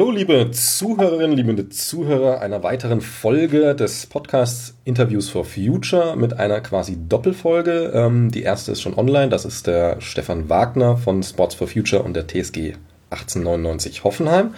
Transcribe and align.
Hallo, 0.00 0.12
liebe 0.12 0.50
Zuhörerinnen, 0.50 1.36
liebe 1.36 1.68
Zuhörer 1.68 2.40
einer 2.40 2.62
weiteren 2.62 3.02
Folge 3.02 3.74
des 3.74 4.06
Podcasts 4.06 4.74
Interviews 4.84 5.28
for 5.28 5.44
Future 5.44 6.16
mit 6.16 6.40
einer 6.40 6.62
quasi 6.62 6.96
Doppelfolge. 7.06 7.92
Ähm, 7.94 8.30
die 8.30 8.42
erste 8.42 8.72
ist 8.72 8.80
schon 8.80 8.96
online. 8.96 9.28
Das 9.28 9.44
ist 9.44 9.66
der 9.66 10.00
Stefan 10.00 10.48
Wagner 10.48 10.96
von 10.96 11.22
Sports 11.22 11.54
for 11.54 11.68
Future 11.68 12.02
und 12.02 12.14
der 12.14 12.26
TSG 12.26 12.76
1899 13.10 14.02
Hoffenheim 14.02 14.54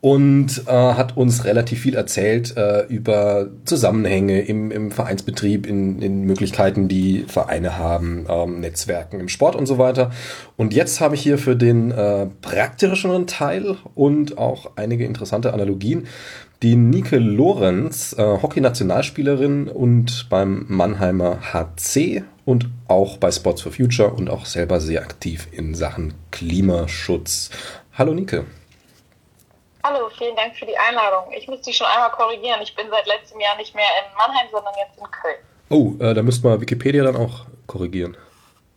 und 0.00 0.62
äh, 0.66 0.70
hat 0.70 1.16
uns 1.16 1.44
relativ 1.44 1.80
viel 1.80 1.94
erzählt 1.94 2.56
äh, 2.56 2.84
über 2.86 3.48
Zusammenhänge 3.64 4.42
im, 4.42 4.70
im 4.70 4.90
Vereinsbetrieb, 4.90 5.66
in, 5.66 6.00
in 6.00 6.22
Möglichkeiten, 6.22 6.86
die 6.86 7.24
Vereine 7.26 7.78
haben, 7.78 8.26
ähm, 8.28 8.60
Netzwerken 8.60 9.20
im 9.20 9.28
Sport 9.28 9.56
und 9.56 9.66
so 9.66 9.78
weiter. 9.78 10.10
Und 10.56 10.74
jetzt 10.74 11.00
habe 11.00 11.14
ich 11.14 11.22
hier 11.22 11.38
für 11.38 11.56
den 11.56 11.90
äh, 11.90 12.26
praktischeren 12.42 13.26
Teil 13.26 13.76
und 13.94 14.38
auch 14.38 14.72
einige 14.76 15.04
interessante 15.04 15.52
Analogien 15.52 16.06
die 16.62 16.74
Nike 16.74 17.16
Lorenz, 17.16 18.14
äh, 18.16 18.22
Hockey-Nationalspielerin 18.22 19.68
und 19.68 20.28
beim 20.30 20.64
Mannheimer 20.68 21.52
HC 21.52 22.24
und 22.44 22.68
auch 22.88 23.18
bei 23.18 23.30
Sports 23.30 23.62
for 23.62 23.72
Future 23.72 24.10
und 24.10 24.30
auch 24.30 24.46
selber 24.46 24.80
sehr 24.80 25.02
aktiv 25.02 25.48
in 25.52 25.74
Sachen 25.74 26.14
Klimaschutz. 26.30 27.50
Hallo 27.92 28.14
Nike. 28.14 28.42
Hallo, 29.86 30.08
vielen 30.18 30.34
Dank 30.34 30.56
für 30.56 30.66
die 30.66 30.76
Einladung. 30.76 31.32
Ich 31.36 31.46
muss 31.46 31.60
dich 31.60 31.76
schon 31.76 31.86
einmal 31.86 32.10
korrigieren. 32.10 32.58
Ich 32.60 32.74
bin 32.74 32.86
seit 32.90 33.06
letztem 33.06 33.38
Jahr 33.38 33.56
nicht 33.56 33.72
mehr 33.72 33.84
in 34.02 34.16
Mannheim, 34.16 34.48
sondern 34.50 34.74
jetzt 34.76 34.98
in 34.98 35.08
Köln. 35.12 35.36
Oh, 35.68 36.04
äh, 36.04 36.12
da 36.12 36.22
müsste 36.24 36.48
man 36.48 36.60
Wikipedia 36.60 37.04
dann 37.04 37.14
auch 37.14 37.46
korrigieren. 37.68 38.16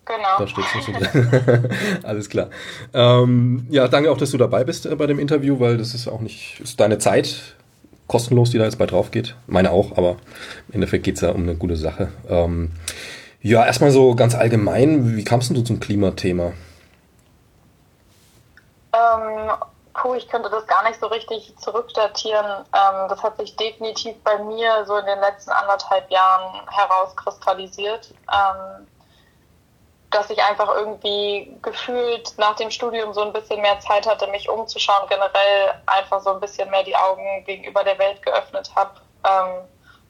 Genau. 0.05 0.37
Da 0.37 0.45
steht 0.45 0.65
so 0.85 0.91
drin. 0.91 1.69
Alles 2.03 2.29
klar. 2.29 2.49
Ähm, 2.93 3.65
ja, 3.71 3.87
danke 3.87 4.11
auch, 4.11 4.17
dass 4.17 4.29
du 4.29 4.37
dabei 4.37 4.63
bist 4.63 4.85
äh, 4.85 4.95
bei 4.95 5.07
dem 5.07 5.17
Interview, 5.17 5.59
weil 5.59 5.77
das 5.77 5.95
ist 5.95 6.07
auch 6.07 6.19
nicht, 6.19 6.59
ist 6.59 6.79
deine 6.79 6.99
Zeit 6.99 7.55
kostenlos, 8.05 8.51
die 8.51 8.59
da 8.59 8.65
jetzt 8.65 8.77
bei 8.77 8.85
drauf 8.85 9.09
geht. 9.09 9.35
Meine 9.47 9.71
auch, 9.71 9.97
aber 9.97 10.17
im 10.67 10.75
Endeffekt 10.75 11.05
geht 11.05 11.15
es 11.15 11.21
ja 11.21 11.31
um 11.31 11.41
eine 11.41 11.55
gute 11.55 11.75
Sache. 11.75 12.11
Ähm, 12.29 12.71
ja, 13.41 13.65
erstmal 13.65 13.89
so 13.89 14.13
ganz 14.13 14.35
allgemein, 14.35 15.17
wie 15.17 15.23
kamst 15.23 15.49
du 15.49 15.61
zum 15.61 15.79
Klimathema? 15.79 16.53
Ähm, 18.93 19.49
puh, 19.99 20.13
ich 20.15 20.27
könnte 20.29 20.49
das 20.49 20.65
gar 20.65 20.83
nicht 20.83 20.99
so 20.99 21.07
richtig 21.07 21.53
zurückdatieren. 21.57 22.45
Ähm, 22.45 23.09
das 23.09 23.21
hat 23.21 23.37
sich 23.37 23.55
definitiv 23.55 24.15
bei 24.23 24.37
mir 24.39 24.85
so 24.85 24.97
in 24.97 25.05
den 25.05 25.19
letzten 25.19 25.51
anderthalb 25.51 26.09
Jahren 26.09 26.61
herauskristallisiert, 26.69 28.13
ähm, 28.31 28.87
dass 30.09 30.29
ich 30.29 30.41
einfach 30.41 30.73
irgendwie 30.73 31.55
gefühlt 31.61 32.33
nach 32.37 32.55
dem 32.55 32.71
Studium 32.71 33.13
so 33.13 33.21
ein 33.21 33.33
bisschen 33.33 33.61
mehr 33.61 33.79
Zeit 33.79 34.07
hatte, 34.07 34.27
mich 34.27 34.49
umzuschauen, 34.49 35.07
generell 35.09 35.73
einfach 35.85 36.21
so 36.21 36.31
ein 36.31 36.39
bisschen 36.39 36.69
mehr 36.71 36.83
die 36.83 36.95
Augen 36.95 37.43
gegenüber 37.45 37.83
der 37.83 37.99
Welt 37.99 38.21
geöffnet 38.21 38.71
habe. 38.75 38.91
Ähm, 39.25 39.67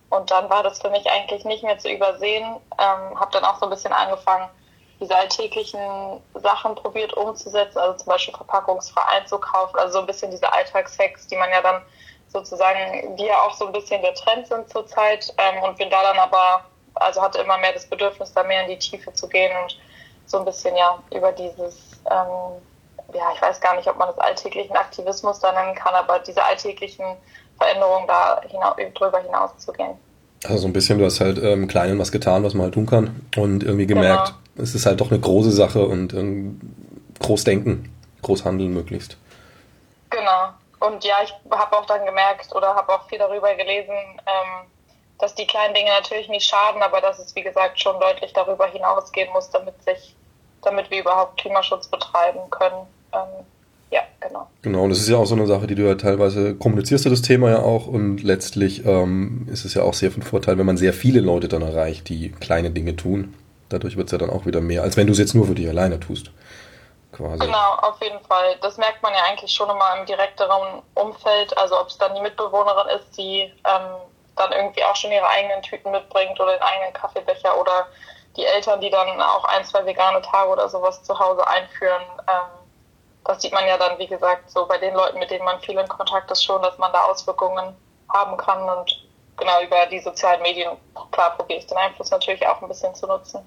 und 0.09 0.31
dann 0.31 0.49
war 0.49 0.63
das 0.63 0.81
für 0.81 0.89
mich 0.89 1.09
eigentlich 1.09 1.45
nicht 1.45 1.63
mehr 1.63 1.77
zu 1.77 1.89
übersehen. 1.89 2.57
Ähm, 2.77 3.19
habe 3.19 3.31
dann 3.31 3.43
auch 3.43 3.59
so 3.59 3.65
ein 3.65 3.69
bisschen 3.69 3.93
angefangen, 3.93 4.49
diese 4.99 5.15
alltäglichen 5.15 6.21
Sachen 6.35 6.75
probiert 6.75 7.13
umzusetzen, 7.13 7.77
also 7.77 7.97
zum 7.97 8.07
Beispiel 8.07 8.33
verpackungsfrei 8.35 9.01
einzukaufen, 9.17 9.79
also 9.79 9.93
so 9.93 9.99
ein 9.99 10.05
bisschen 10.05 10.31
diese 10.31 10.51
Alltagshacks, 10.51 11.27
die 11.27 11.37
man 11.37 11.49
ja 11.51 11.61
dann 11.61 11.81
sozusagen, 12.27 13.15
die 13.15 13.25
ja 13.25 13.41
auch 13.41 13.53
so 13.53 13.67
ein 13.67 13.71
bisschen 13.71 14.01
der 14.01 14.13
Trend 14.13 14.47
sind 14.47 14.69
zurzeit 14.69 15.33
ähm, 15.37 15.63
und 15.63 15.77
bin 15.77 15.89
da 15.89 16.01
dann 16.03 16.19
aber, 16.19 16.65
also 16.95 17.21
hatte 17.21 17.39
immer 17.39 17.57
mehr 17.57 17.73
das 17.73 17.87
Bedürfnis, 17.87 18.33
da 18.33 18.43
mehr 18.43 18.63
in 18.63 18.69
die 18.69 18.79
Tiefe 18.79 19.13
zu 19.13 19.27
gehen 19.27 19.55
und 19.63 19.79
so 20.25 20.37
ein 20.37 20.45
bisschen 20.45 20.75
ja 20.75 21.01
über 21.11 21.31
dieses, 21.31 22.01
ähm, 22.11 22.61
ja, 23.13 23.31
ich 23.33 23.41
weiß 23.41 23.59
gar 23.61 23.75
nicht, 23.75 23.87
ob 23.87 23.97
man 23.97 24.09
das 24.09 24.19
alltäglichen 24.19 24.75
Aktivismus 24.75 25.39
da 25.39 25.51
nennen 25.51 25.75
kann, 25.75 25.95
aber 25.95 26.19
diese 26.19 26.43
alltäglichen 26.43 27.17
Veränderungen 27.57 28.07
da 28.07 28.41
hina 28.47 28.75
drüber 28.93 29.19
hinaus 29.19 29.57
zu 29.57 29.71
gehen. 29.73 29.97
Also 30.45 30.59
so 30.59 30.67
ein 30.67 30.73
bisschen, 30.73 30.99
du 30.99 31.05
hast 31.05 31.19
halt 31.19 31.37
im 31.37 31.63
ähm, 31.63 31.67
Kleinen 31.67 31.99
was 31.99 32.11
getan, 32.11 32.43
was 32.43 32.53
man 32.53 32.63
halt 32.63 32.73
tun 32.73 32.85
kann 32.85 33.21
und 33.35 33.63
irgendwie 33.63 33.87
gemerkt, 33.87 34.27
genau 34.27 34.39
es 34.61 34.75
ist 34.75 34.85
halt 34.85 34.99
doch 35.01 35.09
eine 35.09 35.19
große 35.19 35.51
Sache 35.51 35.85
und 35.85 36.13
ähm, 36.13 36.59
groß 37.19 37.43
denken, 37.43 37.93
groß 38.21 38.45
handeln 38.45 38.73
möglichst. 38.73 39.17
Genau. 40.09 40.49
Und 40.79 41.03
ja, 41.03 41.17
ich 41.23 41.33
habe 41.51 41.77
auch 41.77 41.85
dann 41.85 42.05
gemerkt 42.05 42.53
oder 42.55 42.75
habe 42.75 42.93
auch 42.93 43.07
viel 43.09 43.17
darüber 43.17 43.53
gelesen, 43.55 43.93
ähm, 43.93 44.67
dass 45.17 45.35
die 45.35 45.47
kleinen 45.47 45.73
Dinge 45.73 45.89
natürlich 45.91 46.29
nicht 46.29 46.47
schaden, 46.47 46.81
aber 46.81 47.01
dass 47.01 47.19
es 47.19 47.35
wie 47.35 47.43
gesagt 47.43 47.79
schon 47.79 47.99
deutlich 47.99 48.31
darüber 48.33 48.67
hinausgehen 48.67 49.31
muss, 49.33 49.49
damit 49.49 49.81
sich, 49.83 50.15
damit 50.61 50.89
wir 50.89 51.01
überhaupt 51.01 51.39
Klimaschutz 51.39 51.87
betreiben 51.87 52.49
können. 52.49 52.87
Ähm, 53.13 53.45
ja, 53.91 54.01
genau. 54.19 54.47
Genau, 54.61 54.83
und 54.83 54.89
das 54.89 54.99
ist 54.99 55.09
ja 55.09 55.17
auch 55.17 55.25
so 55.25 55.35
eine 55.35 55.47
Sache, 55.47 55.67
die 55.67 55.75
du 55.75 55.83
ja 55.87 55.95
teilweise 55.95 56.55
kommunizierst 56.55 57.05
du 57.05 57.09
das 57.09 57.21
Thema 57.21 57.49
ja 57.49 57.59
auch 57.59 57.87
und 57.87 58.23
letztlich 58.23 58.85
ähm, 58.85 59.47
ist 59.51 59.65
es 59.65 59.73
ja 59.73 59.83
auch 59.83 59.93
sehr 59.93 60.11
von 60.11 60.23
Vorteil, 60.23 60.57
wenn 60.57 60.65
man 60.65 60.77
sehr 60.77 60.93
viele 60.93 61.21
Leute 61.21 61.47
dann 61.47 61.61
erreicht, 61.61 62.09
die 62.09 62.31
kleine 62.31 62.71
Dinge 62.71 62.95
tun. 62.95 63.35
Dadurch 63.69 63.97
wird 63.97 64.07
es 64.07 64.11
ja 64.11 64.17
dann 64.17 64.29
auch 64.29 64.45
wieder 64.45 64.61
mehr, 64.61 64.81
als 64.81 64.97
wenn 64.97 65.07
du 65.07 65.13
es 65.13 65.19
jetzt 65.19 65.35
nur 65.35 65.45
für 65.45 65.55
dich 65.55 65.67
alleine 65.67 65.99
tust. 65.99 66.31
Quasi. 67.11 67.39
Genau, 67.39 67.75
auf 67.81 68.01
jeden 68.01 68.19
Fall. 68.21 68.55
Das 68.61 68.77
merkt 68.77 69.01
man 69.01 69.13
ja 69.13 69.19
eigentlich 69.29 69.51
schon 69.51 69.69
immer 69.69 69.97
im 69.99 70.05
direkteren 70.05 70.81
Umfeld. 70.93 71.57
Also 71.57 71.79
ob 71.79 71.87
es 71.87 71.97
dann 71.97 72.13
die 72.15 72.21
Mitbewohnerin 72.21 72.87
ist, 72.95 73.17
die 73.17 73.41
ähm, 73.41 73.95
dann 74.35 74.51
irgendwie 74.51 74.83
auch 74.83 74.95
schon 74.95 75.11
ihre 75.11 75.27
eigenen 75.27 75.61
Tüten 75.61 75.91
mitbringt 75.91 76.39
oder 76.39 76.53
den 76.53 76.61
eigenen 76.61 76.93
Kaffeebecher 76.93 77.59
oder 77.59 77.87
die 78.37 78.45
Eltern, 78.45 78.79
die 78.79 78.89
dann 78.89 79.21
auch 79.21 79.43
ein, 79.45 79.63
zwei 79.65 79.85
vegane 79.85 80.21
Tage 80.21 80.49
oder 80.49 80.69
sowas 80.69 81.03
zu 81.03 81.17
Hause 81.17 81.45
einführen. 81.47 82.03
Ähm, 82.27 82.58
das 83.29 83.43
sieht 83.43 83.53
man 83.53 83.67
ja 83.67 83.77
dann, 83.77 83.99
wie 83.99 84.07
gesagt, 84.07 84.49
so 84.49 84.65
bei 84.67 84.79
den 84.79 84.95
Leuten, 84.95 85.19
mit 85.19 85.29
denen 85.29 85.45
man 85.45 85.59
viel 85.61 85.77
in 85.77 85.87
Kontakt 85.87 86.31
ist, 86.31 86.43
schon, 86.43 86.61
dass 86.63 86.77
man 86.79 86.91
da 86.91 87.01
Auswirkungen 87.01 87.75
haben 88.09 88.35
kann. 88.37 88.63
Und 88.63 89.05
genau 89.37 89.61
über 89.63 89.85
die 89.91 89.99
sozialen 89.99 90.41
Medien, 90.41 90.71
klar, 91.11 91.35
probiere 91.37 91.59
ich 91.59 91.67
den 91.67 91.77
Einfluss 91.77 92.09
natürlich 92.09 92.45
auch 92.47 92.59
ein 92.59 92.67
bisschen 92.67 92.93
zu 92.95 93.05
nutzen. 93.05 93.41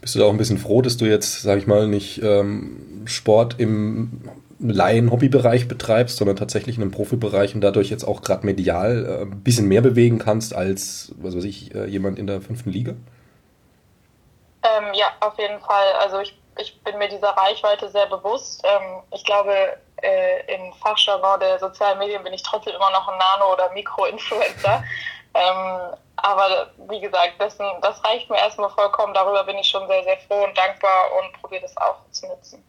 Bist 0.00 0.16
du 0.16 0.18
da 0.18 0.24
auch 0.24 0.30
ein 0.30 0.36
bisschen 0.36 0.58
froh, 0.58 0.82
dass 0.82 0.96
du 0.96 1.04
jetzt, 1.04 1.42
sag 1.42 1.58
ich 1.58 1.68
mal, 1.68 1.86
nicht 1.86 2.20
ähm, 2.22 3.04
Sport 3.06 3.60
im 3.60 4.28
Laien-Hobbybereich 4.58 5.68
betreibst, 5.68 6.16
sondern 6.16 6.34
tatsächlich 6.36 6.76
in 6.76 6.82
einem 6.82 6.90
Profibereich 6.90 7.54
und 7.54 7.60
dadurch 7.60 7.88
jetzt 7.88 8.02
auch 8.02 8.22
gerade 8.22 8.44
medial 8.44 9.06
äh, 9.06 9.22
ein 9.22 9.42
bisschen 9.42 9.68
mehr 9.68 9.80
bewegen 9.80 10.18
kannst 10.18 10.56
als, 10.56 11.12
was 11.18 11.36
weiß 11.36 11.44
ich, 11.44 11.72
äh, 11.72 11.86
jemand 11.86 12.18
in 12.18 12.26
der 12.26 12.40
fünften 12.40 12.70
Liga? 12.70 12.94
Ähm, 14.62 14.92
ja, 14.94 15.06
auf 15.20 15.38
jeden 15.38 15.60
Fall. 15.60 15.92
Also 16.00 16.18
ich, 16.18 16.39
ich 16.58 16.82
bin 16.82 16.98
mir 16.98 17.08
dieser 17.08 17.30
Reichweite 17.30 17.88
sehr 17.90 18.06
bewusst. 18.06 18.62
Ähm, 18.64 19.02
ich 19.12 19.24
glaube, 19.24 19.52
äh, 20.02 20.54
im 20.54 20.72
Fachjargon 20.74 21.40
der 21.40 21.58
sozialen 21.58 21.98
Medien 21.98 22.22
bin 22.22 22.32
ich 22.32 22.42
trotzdem 22.42 22.74
immer 22.74 22.90
noch 22.90 23.08
ein 23.08 23.18
Nano- 23.18 23.52
oder 23.52 23.70
Mikro-Influencer. 23.72 24.82
Ähm, 25.32 25.94
aber 26.16 26.72
wie 26.88 27.00
gesagt, 27.00 27.40
dessen, 27.40 27.64
das 27.82 28.02
reicht 28.04 28.28
mir 28.28 28.36
erstmal 28.36 28.70
vollkommen. 28.70 29.14
Darüber 29.14 29.44
bin 29.44 29.56
ich 29.58 29.68
schon 29.68 29.86
sehr, 29.86 30.02
sehr 30.02 30.16
froh 30.26 30.44
und 30.44 30.58
dankbar 30.58 31.06
und 31.18 31.40
probiere 31.40 31.62
das 31.62 31.76
auch 31.76 31.96
zu 32.10 32.26
nutzen. 32.26 32.64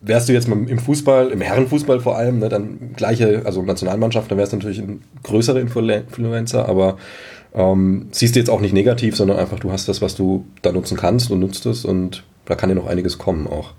Wärst 0.00 0.28
du 0.28 0.32
jetzt 0.32 0.46
mal 0.46 0.68
im 0.68 0.78
Fußball, 0.78 1.30
im 1.30 1.40
Herrenfußball 1.40 1.98
vor 1.98 2.16
allem, 2.16 2.38
ne, 2.38 2.48
dann 2.48 2.94
gleiche, 2.94 3.42
also 3.44 3.62
Nationalmannschaft, 3.62 4.30
dann 4.30 4.38
wärst 4.38 4.52
du 4.52 4.58
natürlich 4.58 4.78
ein 4.78 5.02
größerer 5.24 5.58
Influencer, 5.58 6.68
aber 6.68 6.98
ähm, 7.54 8.08
siehst 8.12 8.36
du 8.36 8.38
jetzt 8.38 8.50
auch 8.50 8.60
nicht 8.60 8.74
negativ, 8.74 9.16
sondern 9.16 9.38
einfach, 9.38 9.58
du 9.58 9.72
hast 9.72 9.88
das, 9.88 10.02
was 10.02 10.14
du 10.14 10.46
da 10.62 10.72
nutzen 10.72 10.96
kannst 10.96 11.30
und 11.30 11.40
nutzt 11.40 11.66
es 11.66 11.84
und 11.84 12.22
da 12.46 12.54
kann 12.54 12.68
dir 12.68 12.74
noch 12.74 12.86
einiges 12.86 13.18
kommen 13.18 13.46
auch. 13.46 13.70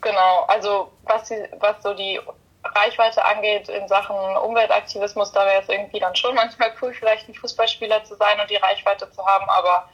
Genau, 0.00 0.44
also 0.48 0.90
was, 1.04 1.28
die, 1.28 1.42
was 1.58 1.82
so 1.82 1.94
die 1.94 2.20
Reichweite 2.64 3.24
angeht 3.24 3.68
in 3.68 3.86
Sachen 3.88 4.16
Umweltaktivismus, 4.16 5.32
da 5.32 5.44
wäre 5.46 5.62
es 5.62 5.68
irgendwie 5.68 5.98
dann 5.98 6.14
schon 6.14 6.34
manchmal 6.34 6.72
cool, 6.80 6.92
vielleicht 6.92 7.28
ein 7.28 7.34
Fußballspieler 7.34 8.04
zu 8.04 8.14
sein 8.16 8.40
und 8.40 8.50
die 8.50 8.56
Reichweite 8.56 9.10
zu 9.10 9.24
haben. 9.26 9.48
Aber 9.48 9.88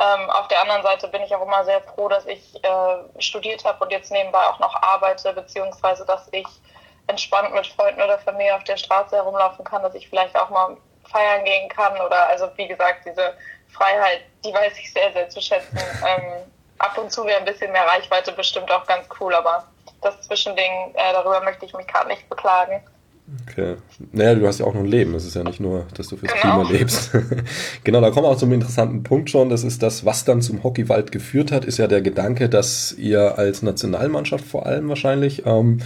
ähm, 0.00 0.30
auf 0.30 0.48
der 0.48 0.60
anderen 0.60 0.82
Seite 0.82 1.08
bin 1.08 1.22
ich 1.22 1.34
auch 1.34 1.42
immer 1.42 1.64
sehr 1.64 1.80
froh, 1.82 2.08
dass 2.08 2.26
ich 2.26 2.54
äh, 2.64 3.20
studiert 3.20 3.64
habe 3.64 3.84
und 3.84 3.90
jetzt 3.90 4.10
nebenbei 4.10 4.44
auch 4.46 4.58
noch 4.58 4.74
arbeite, 4.82 5.32
beziehungsweise 5.32 6.04
dass 6.04 6.28
ich 6.32 6.46
entspannt 7.06 7.52
mit 7.52 7.66
Freunden 7.66 8.00
oder 8.00 8.18
Familie 8.18 8.56
auf 8.56 8.64
der 8.64 8.76
Straße 8.76 9.14
herumlaufen 9.14 9.64
kann, 9.64 9.82
dass 9.82 9.94
ich 9.94 10.08
vielleicht 10.08 10.36
auch 10.36 10.50
mal 10.50 10.76
feiern 11.10 11.44
gehen 11.44 11.68
kann 11.68 12.00
oder 12.00 12.28
also 12.28 12.48
wie 12.56 12.66
gesagt, 12.66 13.04
diese 13.06 13.34
Freiheit, 13.68 14.22
die 14.44 14.52
weiß 14.52 14.78
ich 14.78 14.92
sehr, 14.92 15.12
sehr 15.12 15.28
zu 15.28 15.40
schätzen. 15.40 15.78
Ähm, 16.06 16.50
ab 16.84 16.98
und 16.98 17.10
zu 17.10 17.24
wäre 17.24 17.38
ein 17.38 17.44
bisschen 17.44 17.72
mehr 17.72 17.86
Reichweite 17.86 18.32
bestimmt 18.32 18.70
auch 18.70 18.86
ganz 18.86 19.06
cool, 19.18 19.34
aber 19.34 19.64
das 20.02 20.20
Zwischending, 20.22 20.94
äh, 20.94 21.12
darüber 21.12 21.40
möchte 21.40 21.64
ich 21.64 21.72
mich 21.72 21.86
gerade 21.86 22.08
nicht 22.08 22.28
beklagen. 22.28 22.82
Okay. 23.48 23.76
Naja, 24.12 24.34
du 24.34 24.46
hast 24.46 24.58
ja 24.60 24.66
auch 24.66 24.74
noch 24.74 24.82
ein 24.82 24.86
Leben. 24.86 25.14
Es 25.14 25.24
ist 25.24 25.34
ja 25.34 25.42
nicht 25.44 25.58
nur, 25.58 25.86
dass 25.96 26.08
du 26.08 26.16
fürs 26.16 26.30
genau. 26.32 26.62
Klima 26.62 26.78
lebst. 26.78 27.10
genau, 27.84 28.02
da 28.02 28.10
kommen 28.10 28.26
wir 28.26 28.30
auch 28.30 28.36
zum 28.36 28.52
interessanten 28.52 29.02
Punkt 29.02 29.30
schon. 29.30 29.48
Das 29.48 29.64
ist 29.64 29.82
das, 29.82 30.04
was 30.04 30.26
dann 30.26 30.42
zum 30.42 30.62
Hockeywald 30.62 31.10
geführt 31.10 31.50
hat, 31.50 31.64
ist 31.64 31.78
ja 31.78 31.86
der 31.86 32.02
Gedanke, 32.02 32.50
dass 32.50 32.92
ihr 32.92 33.38
als 33.38 33.62
Nationalmannschaft 33.62 34.44
vor 34.44 34.66
allem 34.66 34.90
wahrscheinlich 34.90 35.44
ähm, 35.46 35.78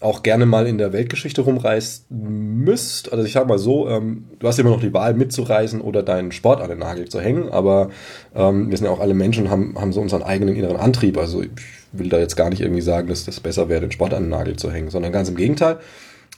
auch 0.00 0.22
gerne 0.22 0.44
mal 0.44 0.66
in 0.66 0.76
der 0.76 0.92
Weltgeschichte 0.92 1.40
rumreist 1.40 2.04
müsst. 2.10 3.10
Also 3.10 3.24
ich 3.24 3.32
sag 3.32 3.48
mal 3.48 3.58
so, 3.58 3.88
ähm, 3.88 4.26
du 4.38 4.46
hast 4.46 4.58
immer 4.58 4.70
noch 4.70 4.80
die 4.80 4.92
Wahl 4.92 5.14
mitzureisen 5.14 5.80
oder 5.80 6.02
deinen 6.02 6.32
Sport 6.32 6.60
an 6.60 6.68
den 6.68 6.80
Nagel 6.80 7.08
zu 7.08 7.18
hängen, 7.18 7.48
aber 7.48 7.88
ähm, 8.34 8.70
wir 8.70 8.76
sind 8.76 8.86
ja 8.86 8.92
auch 8.92 9.00
alle 9.00 9.14
Menschen, 9.14 9.48
haben, 9.48 9.74
haben 9.80 9.94
so 9.94 10.02
unseren 10.02 10.22
eigenen 10.22 10.54
inneren 10.54 10.76
Antrieb. 10.76 11.16
Also 11.16 11.42
ich 11.42 11.50
will 11.92 12.10
da 12.10 12.18
jetzt 12.18 12.36
gar 12.36 12.50
nicht 12.50 12.60
irgendwie 12.60 12.82
sagen, 12.82 13.08
dass 13.08 13.24
das 13.24 13.40
besser 13.40 13.70
wäre, 13.70 13.80
den 13.80 13.92
Sport 13.92 14.12
an 14.12 14.24
den 14.24 14.30
Nagel 14.30 14.56
zu 14.56 14.70
hängen, 14.70 14.90
sondern 14.90 15.12
ganz 15.12 15.30
im 15.30 15.36
Gegenteil. 15.36 15.78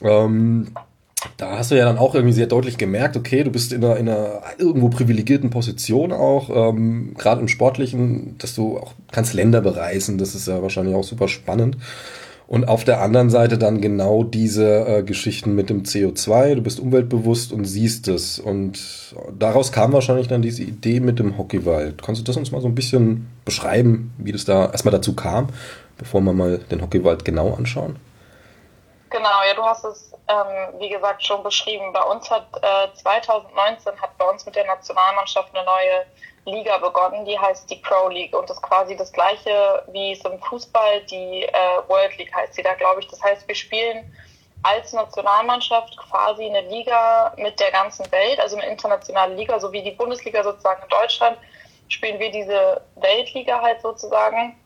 Ähm, 0.01 0.67
da 1.37 1.57
hast 1.57 1.71
du 1.71 1.75
ja 1.75 1.85
dann 1.85 1.97
auch 1.97 2.13
irgendwie 2.13 2.33
sehr 2.33 2.47
deutlich 2.47 2.77
gemerkt, 2.77 3.17
okay, 3.17 3.43
du 3.43 3.51
bist 3.51 3.73
in 3.73 3.83
einer, 3.83 3.97
in 3.97 4.07
einer 4.07 4.41
irgendwo 4.57 4.89
privilegierten 4.89 5.49
Position 5.49 6.11
auch, 6.11 6.49
ähm, 6.49 7.15
gerade 7.17 7.41
im 7.41 7.47
Sportlichen, 7.47 8.35
dass 8.37 8.55
du 8.55 8.77
auch 8.77 8.93
kannst 9.11 9.33
Länder 9.33 9.61
bereisen, 9.61 10.17
das 10.17 10.35
ist 10.35 10.47
ja 10.47 10.61
wahrscheinlich 10.61 10.95
auch 10.95 11.03
super 11.03 11.27
spannend. 11.27 11.77
Und 12.47 12.69
auf 12.69 12.85
der 12.85 13.01
anderen 13.01 13.29
Seite 13.29 13.57
dann 13.57 13.81
genau 13.81 14.23
diese 14.23 14.87
äh, 14.87 15.03
Geschichten 15.03 15.53
mit 15.53 15.69
dem 15.69 15.83
CO2, 15.83 16.55
du 16.55 16.61
bist 16.61 16.79
umweltbewusst 16.79 17.51
und 17.51 17.65
siehst 17.65 18.07
es. 18.07 18.39
Und 18.39 18.79
daraus 19.37 19.73
kam 19.73 19.91
wahrscheinlich 19.91 20.29
dann 20.29 20.41
diese 20.41 20.63
Idee 20.63 21.01
mit 21.01 21.19
dem 21.19 21.37
Hockeywald. 21.37 22.01
Kannst 22.01 22.21
du 22.21 22.25
das 22.25 22.37
uns 22.37 22.51
mal 22.51 22.61
so 22.61 22.69
ein 22.69 22.75
bisschen 22.75 23.27
beschreiben, 23.43 24.13
wie 24.17 24.31
das 24.31 24.45
da 24.45 24.71
erstmal 24.71 24.93
dazu 24.93 25.13
kam, 25.13 25.47
bevor 25.97 26.21
wir 26.21 26.31
mal 26.31 26.59
den 26.71 26.81
Hockeywald 26.81 27.25
genau 27.25 27.53
anschauen? 27.53 27.97
Genau, 29.09 29.43
ja, 29.47 29.53
du 29.53 29.63
hast 29.63 29.85
es, 29.85 30.13
ähm, 30.27 30.79
wie 30.79 30.89
gesagt, 30.89 31.25
schon 31.25 31.41
beschrieben. 31.41 31.93
Bei 31.93 32.03
uns 32.03 32.29
hat 32.29 32.47
äh, 32.61 32.93
2019 32.93 34.01
hat 34.01 34.17
bei 34.17 34.29
uns 34.29 34.45
mit 34.45 34.55
der 34.55 34.65
Nationalmannschaft 34.65 35.55
eine 35.55 35.65
neue 35.65 36.05
Liga 36.45 36.77
begonnen, 36.77 37.25
die 37.25 37.37
heißt 37.37 37.69
die 37.69 37.77
Pro 37.77 38.09
League 38.09 38.35
und 38.35 38.49
ist 38.49 38.61
quasi 38.61 38.95
das 38.95 39.11
gleiche 39.11 39.83
wie 39.91 40.13
es 40.13 40.21
im 40.25 40.39
Fußball, 40.39 41.01
die 41.01 41.43
äh, 41.43 41.87
World 41.87 42.17
League 42.17 42.33
heißt 42.33 42.53
sie 42.53 42.63
da, 42.63 42.73
glaube 42.73 43.01
ich. 43.01 43.07
Das 43.07 43.21
heißt, 43.23 43.47
wir 43.47 43.55
spielen 43.55 44.13
als 44.63 44.91
Nationalmannschaft 44.91 45.95
quasi 45.97 46.45
eine 46.45 46.61
Liga 46.61 47.33
mit 47.37 47.59
der 47.59 47.71
ganzen 47.71 48.09
Welt, 48.11 48.39
also 48.39 48.57
eine 48.57 48.65
internationale 48.67 49.35
Liga, 49.35 49.59
so 49.59 49.71
wie 49.71 49.83
die 49.83 49.91
Bundesliga 49.91 50.43
sozusagen 50.43 50.83
in 50.83 50.89
Deutschland, 50.89 51.37
spielen 51.87 52.19
wir 52.19 52.31
diese 52.31 52.81
Weltliga 52.95 53.61
halt 53.61 53.81
sozusagen 53.81 54.59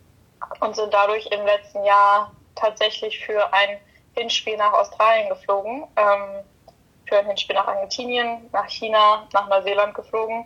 und 0.60 0.76
sind 0.76 0.92
dadurch 0.94 1.28
im 1.28 1.46
letzten 1.46 1.84
Jahr 1.84 2.32
tatsächlich 2.56 3.24
für 3.24 3.54
ein 3.54 3.80
Hinspiel 4.16 4.58
nach 4.58 4.74
Australien 4.74 5.30
geflogen, 5.30 5.88
ähm, 5.96 6.44
für 7.08 7.18
ein 7.18 7.25
Hinspiel 7.28 7.56
nach 7.56 7.68
Argentinien, 7.68 8.50
nach 8.52 8.68
China, 8.69 9.28
nach 9.34 9.48
Neuseeland 9.48 9.94
geflogen. 9.94 10.46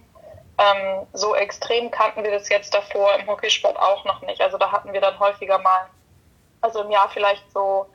Ähm, 0.58 1.06
so 1.14 1.36
extrem 1.36 1.92
kannten 1.92 2.24
wir 2.24 2.32
das 2.32 2.48
jetzt 2.50 2.74
davor 2.74 3.14
im 3.16 3.28
Hockeysport 3.28 3.78
auch 3.78 4.06
noch 4.06 4.22
nicht. 4.22 4.42
Also 4.42 4.58
da 4.58 4.72
hatten 4.72 4.94
wir 4.94 5.02
dann 5.02 5.20
häufiger 5.20 5.60
mal, 5.60 5.88
also 6.62 6.82
im 6.82 6.92
Jahr 6.92 7.10
vielleicht 7.10 7.44
so 7.52 7.88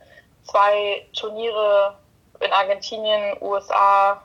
zwei 0.42 1.06
Turniere 1.18 1.96
in 2.40 2.52
Argentinien, 2.52 3.36
USA, 3.40 4.22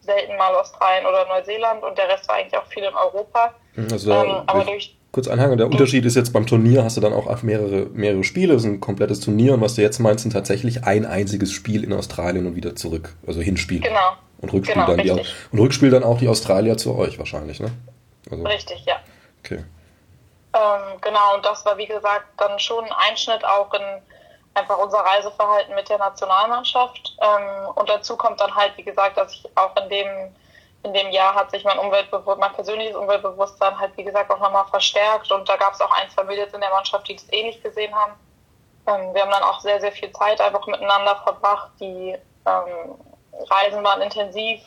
selten 0.00 0.36
mal 0.36 0.54
Australien 0.54 1.06
oder 1.06 1.26
Neuseeland 1.26 1.82
und 1.82 1.98
der 1.98 2.08
Rest 2.08 2.28
war 2.28 2.36
eigentlich 2.36 2.56
auch 2.56 2.66
viel 2.66 2.84
in 2.84 2.94
Europa. 2.94 3.54
Also 3.90 4.12
ähm, 4.12 4.42
aber 4.46 4.64
durch 4.64 4.95
kurz 5.16 5.28
anhängen. 5.28 5.56
Der 5.56 5.66
Unterschied 5.66 6.04
ist 6.04 6.14
jetzt 6.14 6.34
beim 6.34 6.46
Turnier 6.46 6.84
hast 6.84 6.98
du 6.98 7.00
dann 7.00 7.14
auch 7.14 7.42
mehrere, 7.42 7.86
mehrere 7.94 8.22
Spiele, 8.22 8.52
das 8.52 8.64
ist 8.64 8.68
ein 8.68 8.80
komplettes 8.80 9.20
Turnier 9.20 9.54
und 9.54 9.62
was 9.62 9.74
du 9.74 9.80
jetzt 9.80 9.98
meinst, 9.98 10.24
sind 10.24 10.32
tatsächlich 10.32 10.84
ein 10.84 11.06
einziges 11.06 11.52
Spiel 11.52 11.84
in 11.84 11.94
Australien 11.94 12.46
und 12.46 12.54
wieder 12.54 12.76
zurück. 12.76 13.14
Also 13.26 13.40
Hinspiel. 13.40 13.80
Genau. 13.80 14.12
Und 14.42 14.52
Rückspiel 14.52 14.74
genau, 14.74 14.86
dann 14.88 15.00
richtig. 15.00 15.22
die 15.22 15.56
und 15.56 15.58
Rückspiel 15.58 15.88
dann 15.88 16.04
auch 16.04 16.18
die 16.18 16.28
Australier 16.28 16.76
zu 16.76 16.94
euch 16.98 17.18
wahrscheinlich, 17.18 17.60
ne? 17.60 17.70
Also, 18.30 18.44
richtig, 18.44 18.84
ja. 18.84 18.96
Okay. 19.42 19.64
Ähm, 20.52 21.00
genau, 21.00 21.36
und 21.36 21.46
das 21.46 21.64
war 21.64 21.78
wie 21.78 21.86
gesagt 21.86 22.26
dann 22.36 22.58
schon 22.58 22.84
ein 22.84 22.92
Einschnitt 23.08 23.42
auch 23.42 23.72
in 23.72 23.80
einfach 24.52 24.76
unser 24.76 24.98
Reiseverhalten 24.98 25.74
mit 25.74 25.88
der 25.88 25.96
Nationalmannschaft. 25.96 27.16
Ähm, 27.22 27.68
und 27.74 27.88
dazu 27.88 28.18
kommt 28.18 28.38
dann 28.38 28.54
halt, 28.54 28.72
wie 28.76 28.82
gesagt, 28.82 29.16
dass 29.16 29.32
ich 29.32 29.44
auch 29.54 29.74
in 29.82 29.88
dem 29.88 30.08
in 30.86 30.94
dem 30.94 31.10
Jahr 31.10 31.34
hat 31.34 31.50
sich 31.50 31.64
mein 31.64 31.78
Umweltbewusstsein, 31.78 32.38
mein 32.38 32.52
persönliches 32.52 32.96
Umweltbewusstsein 32.96 33.78
halt, 33.78 33.96
wie 33.96 34.04
gesagt, 34.04 34.30
auch 34.30 34.38
nochmal 34.38 34.64
verstärkt. 34.66 35.30
Und 35.32 35.48
da 35.48 35.56
gab 35.56 35.74
es 35.74 35.80
auch 35.80 35.90
ein, 35.90 36.08
zwei 36.10 36.24
Mädels 36.24 36.54
in 36.54 36.60
der 36.60 36.70
Mannschaft, 36.70 37.08
die 37.08 37.16
das 37.16 37.26
ähnlich 37.32 37.62
gesehen 37.62 37.94
haben. 37.94 38.12
Ähm, 38.86 39.12
wir 39.12 39.22
haben 39.22 39.30
dann 39.30 39.42
auch 39.42 39.60
sehr, 39.60 39.80
sehr 39.80 39.92
viel 39.92 40.12
Zeit 40.12 40.40
einfach 40.40 40.66
miteinander 40.66 41.16
verbracht. 41.16 41.70
Die 41.80 42.16
ähm, 42.46 42.94
Reisen 43.50 43.82
waren 43.82 44.00
intensiv 44.00 44.60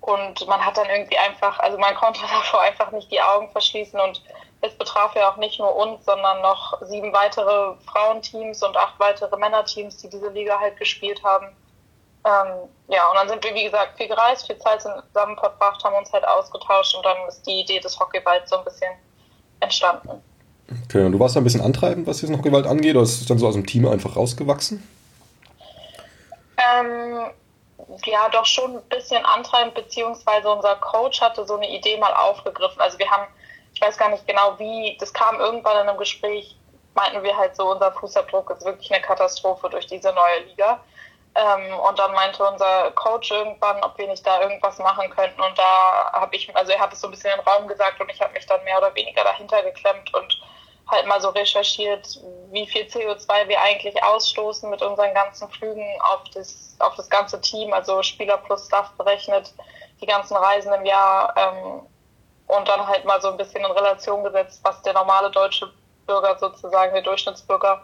und 0.00 0.46
man 0.48 0.64
hat 0.64 0.76
dann 0.76 0.90
irgendwie 0.90 1.18
einfach, 1.18 1.58
also 1.60 1.78
man 1.78 1.94
konnte 2.00 2.20
davor 2.20 2.60
einfach 2.62 2.90
nicht 2.90 3.10
die 3.10 3.22
Augen 3.22 3.50
verschließen 3.50 3.98
und 4.00 4.22
es 4.62 4.76
betraf 4.76 5.14
ja 5.14 5.30
auch 5.30 5.36
nicht 5.36 5.60
nur 5.60 5.76
uns, 5.76 6.04
sondern 6.04 6.40
noch 6.42 6.80
sieben 6.82 7.12
weitere 7.12 7.74
Frauenteams 7.86 8.62
und 8.62 8.76
acht 8.76 8.98
weitere 8.98 9.36
Männerteams, 9.36 9.98
die 9.98 10.08
diese 10.08 10.30
Liga 10.30 10.58
halt 10.58 10.76
gespielt 10.76 11.22
haben. 11.22 11.54
Ähm, 12.26 12.68
ja, 12.88 13.08
und 13.08 13.14
dann 13.14 13.28
sind 13.28 13.44
wir, 13.44 13.54
wie 13.54 13.64
gesagt, 13.64 13.96
viel 13.96 14.08
gereist, 14.08 14.46
viel 14.46 14.58
Zeit 14.58 14.82
zusammen 14.82 15.36
verbracht, 15.36 15.82
haben 15.84 15.94
uns 15.94 16.12
halt 16.12 16.26
ausgetauscht 16.26 16.96
und 16.96 17.06
dann 17.06 17.16
ist 17.28 17.46
die 17.46 17.60
Idee 17.60 17.78
des 17.78 17.98
Hockeyballs 17.98 18.50
so 18.50 18.58
ein 18.58 18.64
bisschen 18.64 18.90
entstanden. 19.60 20.22
Okay, 20.84 21.04
und 21.04 21.12
du 21.12 21.20
warst 21.20 21.36
da 21.36 21.40
ein 21.40 21.44
bisschen 21.44 21.60
antreibend, 21.60 22.08
was 22.08 22.18
diesen 22.18 22.36
Hockeyball 22.36 22.66
angeht, 22.66 22.96
oder 22.96 23.04
ist 23.04 23.20
es 23.20 23.26
dann 23.26 23.38
so 23.38 23.46
aus 23.46 23.54
dem 23.54 23.64
Team 23.64 23.86
einfach 23.86 24.16
rausgewachsen? 24.16 24.82
Ähm, 26.56 27.30
ja, 28.04 28.28
doch 28.30 28.46
schon 28.46 28.76
ein 28.76 28.82
bisschen 28.88 29.24
antreibend, 29.24 29.74
beziehungsweise 29.74 30.50
unser 30.50 30.74
Coach 30.76 31.20
hatte 31.20 31.46
so 31.46 31.54
eine 31.54 31.70
Idee 31.70 31.96
mal 31.98 32.12
aufgegriffen. 32.12 32.80
Also 32.80 32.98
wir 32.98 33.08
haben, 33.08 33.28
ich 33.72 33.80
weiß 33.80 33.96
gar 33.96 34.08
nicht 34.08 34.26
genau 34.26 34.58
wie, 34.58 34.96
das 34.98 35.12
kam 35.12 35.38
irgendwann 35.38 35.82
in 35.82 35.88
einem 35.88 35.98
Gespräch, 35.98 36.56
meinten 36.94 37.22
wir 37.22 37.36
halt 37.36 37.54
so, 37.54 37.70
unser 37.70 37.92
Fußabdruck 37.92 38.50
ist 38.50 38.64
wirklich 38.64 38.92
eine 38.92 39.02
Katastrophe 39.02 39.68
durch 39.70 39.86
diese 39.86 40.12
neue 40.12 40.48
Liga. 40.48 40.80
Ähm, 41.36 41.78
und 41.78 41.98
dann 41.98 42.12
meinte 42.12 42.42
unser 42.42 42.90
Coach 42.92 43.30
irgendwann, 43.30 43.82
ob 43.82 43.98
wir 43.98 44.08
nicht 44.08 44.26
da 44.26 44.40
irgendwas 44.40 44.78
machen 44.78 45.10
könnten. 45.10 45.40
Und 45.40 45.58
da 45.58 46.10
habe 46.12 46.34
ich, 46.34 46.54
also 46.56 46.72
er 46.72 46.80
hat 46.80 46.92
es 46.94 47.00
so 47.00 47.08
ein 47.08 47.10
bisschen 47.10 47.30
in 47.30 47.38
den 47.38 47.46
Raum 47.46 47.68
gesagt 47.68 48.00
und 48.00 48.10
ich 48.10 48.20
habe 48.20 48.32
mich 48.32 48.46
dann 48.46 48.64
mehr 48.64 48.78
oder 48.78 48.94
weniger 48.94 49.22
dahinter 49.22 49.62
geklemmt 49.62 50.14
und 50.14 50.40
halt 50.90 51.06
mal 51.06 51.20
so 51.20 51.28
recherchiert, 51.30 52.20
wie 52.50 52.66
viel 52.66 52.82
CO2 52.82 53.48
wir 53.48 53.60
eigentlich 53.60 54.02
ausstoßen 54.02 54.70
mit 54.70 54.80
unseren 54.82 55.12
ganzen 55.12 55.50
Flügen 55.50 55.84
auf 56.00 56.22
das, 56.32 56.76
auf 56.78 56.94
das 56.94 57.10
ganze 57.10 57.40
Team, 57.40 57.72
also 57.72 58.02
Spieler 58.02 58.38
plus 58.38 58.66
Staff 58.66 58.90
berechnet, 58.92 59.52
die 60.00 60.06
ganzen 60.06 60.36
Reisen 60.36 60.72
im 60.72 60.86
Jahr 60.86 61.34
ähm, 61.36 61.86
und 62.46 62.68
dann 62.68 62.86
halt 62.86 63.04
mal 63.04 63.20
so 63.20 63.28
ein 63.28 63.36
bisschen 63.36 63.64
in 63.64 63.70
Relation 63.70 64.22
gesetzt, 64.24 64.60
was 64.62 64.80
der 64.82 64.92
normale 64.92 65.30
deutsche 65.30 65.70
Bürger 66.06 66.38
sozusagen, 66.38 66.94
der 66.94 67.02
Durchschnittsbürger 67.02 67.82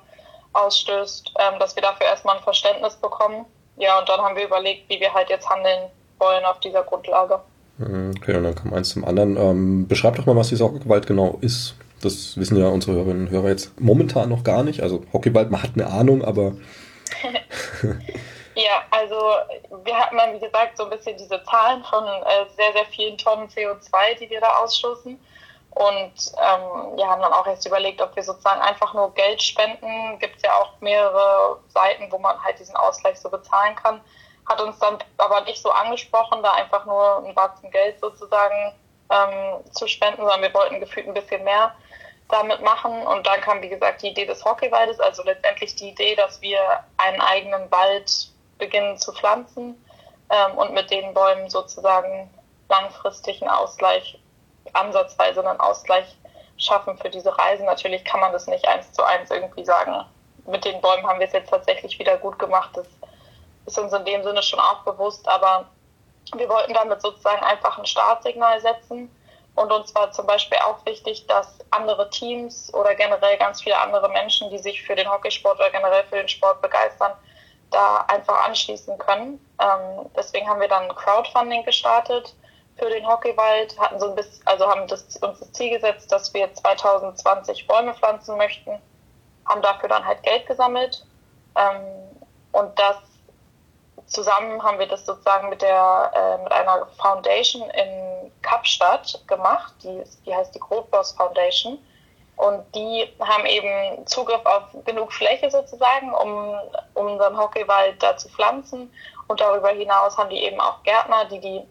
ausstößt, 0.52 1.32
ähm, 1.38 1.58
dass 1.58 1.76
wir 1.76 1.82
dafür 1.82 2.06
erstmal 2.06 2.36
ein 2.36 2.42
Verständnis 2.42 2.96
bekommen. 2.96 3.46
Ja, 3.76 3.98
und 3.98 4.08
dann 4.08 4.20
haben 4.20 4.36
wir 4.36 4.44
überlegt, 4.44 4.88
wie 4.88 5.00
wir 5.00 5.12
halt 5.12 5.30
jetzt 5.30 5.48
handeln 5.48 5.90
wollen 6.18 6.44
auf 6.44 6.60
dieser 6.60 6.82
Grundlage. 6.82 7.40
Mhm, 7.78 8.14
okay, 8.16 8.36
und 8.36 8.44
dann 8.44 8.54
kam 8.54 8.72
eins 8.74 8.90
zum 8.90 9.04
anderen. 9.04 9.36
Ähm, 9.36 9.88
beschreib 9.88 10.16
doch 10.16 10.26
mal, 10.26 10.36
was 10.36 10.48
die 10.48 10.56
Saugewalt 10.56 11.06
genau 11.06 11.38
ist. 11.40 11.74
Das 12.02 12.36
wissen 12.36 12.58
ja 12.58 12.68
unsere 12.68 12.96
Hörerinnen 12.96 13.26
und 13.26 13.30
Hörer 13.30 13.48
jetzt 13.48 13.80
momentan 13.80 14.28
noch 14.28 14.44
gar 14.44 14.62
nicht. 14.62 14.82
Also 14.82 15.04
Hockeyball, 15.12 15.46
man 15.46 15.62
hat 15.62 15.70
eine 15.74 15.86
Ahnung, 15.86 16.24
aber. 16.24 16.52
ja, 18.54 18.82
also 18.90 19.16
wir 19.84 19.94
hatten 19.94 20.16
dann, 20.16 20.34
wie 20.34 20.40
gesagt, 20.40 20.76
so 20.76 20.84
ein 20.84 20.90
bisschen 20.90 21.16
diese 21.16 21.42
Zahlen 21.44 21.82
von 21.84 22.04
äh, 22.04 22.46
sehr, 22.56 22.72
sehr 22.72 22.86
vielen 22.86 23.16
Tonnen 23.18 23.48
CO2, 23.48 24.18
die 24.20 24.30
wir 24.30 24.40
da 24.40 24.48
ausstoßen. 24.62 25.18
Und 25.74 26.12
ähm, 26.38 26.96
wir 26.96 27.06
haben 27.06 27.22
dann 27.22 27.32
auch 27.32 27.46
erst 27.46 27.66
überlegt, 27.66 28.02
ob 28.02 28.14
wir 28.14 28.22
sozusagen 28.22 28.60
einfach 28.60 28.92
nur 28.92 29.14
Geld 29.14 29.42
spenden. 29.42 30.18
Gibt 30.18 30.36
es 30.36 30.42
ja 30.42 30.54
auch 30.54 30.72
mehrere 30.80 31.58
Seiten, 31.68 32.12
wo 32.12 32.18
man 32.18 32.42
halt 32.42 32.58
diesen 32.58 32.76
Ausgleich 32.76 33.18
so 33.18 33.30
bezahlen 33.30 33.74
kann. 33.76 34.00
Hat 34.46 34.60
uns 34.60 34.78
dann 34.78 34.98
aber 35.16 35.40
nicht 35.42 35.62
so 35.62 35.70
angesprochen, 35.70 36.42
da 36.42 36.52
einfach 36.52 36.84
nur 36.84 37.24
ein 37.24 37.34
Batzen 37.34 37.70
Geld 37.70 37.98
sozusagen 38.00 38.74
ähm, 39.10 39.64
zu 39.72 39.86
spenden, 39.86 40.20
sondern 40.20 40.42
wir 40.42 40.52
wollten 40.52 40.80
gefühlt 40.80 41.06
ein 41.06 41.14
bisschen 41.14 41.42
mehr 41.44 41.74
damit 42.28 42.60
machen. 42.60 43.06
Und 43.06 43.26
dann 43.26 43.40
kam, 43.40 43.62
wie 43.62 43.68
gesagt, 43.68 44.02
die 44.02 44.08
Idee 44.08 44.26
des 44.26 44.44
Hockeywaldes, 44.44 45.00
also 45.00 45.22
letztendlich 45.22 45.74
die 45.76 45.90
Idee, 45.90 46.16
dass 46.16 46.40
wir 46.42 46.60
einen 46.98 47.20
eigenen 47.20 47.70
Wald 47.70 48.28
beginnen 48.58 48.98
zu 48.98 49.12
pflanzen 49.12 49.82
ähm, 50.30 50.58
und 50.58 50.74
mit 50.74 50.90
den 50.90 51.14
Bäumen 51.14 51.48
sozusagen 51.48 52.28
langfristig 52.68 53.42
einen 53.42 53.50
Ausgleich 53.50 54.18
ansatzweise 54.72 55.46
einen 55.46 55.60
Ausgleich 55.60 56.16
schaffen 56.56 56.96
für 56.98 57.10
diese 57.10 57.36
Reisen. 57.36 57.66
Natürlich 57.66 58.04
kann 58.04 58.20
man 58.20 58.32
das 58.32 58.46
nicht 58.46 58.66
eins 58.66 58.92
zu 58.92 59.02
eins 59.02 59.30
irgendwie 59.30 59.64
sagen. 59.64 60.04
Mit 60.46 60.64
den 60.64 60.80
Bäumen 60.80 61.06
haben 61.06 61.20
wir 61.20 61.26
es 61.26 61.32
jetzt 61.32 61.50
tatsächlich 61.50 61.98
wieder 61.98 62.16
gut 62.18 62.38
gemacht. 62.38 62.70
Das 62.74 62.86
ist 63.66 63.78
uns 63.78 63.92
in 63.92 64.04
dem 64.04 64.22
Sinne 64.22 64.42
schon 64.42 64.60
auch 64.60 64.82
bewusst, 64.82 65.26
aber 65.28 65.66
wir 66.34 66.48
wollten 66.48 66.74
damit 66.74 67.02
sozusagen 67.02 67.42
einfach 67.42 67.78
ein 67.78 67.86
Startsignal 67.86 68.60
setzen. 68.60 69.10
Und 69.54 69.70
uns 69.70 69.94
war 69.94 70.10
zum 70.12 70.26
Beispiel 70.26 70.58
auch 70.58 70.84
wichtig, 70.86 71.26
dass 71.26 71.58
andere 71.70 72.08
Teams 72.08 72.72
oder 72.72 72.94
generell 72.94 73.36
ganz 73.36 73.62
viele 73.62 73.78
andere 73.78 74.08
Menschen, 74.08 74.48
die 74.50 74.58
sich 74.58 74.82
für 74.82 74.94
den 74.94 75.10
Hockeysport 75.10 75.58
oder 75.58 75.70
generell 75.70 76.04
für 76.04 76.16
den 76.16 76.28
Sport 76.28 76.62
begeistern, 76.62 77.12
da 77.70 77.98
einfach 78.08 78.46
anschließen 78.46 78.96
können. 78.98 79.44
Ähm, 79.60 80.10
deswegen 80.16 80.48
haben 80.48 80.60
wir 80.60 80.68
dann 80.68 80.94
Crowdfunding 80.94 81.64
gestartet 81.64 82.34
für 82.82 82.90
den 82.90 83.06
Hockeywald, 83.06 83.78
hatten 83.78 84.00
so 84.00 84.08
ein 84.08 84.16
bisschen, 84.16 84.44
also 84.44 84.66
haben 84.66 84.88
das, 84.88 85.16
uns 85.18 85.38
das 85.38 85.52
Ziel 85.52 85.70
gesetzt, 85.70 86.10
dass 86.10 86.34
wir 86.34 86.52
2020 86.52 87.68
Bäume 87.68 87.94
pflanzen 87.94 88.36
möchten, 88.36 88.72
haben 89.46 89.62
dafür 89.62 89.88
dann 89.88 90.04
halt 90.04 90.20
Geld 90.24 90.46
gesammelt 90.46 91.06
ähm, 91.56 91.86
und 92.50 92.76
das 92.76 92.96
zusammen 94.06 94.60
haben 94.62 94.80
wir 94.80 94.88
das 94.88 95.06
sozusagen 95.06 95.48
mit 95.48 95.62
der 95.62 96.10
äh, 96.12 96.42
mit 96.42 96.52
einer 96.52 96.86
Foundation 97.00 97.70
in 97.70 98.32
Kapstadt 98.42 99.22
gemacht, 99.28 99.72
die, 99.84 100.02
die 100.26 100.34
heißt 100.34 100.54
die 100.54 100.60
Grotboss 100.60 101.12
Foundation. 101.12 101.78
Und 102.36 102.64
die 102.74 103.08
haben 103.20 103.46
eben 103.46 104.06
Zugriff 104.06 104.44
auf 104.44 104.64
genug 104.84 105.12
Fläche 105.12 105.50
sozusagen, 105.50 106.12
um, 106.12 106.54
um 106.94 107.06
unseren 107.06 107.38
Hockeywald 107.38 108.02
da 108.02 108.16
zu 108.16 108.28
pflanzen. 108.30 108.92
Und 109.28 109.40
darüber 109.40 109.68
hinaus 109.68 110.18
haben 110.18 110.30
die 110.30 110.42
eben 110.42 110.60
auch 110.60 110.82
Gärtner, 110.82 111.26
die 111.26 111.38
die 111.38 111.62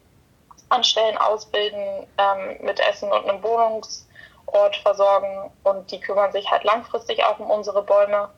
anstellen, 0.72 1.18
ausbilden, 1.18 2.08
ähm, 2.18 2.58
mit 2.62 2.80
Essen 2.80 3.12
und 3.12 3.28
einem 3.28 3.44
Wohnungsort 3.44 4.76
versorgen. 4.82 5.52
Und 5.64 5.92
die 5.92 6.00
kümmern 6.00 6.32
sich 6.32 6.50
halt 6.50 6.64
langfristig 6.64 7.24
auch 7.24 7.40
um 7.40 7.50
unsere 7.50 7.84
Bäume. 7.84 8.30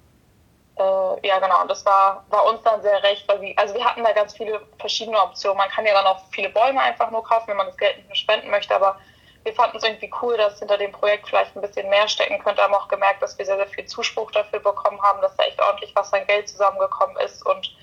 Äh, 0.77 1.27
ja, 1.27 1.39
genau. 1.39 1.61
Und 1.61 1.69
das 1.69 1.85
war, 1.85 2.25
war 2.29 2.45
uns 2.45 2.61
dann 2.63 2.81
sehr 2.81 3.01
recht, 3.03 3.27
weil 3.27 3.41
wir, 3.41 3.53
also 3.57 3.73
wir 3.75 3.85
hatten 3.85 4.03
da 4.03 4.11
ganz 4.11 4.35
viele 4.35 4.61
verschiedene 4.79 5.21
Optionen. 5.21 5.57
Man 5.57 5.69
kann 5.69 5.85
ja 5.85 5.93
dann 5.93 6.05
auch 6.05 6.21
viele 6.31 6.49
Bäume 6.49 6.81
einfach 6.81 7.11
nur 7.11 7.23
kaufen, 7.23 7.47
wenn 7.47 7.57
man 7.57 7.67
das 7.67 7.77
Geld 7.77 7.97
nicht 7.97 8.07
mehr 8.07 8.15
spenden 8.15 8.49
möchte, 8.49 8.75
aber 8.75 8.97
wir 9.43 9.53
fanden 9.53 9.77
es 9.77 9.83
irgendwie 9.83 10.11
cool, 10.21 10.37
dass 10.37 10.59
hinter 10.59 10.77
dem 10.77 10.91
Projekt 10.91 11.27
vielleicht 11.27 11.55
ein 11.55 11.61
bisschen 11.61 11.89
mehr 11.89 12.07
stecken 12.07 12.39
könnte, 12.39 12.61
haben 12.61 12.73
auch 12.73 12.87
gemerkt, 12.87 13.21
dass 13.21 13.37
wir 13.37 13.45
sehr, 13.45 13.57
sehr 13.57 13.67
viel 13.67 13.85
Zuspruch 13.85 14.31
dafür 14.31 14.59
bekommen 14.59 15.01
haben, 15.01 15.21
dass 15.21 15.35
da 15.35 15.43
echt 15.43 15.61
ordentlich 15.61 15.93
was 15.95 16.13
an 16.13 16.25
Geld 16.27 16.47
zusammengekommen 16.47 17.17
ist. 17.17 17.45
Und 17.45 17.75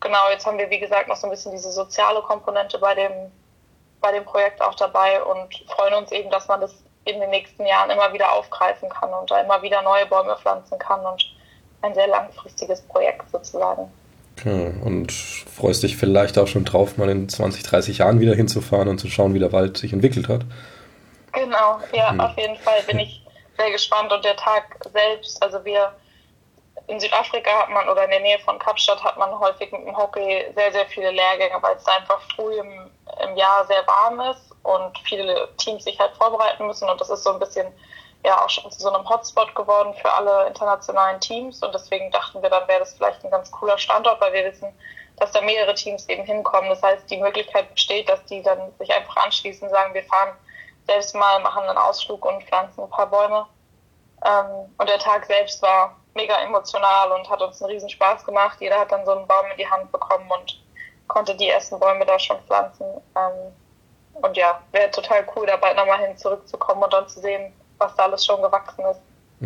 genau, 0.00 0.30
jetzt 0.30 0.46
haben 0.46 0.58
wir, 0.58 0.70
wie 0.70 0.78
gesagt, 0.78 1.08
noch 1.08 1.16
so 1.16 1.26
ein 1.26 1.30
bisschen 1.30 1.52
diese 1.52 1.72
soziale 1.72 2.22
Komponente 2.22 2.78
bei 2.78 2.94
dem, 2.94 3.32
bei 4.02 4.12
dem 4.12 4.24
Projekt 4.24 4.60
auch 4.60 4.74
dabei 4.74 5.22
und 5.22 5.54
freuen 5.74 5.94
uns 5.94 6.12
eben, 6.12 6.30
dass 6.30 6.48
man 6.48 6.60
das 6.60 6.74
in 7.04 7.18
den 7.20 7.30
nächsten 7.30 7.66
Jahren 7.66 7.90
immer 7.90 8.12
wieder 8.12 8.32
aufgreifen 8.32 8.88
kann 8.88 9.12
und 9.12 9.30
da 9.30 9.40
immer 9.40 9.62
wieder 9.62 9.82
neue 9.82 10.06
Bäume 10.06 10.36
pflanzen 10.36 10.78
kann 10.78 11.04
und 11.04 11.24
ein 11.80 11.94
sehr 11.94 12.06
langfristiges 12.06 12.82
Projekt 12.82 13.30
sozusagen. 13.30 13.90
Okay. 14.38 14.72
Und 14.84 15.12
freust 15.12 15.82
dich 15.82 15.96
vielleicht 15.96 16.38
auch 16.38 16.46
schon 16.46 16.64
drauf, 16.64 16.96
mal 16.96 17.08
in 17.08 17.28
20, 17.28 17.62
30 17.62 17.98
Jahren 17.98 18.20
wieder 18.20 18.34
hinzufahren 18.34 18.88
und 18.88 18.98
zu 18.98 19.08
schauen, 19.08 19.34
wie 19.34 19.38
der 19.38 19.52
Wald 19.52 19.76
sich 19.76 19.92
entwickelt 19.92 20.28
hat? 20.28 20.42
Genau, 21.32 21.80
ja, 21.92 22.10
hm. 22.10 22.20
auf 22.20 22.36
jeden 22.36 22.56
Fall 22.56 22.82
bin 22.86 22.98
ich 23.00 23.24
sehr 23.58 23.70
gespannt 23.70 24.12
und 24.12 24.24
der 24.24 24.36
Tag 24.36 24.64
selbst, 24.92 25.42
also 25.42 25.64
wir 25.64 25.92
in 26.88 27.00
Südafrika 27.00 27.50
hat 27.60 27.70
man 27.70 27.88
oder 27.88 28.04
in 28.04 28.10
der 28.10 28.20
Nähe 28.20 28.38
von 28.40 28.58
Kapstadt 28.58 29.02
hat 29.02 29.16
man 29.16 29.38
häufig 29.38 29.70
mit 29.72 29.86
dem 29.86 29.96
Hockey 29.96 30.46
sehr, 30.54 30.72
sehr 30.72 30.86
viele 30.86 31.10
Lehrgänge, 31.10 31.56
weil 31.60 31.76
es 31.76 31.86
einfach 31.86 32.20
früh 32.34 32.58
im, 32.58 32.90
im 33.22 33.36
Jahr 33.36 33.64
sehr 33.66 33.86
warm 33.86 34.20
ist 34.20 34.52
und 34.62 34.98
viele 35.04 35.48
Teams 35.56 35.84
sich 35.84 35.98
halt 35.98 36.14
vorbereiten 36.16 36.66
müssen 36.66 36.88
und 36.88 37.00
das 37.00 37.10
ist 37.10 37.24
so 37.24 37.32
ein 37.32 37.38
bisschen 37.38 37.72
ja 38.24 38.40
auch 38.40 38.50
schon 38.50 38.70
zu 38.70 38.80
so 38.80 38.92
einem 38.92 39.08
Hotspot 39.08 39.54
geworden 39.54 39.94
für 39.94 40.12
alle 40.12 40.46
internationalen 40.46 41.20
Teams 41.20 41.62
und 41.62 41.74
deswegen 41.74 42.10
dachten 42.10 42.40
wir, 42.42 42.50
dann 42.50 42.68
wäre 42.68 42.80
das 42.80 42.94
vielleicht 42.94 43.24
ein 43.24 43.30
ganz 43.30 43.50
cooler 43.50 43.78
Standort, 43.78 44.20
weil 44.20 44.32
wir 44.32 44.44
wissen, 44.44 44.72
dass 45.16 45.32
da 45.32 45.40
mehrere 45.40 45.74
Teams 45.74 46.08
eben 46.08 46.24
hinkommen. 46.24 46.70
Das 46.70 46.82
heißt, 46.82 47.10
die 47.10 47.18
Möglichkeit 47.18 47.72
besteht, 47.72 48.08
dass 48.08 48.24
die 48.26 48.42
dann 48.42 48.72
sich 48.78 48.92
einfach 48.92 49.16
anschließen 49.16 49.68
sagen, 49.68 49.94
wir 49.94 50.04
fahren 50.04 50.36
selbst 50.86 51.14
mal, 51.14 51.40
machen 51.40 51.64
einen 51.64 51.78
Ausflug 51.78 52.24
und 52.24 52.42
pflanzen 52.44 52.82
ein 52.84 52.90
paar 52.90 53.08
Bäume. 53.08 53.46
Ähm, 54.24 54.72
und 54.78 54.88
der 54.88 54.98
Tag 54.98 55.26
selbst 55.26 55.60
war 55.62 55.96
mega 56.14 56.34
emotional 56.44 57.12
und 57.12 57.28
hat 57.28 57.40
uns 57.40 57.62
einen 57.62 57.72
riesen 57.72 57.88
Spaß 57.88 58.24
gemacht. 58.24 58.58
Jeder 58.60 58.78
hat 58.78 58.92
dann 58.92 59.04
so 59.04 59.12
einen 59.12 59.26
Baum 59.26 59.46
in 59.50 59.58
die 59.58 59.66
Hand 59.66 59.90
bekommen 59.90 60.28
und 60.30 60.60
konnte 61.08 61.36
die 61.36 61.48
ersten 61.48 61.78
Bäume 61.78 62.04
da 62.04 62.18
schon 62.18 62.38
pflanzen. 62.46 62.86
Ähm, 63.16 63.52
und 64.14 64.36
ja, 64.36 64.60
wäre 64.72 64.90
total 64.90 65.24
cool, 65.34 65.46
da 65.46 65.56
bald 65.56 65.76
nochmal 65.76 66.06
hin 66.06 66.16
zurückzukommen 66.16 66.82
und 66.82 66.92
dann 66.92 67.08
zu 67.08 67.20
sehen, 67.20 67.52
was 67.78 67.94
da 67.96 68.04
alles 68.04 68.24
schon 68.24 68.42
gewachsen 68.42 68.84
ist. 68.90 69.00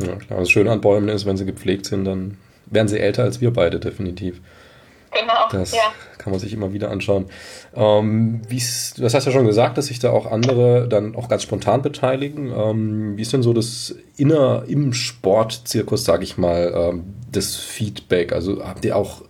Ja, 0.06 0.16
klar. 0.16 0.40
Das 0.40 0.50
Schöne 0.50 0.72
an 0.72 0.80
Bäumen 0.80 1.08
ist, 1.08 1.24
wenn 1.24 1.36
sie 1.36 1.46
gepflegt 1.46 1.86
sind, 1.86 2.04
dann 2.04 2.38
werden 2.66 2.88
sie 2.88 2.98
älter 2.98 3.22
als 3.22 3.40
wir 3.40 3.52
beide, 3.52 3.80
definitiv. 3.80 4.40
Genau, 5.18 5.48
das 5.50 5.72
ja. 5.72 5.82
kann 6.18 6.30
man 6.30 6.40
sich 6.40 6.52
immer 6.52 6.72
wieder 6.72 6.90
anschauen. 6.90 7.26
Ähm, 7.74 8.42
das 8.98 9.14
hast 9.14 9.26
ja 9.26 9.32
schon 9.32 9.46
gesagt, 9.46 9.78
dass 9.78 9.86
sich 9.86 9.98
da 9.98 10.10
auch 10.10 10.30
andere 10.30 10.88
dann 10.88 11.16
auch 11.16 11.28
ganz 11.28 11.42
spontan 11.42 11.82
beteiligen. 11.82 12.52
Ähm, 12.56 13.16
wie 13.16 13.22
ist 13.22 13.32
denn 13.32 13.42
so 13.42 13.52
das 13.52 13.94
inner 14.16 14.64
im 14.68 14.92
Sportzirkus, 14.92 16.04
sage 16.04 16.24
ich 16.24 16.36
mal, 16.36 16.72
ähm, 16.74 17.14
das 17.32 17.56
Feedback? 17.56 18.32
Also 18.32 18.64
habt 18.64 18.84
ihr 18.84 18.96
auch 18.96 19.22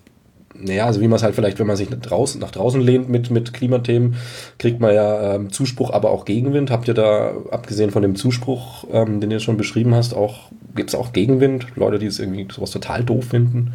naja, 0.59 0.87
also 0.87 1.00
wie 1.00 1.09
man 1.09 1.16
es 1.16 1.23
halt 1.23 1.35
vielleicht, 1.35 1.59
wenn 1.59 1.66
man 1.66 1.76
sich 1.76 1.88
draußen, 1.88 2.40
nach 2.40 2.50
draußen 2.50 2.81
lehnt 2.81 3.09
mit, 3.09 3.31
mit 3.31 3.52
Klimathemen, 3.52 4.16
kriegt 4.59 4.81
man 4.81 4.95
ja 4.95 5.35
ähm, 5.35 5.52
Zuspruch, 5.52 5.90
aber 5.90 6.11
auch 6.11 6.25
Gegenwind. 6.25 6.71
Habt 6.71 6.88
ihr 6.88 6.95
da, 6.95 7.35
abgesehen 7.50 7.90
von 7.90 8.02
dem 8.02 8.16
Zuspruch, 8.16 8.85
ähm, 8.90 9.21
den 9.21 9.31
ihr 9.31 9.40
schon 9.40 9.57
beschrieben 9.57 9.95
hast, 9.95 10.14
auch, 10.14 10.50
gibt 10.75 10.90
es 10.90 10.95
auch 10.95 11.12
Gegenwind? 11.12 11.66
Leute, 11.76 11.99
die 11.99 12.07
es 12.07 12.19
irgendwie 12.19 12.49
sowas 12.50 12.71
total 12.71 13.05
doof 13.05 13.26
finden? 13.26 13.75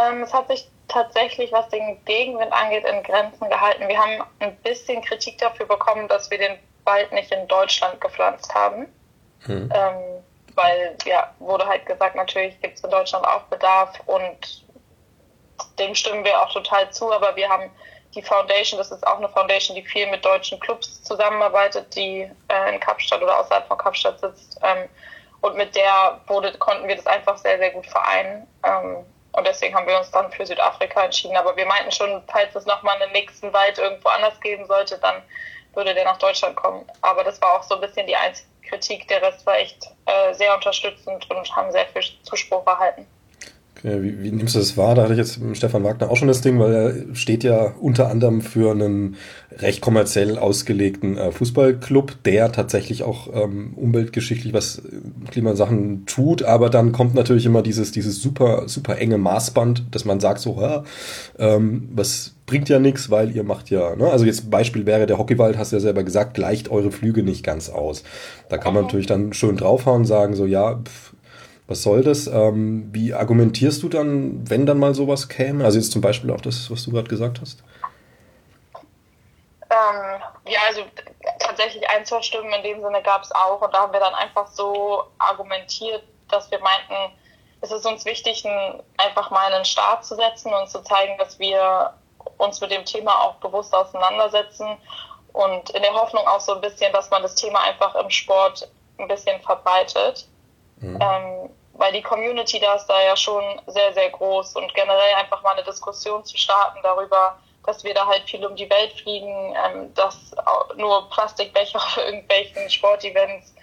Ähm, 0.00 0.22
es 0.22 0.32
hat 0.32 0.48
sich 0.48 0.68
tatsächlich, 0.88 1.52
was 1.52 1.68
den 1.68 2.02
Gegenwind 2.04 2.52
angeht, 2.52 2.84
in 2.84 3.02
Grenzen 3.02 3.48
gehalten. 3.48 3.88
Wir 3.88 3.98
haben 3.98 4.22
ein 4.40 4.56
bisschen 4.58 5.02
Kritik 5.02 5.38
dafür 5.38 5.66
bekommen, 5.66 6.08
dass 6.08 6.30
wir 6.30 6.38
den 6.38 6.58
Wald 6.84 7.12
nicht 7.12 7.32
in 7.32 7.46
Deutschland 7.48 8.00
gepflanzt 8.00 8.54
haben. 8.54 8.86
Hm. 9.40 9.70
Ähm, 9.74 10.22
weil, 10.54 10.96
ja, 11.04 11.34
wurde 11.38 11.66
halt 11.66 11.84
gesagt, 11.86 12.16
natürlich 12.16 12.60
gibt 12.60 12.78
es 12.78 12.84
in 12.84 12.90
Deutschland 12.90 13.26
auch 13.26 13.42
Bedarf 13.42 14.00
und 14.06 14.64
dem 15.78 15.94
stimmen 15.94 16.24
wir 16.24 16.40
auch 16.40 16.52
total 16.52 16.90
zu, 16.90 17.12
aber 17.12 17.36
wir 17.36 17.48
haben 17.48 17.70
die 18.14 18.22
Foundation, 18.22 18.78
das 18.78 18.90
ist 18.90 19.06
auch 19.06 19.18
eine 19.18 19.28
Foundation, 19.28 19.76
die 19.76 19.82
viel 19.82 20.10
mit 20.10 20.24
deutschen 20.24 20.58
Clubs 20.60 21.02
zusammenarbeitet, 21.02 21.94
die 21.94 22.30
äh, 22.48 22.74
in 22.74 22.80
Kapstadt 22.80 23.22
oder 23.22 23.38
außerhalb 23.38 23.66
von 23.68 23.76
Kapstadt 23.76 24.20
sitzt. 24.20 24.58
Ähm, 24.62 24.88
und 25.42 25.56
mit 25.56 25.76
der 25.76 26.20
wurde, 26.26 26.56
konnten 26.58 26.88
wir 26.88 26.96
das 26.96 27.06
einfach 27.06 27.36
sehr, 27.36 27.58
sehr 27.58 27.70
gut 27.70 27.86
vereinen. 27.86 28.46
Ähm, 28.64 29.04
und 29.36 29.46
deswegen 29.46 29.74
haben 29.74 29.86
wir 29.86 29.98
uns 29.98 30.10
dann 30.10 30.32
für 30.32 30.46
Südafrika 30.46 31.04
entschieden. 31.04 31.36
Aber 31.36 31.54
wir 31.56 31.66
meinten 31.66 31.92
schon, 31.92 32.22
falls 32.26 32.54
es 32.54 32.64
nochmal 32.64 33.00
einen 33.00 33.12
nächsten 33.12 33.52
Wald 33.52 33.78
irgendwo 33.78 34.08
anders 34.08 34.40
geben 34.40 34.66
sollte, 34.66 34.98
dann 34.98 35.22
würde 35.74 35.92
der 35.92 36.04
nach 36.04 36.16
Deutschland 36.16 36.56
kommen. 36.56 36.90
Aber 37.02 37.22
das 37.22 37.40
war 37.42 37.52
auch 37.52 37.62
so 37.62 37.74
ein 37.74 37.82
bisschen 37.82 38.06
die 38.06 38.16
einzige 38.16 38.48
Kritik. 38.66 39.06
Der 39.08 39.20
Rest 39.20 39.44
war 39.44 39.58
echt 39.58 39.88
äh, 40.06 40.32
sehr 40.32 40.54
unterstützend 40.54 41.30
und 41.30 41.54
haben 41.54 41.70
sehr 41.70 41.86
viel 41.88 42.02
Zuspruch 42.22 42.66
erhalten. 42.66 43.06
Okay, 43.86 44.02
wie, 44.02 44.20
wie, 44.20 44.32
nimmst 44.32 44.56
du 44.56 44.58
das 44.58 44.76
wahr? 44.76 44.96
Da 44.96 45.02
hatte 45.02 45.12
ich 45.12 45.18
jetzt 45.18 45.40
mit 45.40 45.56
Stefan 45.56 45.84
Wagner 45.84 46.10
auch 46.10 46.16
schon 46.16 46.26
das 46.26 46.40
Ding, 46.40 46.58
weil 46.58 46.74
er 46.74 47.14
steht 47.14 47.44
ja 47.44 47.72
unter 47.78 48.10
anderem 48.10 48.40
für 48.40 48.72
einen 48.72 49.14
recht 49.58 49.80
kommerziell 49.80 50.38
ausgelegten 50.38 51.16
äh, 51.16 51.30
Fußballclub, 51.30 52.24
der 52.24 52.50
tatsächlich 52.50 53.04
auch 53.04 53.28
ähm, 53.32 53.74
umweltgeschichtlich 53.76 54.52
was 54.52 54.78
äh, 54.78 55.30
Klimasachen 55.30 56.04
tut, 56.04 56.42
aber 56.42 56.68
dann 56.68 56.90
kommt 56.90 57.14
natürlich 57.14 57.46
immer 57.46 57.62
dieses, 57.62 57.92
dieses 57.92 58.20
super, 58.20 58.64
super 58.66 58.98
enge 58.98 59.18
Maßband, 59.18 59.84
dass 59.92 60.04
man 60.04 60.18
sagt 60.18 60.40
so, 60.40 60.58
ja, 60.60 60.82
ähm, 61.38 61.88
was 61.94 62.34
bringt 62.46 62.68
ja 62.68 62.80
nichts, 62.80 63.10
weil 63.10 63.34
ihr 63.34 63.44
macht 63.44 63.70
ja, 63.70 63.94
ne? 63.94 64.10
also 64.10 64.24
jetzt 64.24 64.50
Beispiel 64.50 64.86
wäre, 64.86 65.06
der 65.06 65.18
Hockeywald, 65.18 65.58
hast 65.58 65.70
du 65.70 65.76
ja 65.76 65.80
selber 65.80 66.02
gesagt, 66.02 66.34
gleicht 66.34 66.70
eure 66.70 66.90
Flüge 66.90 67.22
nicht 67.22 67.44
ganz 67.44 67.68
aus. 67.68 68.02
Da 68.48 68.58
kann 68.58 68.74
man 68.74 68.84
natürlich 68.84 69.06
dann 69.06 69.32
schön 69.32 69.56
draufhauen 69.56 70.02
und 70.02 70.06
sagen 70.06 70.34
so, 70.34 70.46
ja, 70.46 70.76
pff, 70.76 71.12
was 71.68 71.82
soll 71.82 72.02
das? 72.02 72.26
Ähm, 72.26 72.88
wie 72.92 73.12
argumentierst 73.12 73.82
du 73.82 73.88
dann, 73.88 74.48
wenn 74.48 74.66
dann 74.66 74.78
mal 74.78 74.94
sowas 74.94 75.28
käme? 75.28 75.64
Also 75.64 75.78
jetzt 75.78 75.92
zum 75.92 76.00
Beispiel 76.00 76.30
auch 76.30 76.40
das, 76.40 76.70
was 76.70 76.84
du 76.84 76.92
gerade 76.92 77.08
gesagt 77.08 77.40
hast. 77.40 77.62
Ähm, 79.68 80.22
ja, 80.46 80.60
also 80.68 80.82
tatsächlich 81.40 81.88
ein, 81.90 82.06
zwei 82.06 82.22
Stimmen 82.22 82.52
in 82.52 82.62
dem 82.62 82.82
Sinne 82.82 83.02
gab 83.02 83.22
es 83.22 83.32
auch 83.32 83.60
und 83.60 83.74
da 83.74 83.80
haben 83.80 83.92
wir 83.92 84.00
dann 84.00 84.14
einfach 84.14 84.46
so 84.46 85.04
argumentiert, 85.18 86.02
dass 86.28 86.50
wir 86.50 86.60
meinten, 86.60 87.12
es 87.60 87.72
ist 87.72 87.84
uns 87.84 88.04
wichtig, 88.04 88.44
einfach 88.96 89.30
mal 89.30 89.52
einen 89.52 89.64
Start 89.64 90.04
zu 90.04 90.14
setzen 90.14 90.54
und 90.54 90.68
zu 90.68 90.82
zeigen, 90.82 91.18
dass 91.18 91.38
wir 91.40 91.94
uns 92.38 92.60
mit 92.60 92.70
dem 92.70 92.84
Thema 92.84 93.12
auch 93.22 93.34
bewusst 93.36 93.74
auseinandersetzen 93.74 94.76
und 95.32 95.70
in 95.70 95.82
der 95.82 95.94
Hoffnung 95.94 96.26
auch 96.28 96.40
so 96.40 96.54
ein 96.54 96.60
bisschen, 96.60 96.92
dass 96.92 97.10
man 97.10 97.22
das 97.22 97.34
Thema 97.34 97.60
einfach 97.62 97.94
im 97.96 98.10
Sport 98.10 98.68
ein 98.98 99.08
bisschen 99.08 99.40
verbreitet. 99.42 100.28
Mhm. 100.80 100.98
Ähm, 101.00 101.50
weil 101.74 101.92
die 101.92 102.02
Community 102.02 102.58
da 102.58 102.74
ist 102.74 102.86
da 102.86 103.00
ja 103.02 103.16
schon 103.16 103.42
sehr, 103.66 103.92
sehr 103.92 104.10
groß 104.10 104.56
und 104.56 104.72
generell 104.74 105.14
einfach 105.18 105.42
mal 105.42 105.52
eine 105.52 105.64
Diskussion 105.64 106.24
zu 106.24 106.36
starten 106.36 106.78
darüber, 106.82 107.38
dass 107.64 107.84
wir 107.84 107.94
da 107.94 108.06
halt 108.06 108.22
viel 108.22 108.44
um 108.46 108.56
die 108.56 108.70
Welt 108.70 108.92
fliegen, 108.92 109.54
ähm, 109.64 109.92
dass 109.94 110.34
nur 110.76 111.08
Plastikbecher 111.10 111.80
für 111.94 112.02
irgendwelchen 112.02 112.70
Sportevents 112.70 113.54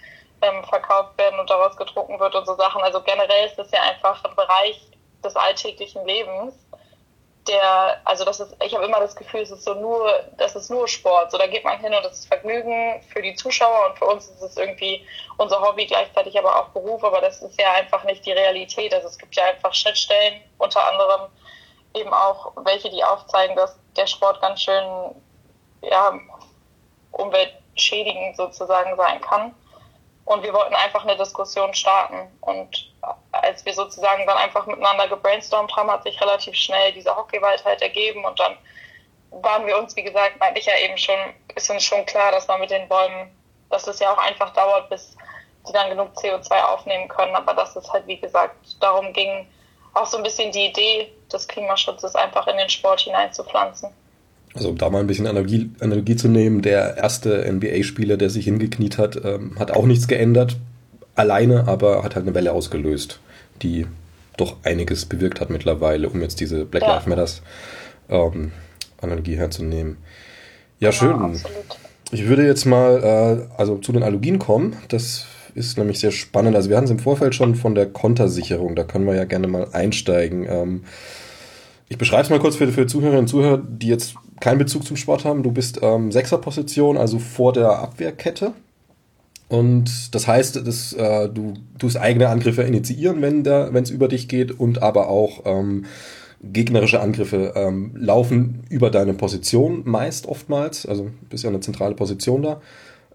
ähm, 0.42 0.62
verkauft 0.64 1.16
werden 1.18 1.40
und 1.40 1.50
daraus 1.50 1.76
getrunken 1.76 2.20
wird 2.20 2.34
und 2.34 2.46
so 2.46 2.54
Sachen. 2.54 2.82
Also 2.82 3.00
generell 3.00 3.46
ist 3.46 3.56
das 3.56 3.70
ja 3.70 3.80
einfach 3.82 4.22
ein 4.24 4.34
Bereich 4.36 4.80
des 5.24 5.34
alltäglichen 5.36 6.04
Lebens, 6.06 6.54
der, 7.48 8.00
also 8.04 8.24
das 8.24 8.40
ist, 8.40 8.56
ich 8.64 8.74
habe 8.74 8.84
immer 8.84 9.00
das 9.00 9.16
Gefühl, 9.16 9.40
es 9.40 9.50
ist 9.50 9.64
so 9.64 9.74
nur, 9.74 10.10
das 10.38 10.56
ist 10.56 10.70
nur 10.70 10.88
Sport. 10.88 11.30
So, 11.30 11.38
da 11.38 11.46
geht 11.46 11.64
man 11.64 11.78
hin 11.78 11.92
und 11.92 12.04
das 12.04 12.20
ist 12.20 12.26
Vergnügen 12.26 13.02
für 13.12 13.20
die 13.20 13.34
Zuschauer 13.34 13.90
und 13.90 13.98
für 13.98 14.06
uns 14.06 14.28
ist 14.28 14.42
es 14.42 14.56
irgendwie 14.56 15.06
unser 15.36 15.60
Hobby, 15.60 15.86
gleichzeitig 15.86 16.38
aber 16.38 16.58
auch 16.58 16.68
Beruf, 16.68 17.04
aber 17.04 17.20
das 17.20 17.42
ist 17.42 17.60
ja 17.60 17.72
einfach 17.72 18.04
nicht 18.04 18.24
die 18.24 18.32
Realität. 18.32 18.94
Also 18.94 19.08
es 19.08 19.18
gibt 19.18 19.36
ja 19.36 19.44
einfach 19.44 19.74
Schnittstellen, 19.74 20.40
unter 20.58 20.86
anderem 20.88 21.30
eben 21.94 22.12
auch 22.12 22.52
welche, 22.64 22.90
die 22.90 23.04
aufzeigen, 23.04 23.56
dass 23.56 23.78
der 23.96 24.06
Sport 24.06 24.40
ganz 24.40 24.62
schön, 24.62 25.14
ja, 25.82 26.18
umweltschädigend 27.12 28.36
sozusagen 28.36 28.96
sein 28.96 29.20
kann. 29.20 29.54
Und 30.24 30.42
wir 30.42 30.54
wollten 30.54 30.74
einfach 30.74 31.02
eine 31.02 31.16
Diskussion 31.16 31.74
starten. 31.74 32.32
Und 32.40 32.92
als 33.44 33.64
wir 33.64 33.72
sozusagen 33.72 34.26
dann 34.26 34.36
einfach 34.36 34.66
miteinander 34.66 35.08
gebrainstormt 35.08 35.74
haben, 35.76 35.90
hat 35.90 36.02
sich 36.02 36.20
relativ 36.20 36.54
schnell 36.54 36.92
dieser 36.92 37.16
Hockeywald 37.16 37.64
halt 37.64 37.82
ergeben. 37.82 38.24
Und 38.24 38.38
dann 38.38 38.56
waren 39.30 39.66
wir 39.66 39.78
uns, 39.78 39.96
wie 39.96 40.02
gesagt, 40.02 40.38
meinte 40.40 40.60
ich 40.60 40.66
ja 40.66 40.74
eben 40.84 40.96
schon, 40.98 41.16
ist 41.54 41.70
uns 41.70 41.84
schon 41.84 42.04
klar, 42.06 42.32
dass 42.32 42.48
man 42.48 42.60
mit 42.60 42.70
den 42.70 42.88
Bäumen, 42.88 43.30
dass 43.70 43.86
es 43.86 44.00
ja 44.00 44.12
auch 44.12 44.18
einfach 44.18 44.52
dauert, 44.52 44.88
bis 44.90 45.16
die 45.68 45.72
dann 45.72 45.90
genug 45.90 46.10
CO2 46.16 46.62
aufnehmen 46.62 47.08
können. 47.08 47.34
Aber 47.34 47.54
dass 47.54 47.76
es 47.76 47.92
halt, 47.92 48.06
wie 48.06 48.18
gesagt, 48.18 48.54
darum 48.80 49.12
ging, 49.12 49.46
auch 49.94 50.06
so 50.06 50.16
ein 50.16 50.22
bisschen 50.22 50.52
die 50.52 50.66
Idee 50.66 51.12
des 51.32 51.48
Klimaschutzes 51.48 52.14
einfach 52.14 52.46
in 52.46 52.56
den 52.56 52.68
Sport 52.68 53.00
hineinzupflanzen. 53.00 53.90
Also 54.54 54.68
um 54.68 54.78
da 54.78 54.88
mal 54.88 55.00
ein 55.00 55.06
bisschen 55.06 55.26
Analogie, 55.26 55.70
Analogie 55.80 56.16
zu 56.16 56.28
nehmen, 56.28 56.62
der 56.62 56.96
erste 56.96 57.44
NBA-Spieler, 57.50 58.16
der 58.16 58.30
sich 58.30 58.44
hingekniet 58.44 58.98
hat, 58.98 59.16
ähm, 59.16 59.56
hat 59.58 59.72
auch 59.72 59.84
nichts 59.84 60.06
geändert, 60.06 60.56
alleine, 61.16 61.66
aber 61.66 62.04
hat 62.04 62.14
halt 62.14 62.24
eine 62.24 62.34
Welle 62.34 62.52
ausgelöst, 62.52 63.20
die 63.62 63.86
doch 64.36 64.56
einiges 64.64 65.06
bewirkt 65.06 65.40
hat 65.40 65.50
mittlerweile, 65.50 66.08
um 66.08 66.20
jetzt 66.20 66.40
diese 66.40 66.64
Black 66.64 66.82
ja. 66.82 66.94
Lives 66.94 67.06
Matters 67.06 67.42
ähm, 68.08 68.52
Analogie 69.00 69.36
herzunehmen. 69.36 69.96
Ja, 70.80 70.92
schön. 70.92 71.12
Absolut. 71.12 71.64
Ich 72.10 72.26
würde 72.26 72.46
jetzt 72.46 72.64
mal 72.64 73.48
äh, 73.56 73.60
also 73.60 73.78
zu 73.78 73.92
den 73.92 74.02
Analogien 74.02 74.38
kommen. 74.38 74.76
Das 74.88 75.26
ist 75.54 75.78
nämlich 75.78 76.00
sehr 76.00 76.10
spannend. 76.10 76.56
Also 76.56 76.68
wir 76.68 76.76
hatten 76.76 76.86
es 76.86 76.90
im 76.90 76.98
Vorfeld 76.98 77.34
schon 77.34 77.54
von 77.54 77.74
der 77.74 77.86
Kontersicherung. 77.86 78.74
Da 78.74 78.84
können 78.84 79.06
wir 79.06 79.14
ja 79.14 79.24
gerne 79.24 79.46
mal 79.46 79.68
einsteigen. 79.72 80.46
Ähm, 80.48 80.84
ich 81.88 81.98
beschreibe 81.98 82.22
es 82.22 82.30
mal 82.30 82.40
kurz 82.40 82.56
für, 82.56 82.66
für 82.68 82.86
Zuhörerinnen 82.86 83.24
und 83.24 83.28
Zuhörer, 83.28 83.58
die 83.58 83.88
jetzt 83.88 84.14
keinen 84.40 84.58
Bezug 84.58 84.84
zum 84.84 84.96
Sport 84.96 85.24
haben. 85.24 85.42
Du 85.42 85.52
bist 85.52 85.80
ähm, 85.82 86.10
Sechserposition, 86.10 86.96
also 86.96 87.18
vor 87.18 87.52
der 87.52 87.78
Abwehrkette. 87.78 88.52
Und 89.54 90.12
das 90.16 90.26
heißt, 90.26 90.66
dass, 90.66 90.92
äh, 90.94 91.28
du 91.28 91.54
tust 91.78 91.96
eigene 91.96 92.28
Angriffe 92.28 92.62
initiieren, 92.62 93.22
wenn 93.22 93.82
es 93.82 93.90
über 93.90 94.08
dich 94.08 94.26
geht, 94.26 94.58
und 94.58 94.82
aber 94.82 95.08
auch 95.08 95.42
ähm, 95.44 95.84
gegnerische 96.42 97.00
Angriffe 97.00 97.52
ähm, 97.54 97.92
laufen 97.94 98.64
über 98.68 98.90
deine 98.90 99.14
Position 99.14 99.82
meist 99.84 100.26
oftmals. 100.26 100.86
Also 100.86 101.08
bist 101.30 101.44
ja 101.44 101.50
eine 101.50 101.60
zentrale 101.60 101.94
Position 101.94 102.42
da. 102.42 102.60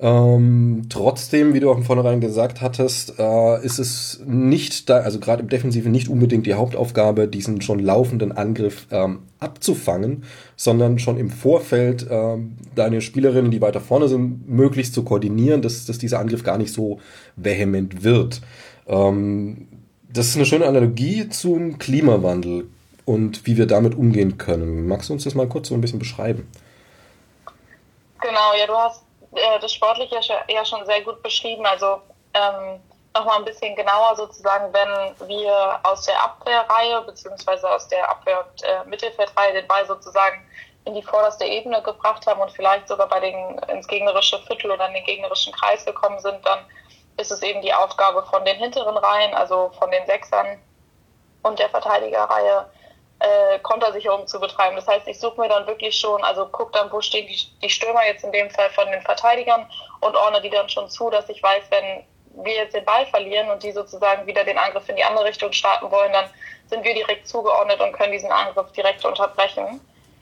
Ähm, 0.01 0.83
trotzdem, 0.87 1.53
wie 1.53 1.59
du 1.59 1.69
auch 1.69 1.75
im 1.75 1.83
Vornherein 1.83 2.21
gesagt 2.21 2.61
hattest, 2.61 3.19
äh, 3.19 3.65
ist 3.65 3.79
es 3.79 4.21
nicht 4.25 4.89
da, 4.89 4.99
also 4.99 5.19
gerade 5.19 5.41
im 5.41 5.49
Defensiven 5.49 5.91
nicht 5.91 6.07
unbedingt 6.07 6.45
die 6.45 6.53
Hauptaufgabe, 6.53 7.27
diesen 7.27 7.59
schon 7.59 7.79
laufenden 7.79 8.31
Angriff 8.31 8.87
ähm, 8.91 9.23
abzufangen, 9.39 10.23
sondern 10.55 10.99
schon 10.99 11.17
im 11.17 11.29
Vorfeld 11.29 12.07
ähm, 12.09 12.55
deine 12.75 13.01
Spielerinnen, 13.01 13.51
die 13.51 13.59
weiter 13.59 13.81
vorne 13.81 14.07
sind, 14.07 14.47
möglichst 14.47 14.93
zu 14.93 15.03
koordinieren, 15.03 15.61
dass, 15.61 15.85
dass 15.85 15.97
dieser 15.97 16.19
Angriff 16.19 16.43
gar 16.43 16.57
nicht 16.57 16.73
so 16.73 17.01
vehement 17.35 18.01
wird. 18.01 18.39
Ähm, 18.87 19.67
das 20.11 20.27
ist 20.27 20.37
eine 20.37 20.45
schöne 20.45 20.65
Analogie 20.65 21.27
zum 21.27 21.77
Klimawandel 21.77 22.69
und 23.03 23.45
wie 23.45 23.57
wir 23.57 23.65
damit 23.65 23.95
umgehen 23.95 24.37
können. 24.37 24.87
Magst 24.87 25.09
du 25.09 25.13
uns 25.13 25.25
das 25.25 25.35
mal 25.35 25.49
kurz 25.49 25.67
so 25.67 25.75
ein 25.75 25.81
bisschen 25.81 25.99
beschreiben? 25.99 26.47
Genau, 28.21 28.53
ja, 28.57 28.65
du 28.65 28.73
hast 28.73 29.08
äh, 29.33 29.59
das 29.59 29.73
Sportliche 29.73 30.19
ja 30.47 30.65
schon 30.65 30.85
sehr 30.85 31.01
gut 31.01 31.21
beschrieben. 31.23 31.65
Also 31.65 32.01
ähm, 32.33 32.81
nochmal 33.13 33.39
ein 33.39 33.45
bisschen 33.45 33.75
genauer 33.75 34.15
sozusagen, 34.15 34.73
wenn 34.73 35.27
wir 35.27 35.79
aus 35.83 36.05
der 36.05 36.21
Abwehrreihe 36.21 37.01
beziehungsweise 37.01 37.69
aus 37.69 37.87
der 37.87 38.09
Abwehr-Mittelfeldreihe 38.09 39.51
äh, 39.51 39.61
den 39.61 39.67
Ball 39.67 39.85
sozusagen 39.85 40.45
in 40.85 40.95
die 40.95 41.03
vorderste 41.03 41.45
Ebene 41.45 41.81
gebracht 41.81 42.25
haben 42.25 42.39
und 42.39 42.51
vielleicht 42.51 42.87
sogar 42.87 43.07
bei 43.07 43.19
den 43.19 43.59
ins 43.69 43.87
gegnerische 43.87 44.39
Viertel 44.39 44.71
oder 44.71 44.87
in 44.87 44.93
den 44.93 45.03
gegnerischen 45.03 45.53
Kreis 45.53 45.85
gekommen 45.85 46.19
sind, 46.19 46.45
dann 46.45 46.65
ist 47.17 47.31
es 47.31 47.41
eben 47.43 47.61
die 47.61 47.73
Aufgabe 47.73 48.23
von 48.23 48.45
den 48.45 48.57
hinteren 48.57 48.97
Reihen, 48.97 49.33
also 49.33 49.71
von 49.77 49.91
den 49.91 50.05
Sechsern 50.05 50.57
und 51.43 51.59
der 51.59 51.69
Verteidigerreihe, 51.69 52.65
äh, 53.19 53.59
Kontersicherung 53.59 54.27
zu 54.27 54.39
betreiben. 54.39 54.75
Das 54.75 54.87
heißt, 54.87 55.07
ich 55.07 55.19
suche 55.19 55.41
mir 55.41 55.49
dann 55.49 55.67
wirklich 55.67 55.97
schon, 55.97 56.23
also 56.23 56.45
gucke 56.47 56.71
dann, 56.71 56.91
wo 56.91 57.01
stehen 57.01 57.27
die, 57.27 57.39
die 57.61 57.69
Stürmer 57.69 58.05
jetzt 58.05 58.23
in 58.23 58.31
dem 58.31 58.49
Fall 58.49 58.69
von 58.69 58.89
den 58.89 59.01
Verteidigern 59.01 59.69
und 59.99 60.15
ordne 60.15 60.41
die 60.41 60.49
dann 60.49 60.69
schon 60.69 60.89
zu, 60.89 61.09
dass 61.09 61.27
ich 61.29 61.43
weiß, 61.43 61.65
wenn 61.69 62.05
wir 62.43 62.53
jetzt 62.53 62.73
den 62.73 62.85
Ball 62.85 63.05
verlieren 63.07 63.49
und 63.49 63.63
die 63.63 63.71
sozusagen 63.71 64.25
wieder 64.25 64.43
den 64.43 64.57
Angriff 64.57 64.87
in 64.87 64.95
die 64.95 65.03
andere 65.03 65.25
Richtung 65.25 65.51
starten 65.51 65.91
wollen, 65.91 66.13
dann 66.13 66.29
sind 66.67 66.83
wir 66.83 66.93
direkt 66.93 67.27
zugeordnet 67.27 67.81
und 67.81 67.93
können 67.93 68.13
diesen 68.13 68.31
Angriff 68.31 68.71
direkt 68.71 69.03
unterbrechen. 69.03 69.81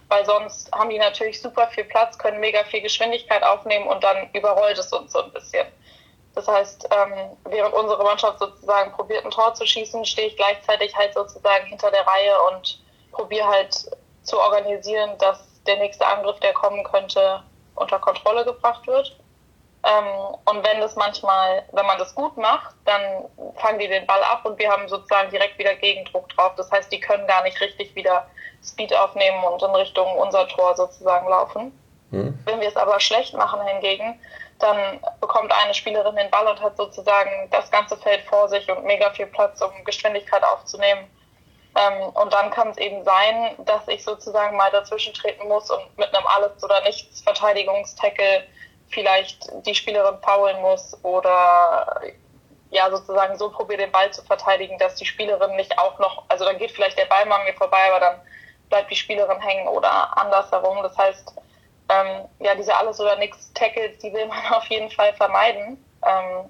Weil 0.09 0.25
sonst 0.25 0.71
haben 0.71 0.89
die 0.89 0.99
natürlich 0.99 1.41
super 1.41 1.67
viel 1.67 1.83
Platz, 1.83 2.17
können 2.17 2.39
mega 2.39 2.63
viel 2.63 2.81
Geschwindigkeit 2.81 3.43
aufnehmen 3.43 3.87
und 3.87 4.03
dann 4.03 4.29
überrollt 4.33 4.77
es 4.77 4.91
uns 4.93 5.11
so 5.11 5.21
ein 5.21 5.31
bisschen. 5.33 5.67
Das 6.33 6.47
heißt, 6.47 6.87
ähm, 6.91 7.35
während 7.45 7.73
unsere 7.73 8.03
Mannschaft 8.03 8.39
sozusagen 8.39 8.91
probiert, 8.93 9.25
ein 9.25 9.31
Tor 9.31 9.53
zu 9.53 9.65
schießen, 9.65 10.05
stehe 10.05 10.27
ich 10.27 10.37
gleichzeitig 10.37 10.95
halt 10.95 11.13
sozusagen 11.13 11.65
hinter 11.65 11.91
der 11.91 12.05
Reihe 12.07 12.35
und 12.51 12.79
probiere 13.11 13.47
halt 13.47 13.75
zu 14.23 14.39
organisieren, 14.39 15.17
dass 15.19 15.39
der 15.65 15.77
nächste 15.77 16.05
Angriff, 16.05 16.39
der 16.39 16.53
kommen 16.53 16.83
könnte, 16.83 17.41
unter 17.75 17.99
Kontrolle 17.99 18.45
gebracht 18.45 18.85
wird. 18.87 19.17
Ähm, 19.83 20.35
und 20.45 20.65
wenn 20.65 20.81
das 20.81 20.95
manchmal, 20.95 21.63
wenn 21.71 21.85
man 21.85 21.97
das 21.97 22.15
gut 22.15 22.35
macht, 22.37 22.75
dann 22.85 23.25
fangen 23.55 23.79
die 23.79 23.87
den 23.87 24.05
Ball 24.07 24.23
ab 24.23 24.45
und 24.45 24.57
wir 24.57 24.69
haben 24.71 24.87
sozusagen 24.87 25.29
direkt 25.29 25.57
wieder 25.57 25.75
Gegendruck 25.75 26.29
drauf. 26.29 26.53
Das 26.57 26.71
heißt, 26.71 26.91
die 26.91 26.99
können 26.99 27.27
gar 27.27 27.43
nicht 27.43 27.59
richtig 27.61 27.95
wieder 27.95 28.27
Speed 28.63 28.93
aufnehmen 28.95 29.43
und 29.43 29.61
in 29.61 29.71
Richtung 29.71 30.17
unser 30.17 30.47
Tor 30.47 30.75
sozusagen 30.75 31.29
laufen. 31.29 31.77
Mhm. 32.09 32.37
Wenn 32.45 32.59
wir 32.59 32.67
es 32.67 32.75
aber 32.75 32.99
schlecht 32.99 33.33
machen 33.33 33.61
hingegen, 33.67 34.19
dann 34.59 34.99
bekommt 35.21 35.51
eine 35.51 35.73
Spielerin 35.73 36.15
den 36.15 36.31
Ball 36.31 36.47
und 36.47 36.59
hat 36.61 36.75
sozusagen 36.75 37.47
das 37.51 37.69
ganze 37.69 37.95
Feld 37.97 38.21
vor 38.23 38.49
sich 38.49 38.69
und 38.71 38.83
mega 38.85 39.11
viel 39.11 39.27
Platz, 39.27 39.61
um 39.61 39.71
Geschwindigkeit 39.85 40.43
aufzunehmen 40.43 41.07
ähm, 41.77 42.09
und 42.09 42.33
dann 42.33 42.49
kann 42.49 42.69
es 42.69 42.77
eben 42.77 43.03
sein, 43.03 43.55
dass 43.59 43.87
ich 43.87 44.03
sozusagen 44.03 44.57
mal 44.57 44.71
dazwischen 44.71 45.13
treten 45.13 45.47
muss 45.47 45.69
und 45.69 45.97
mit 45.97 46.13
einem 46.13 46.25
Alles- 46.25 46.63
oder 46.63 46.81
Nichts 46.81 47.21
Verteidigungstackle 47.21 48.43
vielleicht 48.89 49.49
die 49.65 49.75
Spielerin 49.75 50.17
faulen 50.21 50.59
muss 50.61 50.97
oder 51.03 52.01
ja 52.71 52.89
sozusagen 52.89 53.37
so 53.37 53.51
probiere 53.51 53.81
den 53.81 53.91
Ball 53.91 54.11
zu 54.11 54.23
verteidigen, 54.23 54.77
dass 54.79 54.95
die 54.95 55.05
Spielerin 55.05 55.55
nicht 55.55 55.77
auch 55.77 55.99
noch, 55.99 56.23
also 56.29 56.45
dann 56.45 56.57
geht 56.57 56.71
vielleicht 56.71 56.97
der 56.97 57.05
Ball 57.05 57.25
mal 57.25 57.39
an 57.39 57.45
mir 57.45 57.53
vorbei, 57.53 57.89
aber 57.89 57.99
dann 57.99 58.21
bleibt 58.69 58.91
die 58.91 58.95
Spielerin 58.95 59.39
hängen 59.39 59.67
oder 59.67 60.17
andersherum. 60.17 60.81
Das 60.83 60.97
heißt, 60.97 61.33
ähm, 61.89 62.25
ja, 62.39 62.55
diese 62.55 62.75
Alles- 62.75 62.99
oder 62.99 63.15
Nichts-Tackles, 63.17 63.99
die 63.99 64.13
will 64.13 64.25
man 64.25 64.45
auf 64.53 64.65
jeden 64.65 64.89
Fall 64.89 65.13
vermeiden, 65.13 65.83
ähm, 66.05 66.49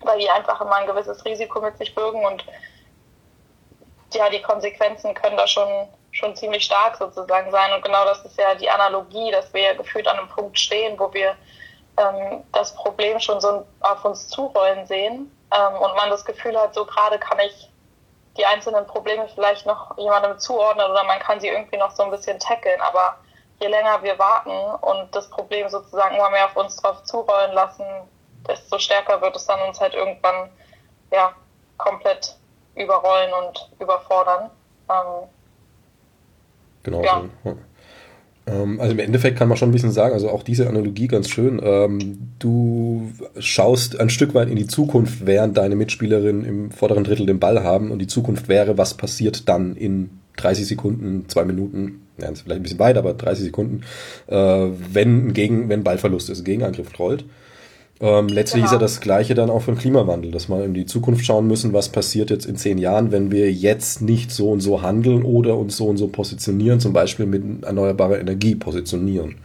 weil 0.00 0.18
die 0.18 0.30
einfach 0.30 0.60
immer 0.60 0.76
ein 0.76 0.86
gewisses 0.86 1.24
Risiko 1.24 1.60
mit 1.60 1.78
sich 1.78 1.94
bürgen 1.94 2.24
und 2.24 2.44
ja, 4.14 4.28
die 4.30 4.42
Konsequenzen 4.42 5.14
können 5.14 5.36
da 5.36 5.46
schon, 5.46 5.88
schon 6.12 6.34
ziemlich 6.36 6.64
stark 6.64 6.96
sozusagen 6.96 7.50
sein. 7.50 7.72
Und 7.72 7.84
genau 7.84 8.04
das 8.04 8.24
ist 8.24 8.38
ja 8.38 8.54
die 8.54 8.70
Analogie, 8.70 9.30
dass 9.30 9.52
wir 9.52 9.62
ja 9.62 9.74
gefühlt 9.74 10.06
an 10.08 10.18
einem 10.18 10.28
Punkt 10.28 10.58
stehen, 10.58 10.98
wo 10.98 11.12
wir 11.12 11.36
ähm, 11.96 12.44
das 12.52 12.74
Problem 12.74 13.20
schon 13.20 13.40
so 13.40 13.66
auf 13.80 14.04
uns 14.04 14.28
zurollen 14.28 14.86
sehen 14.86 15.30
ähm, 15.52 15.74
und 15.74 15.94
man 15.96 16.10
das 16.10 16.24
Gefühl 16.24 16.58
hat, 16.60 16.74
so 16.74 16.84
gerade 16.84 17.18
kann 17.18 17.38
ich 17.40 17.70
die 18.36 18.46
einzelnen 18.46 18.86
Probleme 18.86 19.28
vielleicht 19.28 19.64
noch 19.64 19.96
jemandem 19.96 20.38
zuordnen 20.38 20.90
oder 20.90 21.04
man 21.04 21.20
kann 21.20 21.38
sie 21.38 21.48
irgendwie 21.48 21.76
noch 21.76 21.92
so 21.92 22.02
ein 22.02 22.10
bisschen 22.10 22.38
tackeln. 22.40 22.80
Aber 22.80 23.18
je 23.60 23.68
länger 23.68 24.02
wir 24.02 24.18
warten 24.18 24.50
und 24.84 25.14
das 25.14 25.30
Problem 25.30 25.68
sozusagen 25.68 26.16
immer 26.16 26.30
mehr 26.30 26.46
auf 26.46 26.56
uns 26.56 26.76
drauf 26.76 27.04
zurollen 27.04 27.52
lassen, 27.52 27.84
desto 28.48 28.78
stärker 28.78 29.20
wird 29.20 29.36
es 29.36 29.46
dann 29.46 29.60
uns 29.62 29.80
halt 29.80 29.94
irgendwann 29.94 30.50
ja 31.12 31.32
komplett 31.78 32.36
überrollen 32.76 33.30
und 33.46 33.70
überfordern. 33.80 34.50
Ähm, 34.90 35.28
genau. 36.82 37.02
Ja. 37.02 37.24
So. 37.44 37.56
Ähm, 38.46 38.80
also 38.80 38.92
im 38.92 38.98
Endeffekt 38.98 39.38
kann 39.38 39.48
man 39.48 39.56
schon 39.56 39.70
ein 39.70 39.72
bisschen 39.72 39.90
sagen, 39.90 40.12
also 40.12 40.30
auch 40.30 40.42
diese 40.42 40.68
Analogie 40.68 41.08
ganz 41.08 41.28
schön. 41.28 41.60
Ähm, 41.62 42.34
du 42.38 43.10
schaust 43.38 43.98
ein 43.98 44.10
Stück 44.10 44.34
weit 44.34 44.48
in 44.48 44.56
die 44.56 44.66
Zukunft, 44.66 45.26
während 45.26 45.56
deine 45.56 45.76
Mitspielerinnen 45.76 46.44
im 46.44 46.70
vorderen 46.70 47.04
Drittel 47.04 47.26
den 47.26 47.40
Ball 47.40 47.62
haben 47.62 47.90
und 47.90 48.00
die 48.00 48.06
Zukunft 48.06 48.48
wäre, 48.48 48.76
was 48.76 48.94
passiert 48.94 49.48
dann 49.48 49.76
in 49.76 50.10
30 50.36 50.66
Sekunden, 50.66 51.28
zwei 51.28 51.44
Minuten, 51.44 52.02
ja, 52.18 52.28
ist 52.28 52.42
vielleicht 52.42 52.60
ein 52.60 52.62
bisschen 52.62 52.78
weit, 52.78 52.96
aber 52.96 53.14
30 53.14 53.44
Sekunden, 53.44 53.82
äh, 54.26 54.36
wenn, 54.36 55.32
gegen, 55.32 55.68
wenn 55.68 55.84
Ballverlust 55.84 56.28
ist, 56.30 56.44
Gegenangriff 56.44 56.98
rollt. 56.98 57.24
Ähm, 58.04 58.28
letztlich 58.28 58.64
genau. 58.64 58.66
ist 58.66 58.72
ja 58.72 58.76
genau. 58.76 58.84
das 58.84 59.00
Gleiche 59.00 59.34
dann 59.34 59.48
auch 59.48 59.60
für 59.60 59.72
den 59.72 59.78
Klimawandel, 59.78 60.30
dass 60.30 60.50
wir 60.50 60.62
in 60.62 60.74
die 60.74 60.84
Zukunft 60.84 61.24
schauen 61.24 61.46
müssen, 61.46 61.72
was 61.72 61.88
passiert 61.88 62.28
jetzt 62.28 62.44
in 62.44 62.54
zehn 62.54 62.76
Jahren, 62.76 63.12
wenn 63.12 63.30
wir 63.30 63.50
jetzt 63.50 64.02
nicht 64.02 64.30
so 64.30 64.50
und 64.50 64.60
so 64.60 64.82
handeln 64.82 65.24
oder 65.24 65.56
uns 65.56 65.78
so 65.78 65.86
und 65.86 65.96
so 65.96 66.08
positionieren, 66.08 66.80
zum 66.80 66.92
Beispiel 66.92 67.24
mit 67.24 67.64
erneuerbarer 67.64 68.18
Energie 68.18 68.56
positionieren. 68.56 69.42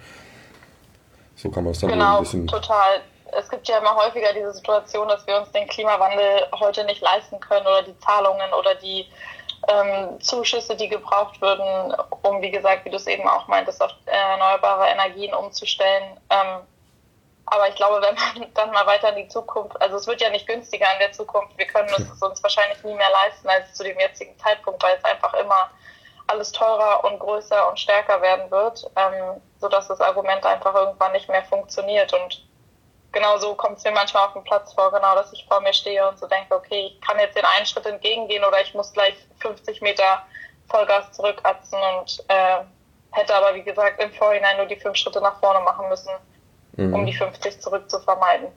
So 1.37 1.49
kann 1.49 1.63
man 1.63 1.71
es 1.71 1.79
dann 1.79 1.91
genau, 1.91 2.17
ein 2.17 2.23
bisschen. 2.23 2.47
Total. 2.47 2.99
Es 3.39 3.47
gibt 3.47 3.65
ja 3.69 3.77
immer 3.77 3.95
häufiger 3.95 4.33
diese 4.35 4.51
Situation, 4.51 5.07
dass 5.07 5.25
wir 5.25 5.39
uns 5.39 5.49
den 5.53 5.65
Klimawandel 5.69 6.47
heute 6.59 6.83
nicht 6.83 6.99
leisten 6.99 7.39
können 7.39 7.65
oder 7.65 7.83
die 7.83 7.97
Zahlungen 7.99 8.51
oder 8.59 8.75
die 8.75 9.05
ähm, 9.69 10.19
Zuschüsse, 10.19 10.75
die 10.75 10.89
gebraucht 10.89 11.41
würden, 11.41 11.95
um, 12.23 12.41
wie 12.41 12.51
gesagt, 12.51 12.83
wie 12.83 12.89
du 12.89 12.97
es 12.97 13.07
eben 13.07 13.25
auch 13.25 13.47
meintest, 13.47 13.81
auf 13.81 13.91
erneuerbare 14.05 14.87
Energien 14.89 15.33
umzustellen. 15.33 16.17
Ähm, 16.29 16.63
aber 17.51 17.67
ich 17.67 17.75
glaube, 17.75 18.01
wenn 18.01 18.15
man 18.15 18.53
dann 18.53 18.71
mal 18.71 18.85
weiter 18.85 19.09
in 19.09 19.23
die 19.23 19.27
Zukunft, 19.27 19.79
also 19.81 19.97
es 19.97 20.07
wird 20.07 20.21
ja 20.21 20.29
nicht 20.29 20.47
günstiger 20.47 20.87
in 20.93 20.99
der 20.99 21.11
Zukunft, 21.11 21.57
wir 21.57 21.67
können 21.67 21.89
es 21.89 22.21
uns 22.21 22.43
wahrscheinlich 22.43 22.83
nie 22.83 22.93
mehr 22.93 23.09
leisten 23.11 23.47
als 23.49 23.73
zu 23.73 23.83
dem 23.83 23.99
jetzigen 23.99 24.37
Zeitpunkt, 24.39 24.81
weil 24.83 24.97
es 24.97 25.03
einfach 25.03 25.33
immer 25.33 25.69
alles 26.27 26.51
teurer 26.51 27.03
und 27.05 27.19
größer 27.19 27.67
und 27.69 27.79
stärker 27.79 28.21
werden 28.21 28.51
wird, 28.51 28.89
ähm, 28.95 29.41
sodass 29.59 29.87
das 29.87 29.99
Argument 29.99 30.45
einfach 30.45 30.75
irgendwann 30.75 31.11
nicht 31.11 31.27
mehr 31.27 31.43
funktioniert. 31.43 32.13
Und 32.13 32.45
genau 33.11 33.37
so 33.37 33.55
kommt 33.55 33.79
es 33.79 33.83
mir 33.83 33.91
manchmal 33.91 34.27
auf 34.27 34.33
dem 34.33 34.43
Platz 34.43 34.73
vor, 34.73 34.91
genau, 34.91 35.15
dass 35.15 35.33
ich 35.33 35.45
vor 35.47 35.59
mir 35.61 35.73
stehe 35.73 36.07
und 36.07 36.19
so 36.19 36.27
denke, 36.27 36.55
okay, 36.55 36.91
ich 36.93 37.01
kann 37.01 37.19
jetzt 37.19 37.35
den 37.35 37.45
einen 37.45 37.65
Schritt 37.65 37.87
entgegengehen 37.87 38.43
oder 38.43 38.61
ich 38.61 38.73
muss 38.75 38.93
gleich 38.93 39.15
50 39.39 39.81
Meter 39.81 40.23
Vollgas 40.69 41.11
zurückatzen 41.13 41.79
und 41.97 42.23
äh, 42.27 42.59
hätte 43.11 43.33
aber, 43.33 43.55
wie 43.55 43.63
gesagt, 43.63 44.01
im 44.01 44.13
Vorhinein 44.13 44.57
nur 44.57 44.67
die 44.67 44.79
fünf 44.79 44.97
Schritte 44.97 45.21
nach 45.21 45.39
vorne 45.39 45.61
machen 45.61 45.89
müssen, 45.89 46.11
mhm. 46.87 46.93
um 46.93 47.05
die 47.05 47.13
50 47.13 47.59
zurück 47.59 47.89
zu 47.89 47.99
vermeiden. 47.99 48.47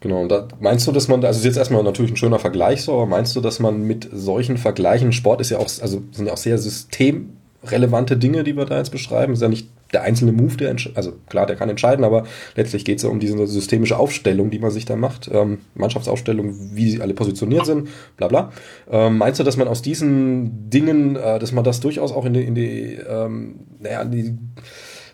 Genau, 0.00 0.20
und 0.20 0.28
da 0.28 0.48
meinst 0.60 0.86
du, 0.86 0.92
dass 0.92 1.08
man, 1.08 1.24
also 1.24 1.38
ist 1.38 1.46
jetzt 1.46 1.56
erstmal 1.56 1.82
natürlich 1.82 2.12
ein 2.12 2.16
schöner 2.16 2.38
Vergleich 2.38 2.82
so, 2.82 2.92
aber 2.92 3.06
meinst 3.06 3.34
du, 3.36 3.40
dass 3.40 3.58
man 3.58 3.82
mit 3.84 4.06
solchen 4.12 4.58
Vergleichen, 4.58 5.12
Sport 5.12 5.40
ist 5.40 5.48
ja 5.48 5.56
auch, 5.56 5.70
also 5.80 6.02
sind 6.12 6.26
ja 6.26 6.34
auch 6.34 6.38
sehr 6.38 6.58
systemrelevante 6.58 8.18
Dinge, 8.18 8.44
die 8.44 8.54
wir 8.54 8.66
da 8.66 8.76
jetzt 8.76 8.90
beschreiben, 8.90 9.32
ist 9.32 9.40
ja 9.40 9.48
nicht 9.48 9.68
der 9.94 10.02
einzelne 10.02 10.32
Move, 10.32 10.56
der 10.56 10.76
also 10.94 11.12
klar, 11.28 11.46
der 11.46 11.56
kann 11.56 11.70
entscheiden, 11.70 12.04
aber 12.04 12.24
letztlich 12.54 12.84
geht 12.84 12.98
es 12.98 13.04
ja 13.04 13.08
um 13.08 13.18
diese 13.18 13.46
systemische 13.46 13.96
Aufstellung, 13.96 14.50
die 14.50 14.58
man 14.58 14.70
sich 14.70 14.84
da 14.84 14.96
macht, 14.96 15.30
ähm, 15.32 15.60
Mannschaftsaufstellung, 15.74 16.54
wie 16.74 16.90
sie 16.90 17.00
alle 17.00 17.14
positioniert 17.14 17.64
sind, 17.64 17.88
bla 18.18 18.28
bla. 18.28 18.52
Ähm, 18.90 19.16
meinst 19.16 19.40
du, 19.40 19.44
dass 19.44 19.56
man 19.56 19.68
aus 19.68 19.80
diesen 19.80 20.68
Dingen, 20.68 21.16
äh, 21.16 21.38
dass 21.38 21.52
man 21.52 21.64
das 21.64 21.80
durchaus 21.80 22.12
auch 22.12 22.26
in 22.26 22.34
die, 22.34 22.42
in 22.42 22.54
die, 22.54 22.98
ähm, 23.08 23.60
naja, 23.80 24.02
in 24.02 24.10
die 24.10 24.38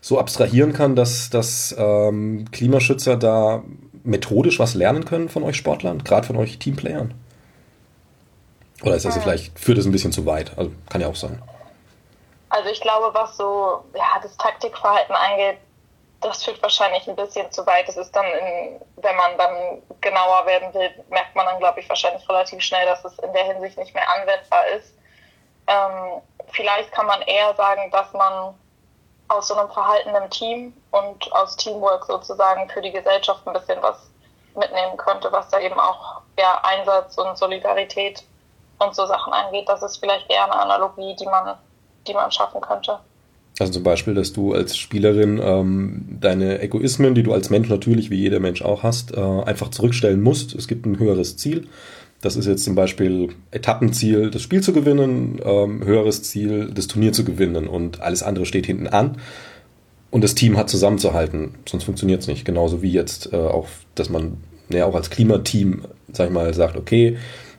so 0.00 0.18
abstrahieren 0.18 0.72
kann, 0.72 0.96
dass, 0.96 1.30
dass 1.30 1.74
ähm, 1.78 2.46
Klimaschützer 2.52 3.16
da 3.16 3.62
methodisch 4.02 4.58
was 4.58 4.74
lernen 4.74 5.04
können 5.04 5.28
von 5.28 5.42
euch 5.42 5.56
Sportlern, 5.56 6.02
gerade 6.04 6.26
von 6.26 6.36
euch 6.36 6.58
Teamplayern? 6.58 7.14
Oder 8.82 8.96
ist 8.96 9.04
das 9.04 9.16
ja. 9.16 9.22
vielleicht, 9.22 9.58
führt 9.58 9.78
es 9.78 9.84
ein 9.84 9.92
bisschen 9.92 10.12
zu 10.12 10.24
weit? 10.24 10.56
Also 10.56 10.72
kann 10.88 11.00
ja 11.00 11.08
auch 11.08 11.16
sein. 11.16 11.42
Also 12.48 12.70
ich 12.70 12.80
glaube, 12.80 13.14
was 13.14 13.36
so 13.36 13.84
ja, 13.94 14.18
das 14.22 14.36
Taktikverhalten 14.36 15.14
angeht, 15.14 15.58
das 16.20 16.44
führt 16.44 16.62
wahrscheinlich 16.62 17.08
ein 17.08 17.16
bisschen 17.16 17.50
zu 17.50 17.64
weit. 17.66 17.88
Das 17.88 17.96
ist 17.96 18.10
dann, 18.12 18.24
in, 18.24 18.80
wenn 18.96 19.16
man 19.16 19.38
dann 19.38 19.82
genauer 20.00 20.46
werden 20.46 20.72
will, 20.74 20.90
merkt 21.08 21.34
man 21.34 21.46
dann, 21.46 21.58
glaube 21.58 21.80
ich, 21.80 21.88
wahrscheinlich 21.88 22.28
relativ 22.28 22.60
schnell, 22.60 22.84
dass 22.86 23.04
es 23.04 23.18
in 23.20 23.32
der 23.32 23.44
Hinsicht 23.44 23.78
nicht 23.78 23.94
mehr 23.94 24.04
anwendbar 24.16 24.66
ist. 24.76 24.94
Ähm, 25.66 26.20
vielleicht 26.52 26.90
kann 26.92 27.06
man 27.06 27.22
eher 27.22 27.54
sagen, 27.54 27.90
dass 27.90 28.12
man 28.12 28.54
aus 29.30 29.48
so 29.48 29.54
einem 29.54 29.70
Verhalten 29.70 30.10
im 30.10 30.30
Team 30.30 30.72
und 30.90 31.32
aus 31.32 31.56
Teamwork 31.56 32.04
sozusagen 32.04 32.68
für 32.68 32.82
die 32.82 32.92
Gesellschaft 32.92 33.46
ein 33.46 33.52
bisschen 33.52 33.78
was 33.80 33.96
mitnehmen 34.56 34.96
könnte, 34.96 35.30
was 35.30 35.48
da 35.48 35.60
eben 35.60 35.78
auch 35.78 36.20
ja, 36.38 36.60
Einsatz 36.62 37.16
und 37.16 37.38
Solidarität 37.38 38.24
und 38.78 38.94
so 38.94 39.06
Sachen 39.06 39.32
angeht. 39.32 39.68
Das 39.68 39.82
ist 39.82 39.98
vielleicht 39.98 40.30
eher 40.30 40.44
eine 40.44 40.60
Analogie, 40.60 41.14
die 41.16 41.26
man 41.26 41.56
die 42.06 42.14
man 42.14 42.30
schaffen 42.30 42.60
könnte. 42.60 42.98
Also 43.58 43.74
zum 43.74 43.82
Beispiel, 43.82 44.14
dass 44.14 44.32
du 44.32 44.54
als 44.54 44.76
Spielerin 44.76 45.38
ähm, 45.42 46.18
deine 46.20 46.60
Egoismen, 46.60 47.14
die 47.14 47.22
du 47.22 47.32
als 47.32 47.50
Mensch 47.50 47.68
natürlich, 47.68 48.10
wie 48.10 48.16
jeder 48.16 48.40
Mensch 48.40 48.62
auch 48.62 48.82
hast, 48.82 49.14
äh, 49.14 49.20
einfach 49.20 49.68
zurückstellen 49.68 50.22
musst. 50.22 50.54
Es 50.54 50.66
gibt 50.66 50.86
ein 50.86 50.98
höheres 50.98 51.36
Ziel. 51.36 51.68
Das 52.22 52.36
ist 52.36 52.46
jetzt 52.46 52.64
zum 52.64 52.74
Beispiel 52.74 53.34
Etappenziel, 53.50 54.30
das 54.30 54.42
Spiel 54.42 54.62
zu 54.62 54.72
gewinnen, 54.72 55.40
ähm, 55.42 55.82
höheres 55.84 56.22
Ziel, 56.22 56.70
das 56.72 56.86
Turnier 56.86 57.12
zu 57.12 57.24
gewinnen 57.24 57.66
und 57.66 58.00
alles 58.02 58.22
andere 58.22 58.44
steht 58.44 58.66
hinten 58.66 58.88
an. 58.88 59.20
Und 60.10 60.22
das 60.22 60.34
Team 60.34 60.56
hat 60.56 60.68
zusammenzuhalten, 60.68 61.54
sonst 61.66 61.84
funktioniert 61.84 62.20
es 62.20 62.26
nicht. 62.26 62.44
Genauso 62.44 62.82
wie 62.82 62.92
jetzt 62.92 63.32
äh, 63.32 63.36
auch, 63.36 63.68
dass 63.94 64.10
man 64.10 64.42
ja 64.68 64.84
auch 64.84 64.94
als 64.94 65.08
Klimateam, 65.08 65.86
sag 66.12 66.26
ich 66.26 66.32
mal, 66.32 66.52
sagt, 66.52 66.76
okay, 66.76 67.16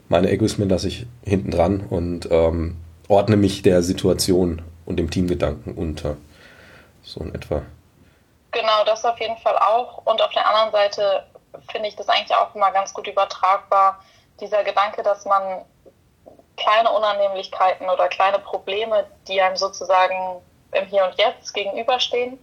meine 0.08 0.30
Egoismen 0.30 0.68
lasse 0.68 0.88
ich 0.88 1.06
hinten 1.24 1.50
dran 1.50 1.80
und 1.80 2.28
ähm, 2.30 2.76
ordne 3.08 3.36
mich 3.36 3.62
der 3.62 3.82
Situation 3.82 4.62
und 4.84 4.96
dem 4.96 5.10
Teamgedanken 5.10 5.74
unter. 5.74 6.16
So 7.02 7.20
in 7.20 7.34
etwa. 7.34 7.62
Genau, 8.52 8.84
das 8.84 9.04
auf 9.04 9.18
jeden 9.18 9.38
Fall 9.38 9.56
auch. 9.56 10.04
Und 10.04 10.22
auf 10.22 10.30
der 10.32 10.46
anderen 10.46 10.70
Seite 10.70 11.24
finde 11.70 11.88
ich 11.88 11.96
das 11.96 12.08
eigentlich 12.08 12.36
auch 12.36 12.54
immer 12.54 12.70
ganz 12.70 12.92
gut 12.92 13.06
übertragbar. 13.06 14.00
Dieser 14.42 14.62
Gedanke, 14.64 15.02
dass 15.02 15.24
man 15.24 15.64
kleine 16.56 16.90
Unannehmlichkeiten 16.90 17.88
oder 17.88 18.08
kleine 18.08 18.40
Probleme, 18.40 19.06
die 19.26 19.40
einem 19.40 19.56
sozusagen 19.56 20.42
im 20.72 20.86
Hier 20.86 21.04
und 21.04 21.14
Jetzt 21.18 21.54
gegenüberstehen, 21.54 22.38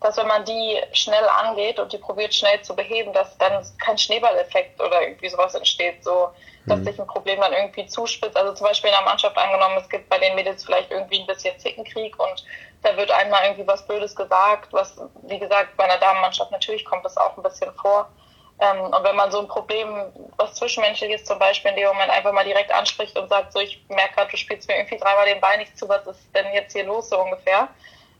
dass 0.00 0.16
wenn 0.16 0.26
man 0.26 0.44
die 0.44 0.80
schnell 0.92 1.28
angeht 1.28 1.78
und 1.78 1.92
die 1.92 1.98
probiert 1.98 2.34
schnell 2.34 2.60
zu 2.62 2.74
beheben, 2.74 3.12
dass 3.12 3.38
dann 3.38 3.64
kein 3.78 3.98
Schneeballeffekt 3.98 4.80
oder 4.80 5.02
irgendwie 5.02 5.28
sowas 5.28 5.54
entsteht, 5.54 6.02
so 6.02 6.30
dass 6.66 6.80
mhm. 6.80 6.84
sich 6.84 7.00
ein 7.00 7.06
Problem 7.06 7.40
dann 7.40 7.52
irgendwie 7.52 7.86
zuspitzt. 7.86 8.36
Also 8.36 8.54
zum 8.54 8.66
Beispiel 8.66 8.90
in 8.90 8.96
der 8.96 9.04
Mannschaft 9.04 9.36
angenommen, 9.36 9.76
es 9.78 9.88
gibt 9.88 10.08
bei 10.08 10.18
den 10.18 10.34
Mädels 10.34 10.64
vielleicht 10.64 10.90
irgendwie 10.90 11.20
ein 11.20 11.26
bisschen 11.26 11.58
Zickenkrieg 11.58 12.18
und 12.18 12.44
da 12.82 12.96
wird 12.96 13.10
einmal 13.10 13.44
irgendwie 13.44 13.66
was 13.66 13.86
Blödes 13.86 14.14
gesagt, 14.14 14.72
was, 14.72 14.96
wie 15.22 15.38
gesagt, 15.38 15.76
bei 15.76 15.84
einer 15.84 15.98
Damenmannschaft 15.98 16.50
natürlich 16.50 16.84
kommt 16.84 17.04
das 17.04 17.16
auch 17.16 17.36
ein 17.36 17.42
bisschen 17.42 17.72
vor. 17.74 18.08
Ähm, 18.62 18.80
und 18.80 19.02
wenn 19.02 19.16
man 19.16 19.32
so 19.32 19.40
ein 19.40 19.48
Problem, 19.48 20.12
was 20.36 20.54
Zwischenmenschliches 20.54 21.24
zum 21.24 21.38
Beispiel 21.40 21.72
in 21.72 21.78
dem 21.78 21.88
Moment 21.88 22.10
einfach 22.10 22.32
mal 22.32 22.44
direkt 22.44 22.70
anspricht 22.70 23.18
und 23.18 23.28
sagt, 23.28 23.52
so 23.52 23.58
ich 23.58 23.84
merke 23.88 24.14
gerade, 24.14 24.30
du 24.30 24.36
spielst 24.36 24.68
mir 24.68 24.76
irgendwie 24.76 24.98
dreimal 24.98 25.26
den 25.26 25.40
Ball 25.40 25.58
nicht 25.58 25.76
zu, 25.76 25.88
was 25.88 26.06
ist 26.06 26.20
denn 26.32 26.46
jetzt 26.54 26.72
hier 26.72 26.84
los 26.84 27.08
so 27.08 27.20
ungefähr? 27.20 27.68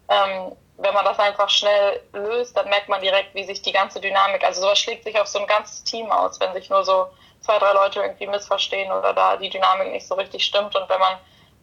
Ähm, 0.08 0.56
wenn 0.78 0.94
man 0.94 1.04
das 1.04 1.20
einfach 1.20 1.48
schnell 1.48 2.02
löst, 2.12 2.56
dann 2.56 2.68
merkt 2.68 2.88
man 2.88 3.00
direkt, 3.00 3.36
wie 3.36 3.44
sich 3.44 3.62
die 3.62 3.70
ganze 3.70 4.00
Dynamik, 4.00 4.42
also 4.42 4.62
sowas 4.62 4.80
schlägt 4.80 5.04
sich 5.04 5.20
auf 5.20 5.28
so 5.28 5.38
ein 5.38 5.46
ganzes 5.46 5.84
Team 5.84 6.10
aus, 6.10 6.40
wenn 6.40 6.52
sich 6.54 6.68
nur 6.70 6.84
so 6.84 7.06
zwei, 7.40 7.58
drei 7.60 7.72
Leute 7.72 8.00
irgendwie 8.00 8.26
missverstehen 8.26 8.90
oder 8.90 9.12
da 9.12 9.36
die 9.36 9.48
Dynamik 9.48 9.92
nicht 9.92 10.08
so 10.08 10.16
richtig 10.16 10.44
stimmt. 10.44 10.74
Und 10.74 10.88
wenn 10.88 10.98
man 10.98 11.18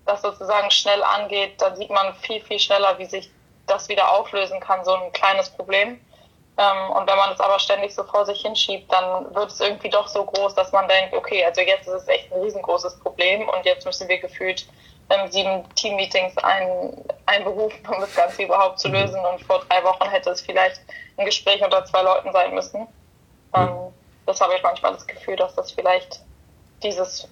das 0.06 0.22
sozusagen 0.22 0.72
schnell 0.72 1.04
angeht, 1.04 1.62
dann 1.62 1.76
sieht 1.76 1.90
man 1.90 2.14
viel, 2.16 2.42
viel 2.42 2.60
schneller, 2.60 2.98
wie 2.98 3.06
sich 3.06 3.30
das 3.68 3.90
wieder 3.90 4.10
auflösen 4.10 4.62
kann, 4.62 4.86
so 4.86 4.94
ein 4.94 5.12
kleines 5.12 5.50
Problem. 5.50 6.00
Ähm, 6.60 6.92
und 6.92 7.10
wenn 7.10 7.16
man 7.16 7.32
es 7.32 7.40
aber 7.40 7.58
ständig 7.58 7.96
so 7.96 8.04
vor 8.04 8.26
sich 8.26 8.42
hinschiebt, 8.42 8.92
dann 8.92 9.34
wird 9.34 9.50
es 9.50 9.62
irgendwie 9.62 9.90
doch 9.90 10.10
so 10.10 10.26
groß, 10.26 10.54
dass 10.56 10.74
man 10.74 10.90
denkt, 10.90 11.16
okay, 11.16 11.46
also 11.46 11.62
jetzt 11.62 11.88
ist 11.88 11.94
es 11.94 12.08
echt 12.10 12.34
ein 12.34 12.42
riesengroßes 12.42 13.00
Problem 13.00 13.48
und 13.48 13.64
jetzt 13.64 13.86
müssen 13.86 14.10
wir 14.10 14.20
gefühlt 14.20 14.68
ähm, 15.10 15.32
sieben 15.32 15.64
Teammeetings 15.76 16.38
ein, 16.40 16.92
einberufen, 17.28 17.80
um 17.88 18.02
das 18.02 18.14
Ganze 18.14 18.44
überhaupt 18.44 18.78
zu 18.78 18.90
lösen. 18.90 19.20
Und 19.32 19.42
vor 19.46 19.64
drei 19.70 19.82
Wochen 19.86 20.10
hätte 20.10 20.32
es 20.32 20.42
vielleicht 20.42 20.82
ein 21.16 21.26
Gespräch 21.26 21.64
unter 21.64 21.86
zwei 21.86 22.02
Leuten 22.02 22.34
sein 22.34 22.54
müssen. 22.54 22.88
Ähm, 23.56 23.70
das 24.26 24.42
habe 24.42 24.54
ich 24.58 24.62
manchmal 24.62 24.92
das 24.92 25.08
Gefühl, 25.08 25.38
dass 25.38 25.56
das 25.56 25.72
vielleicht 25.72 26.20
dieses 26.84 27.26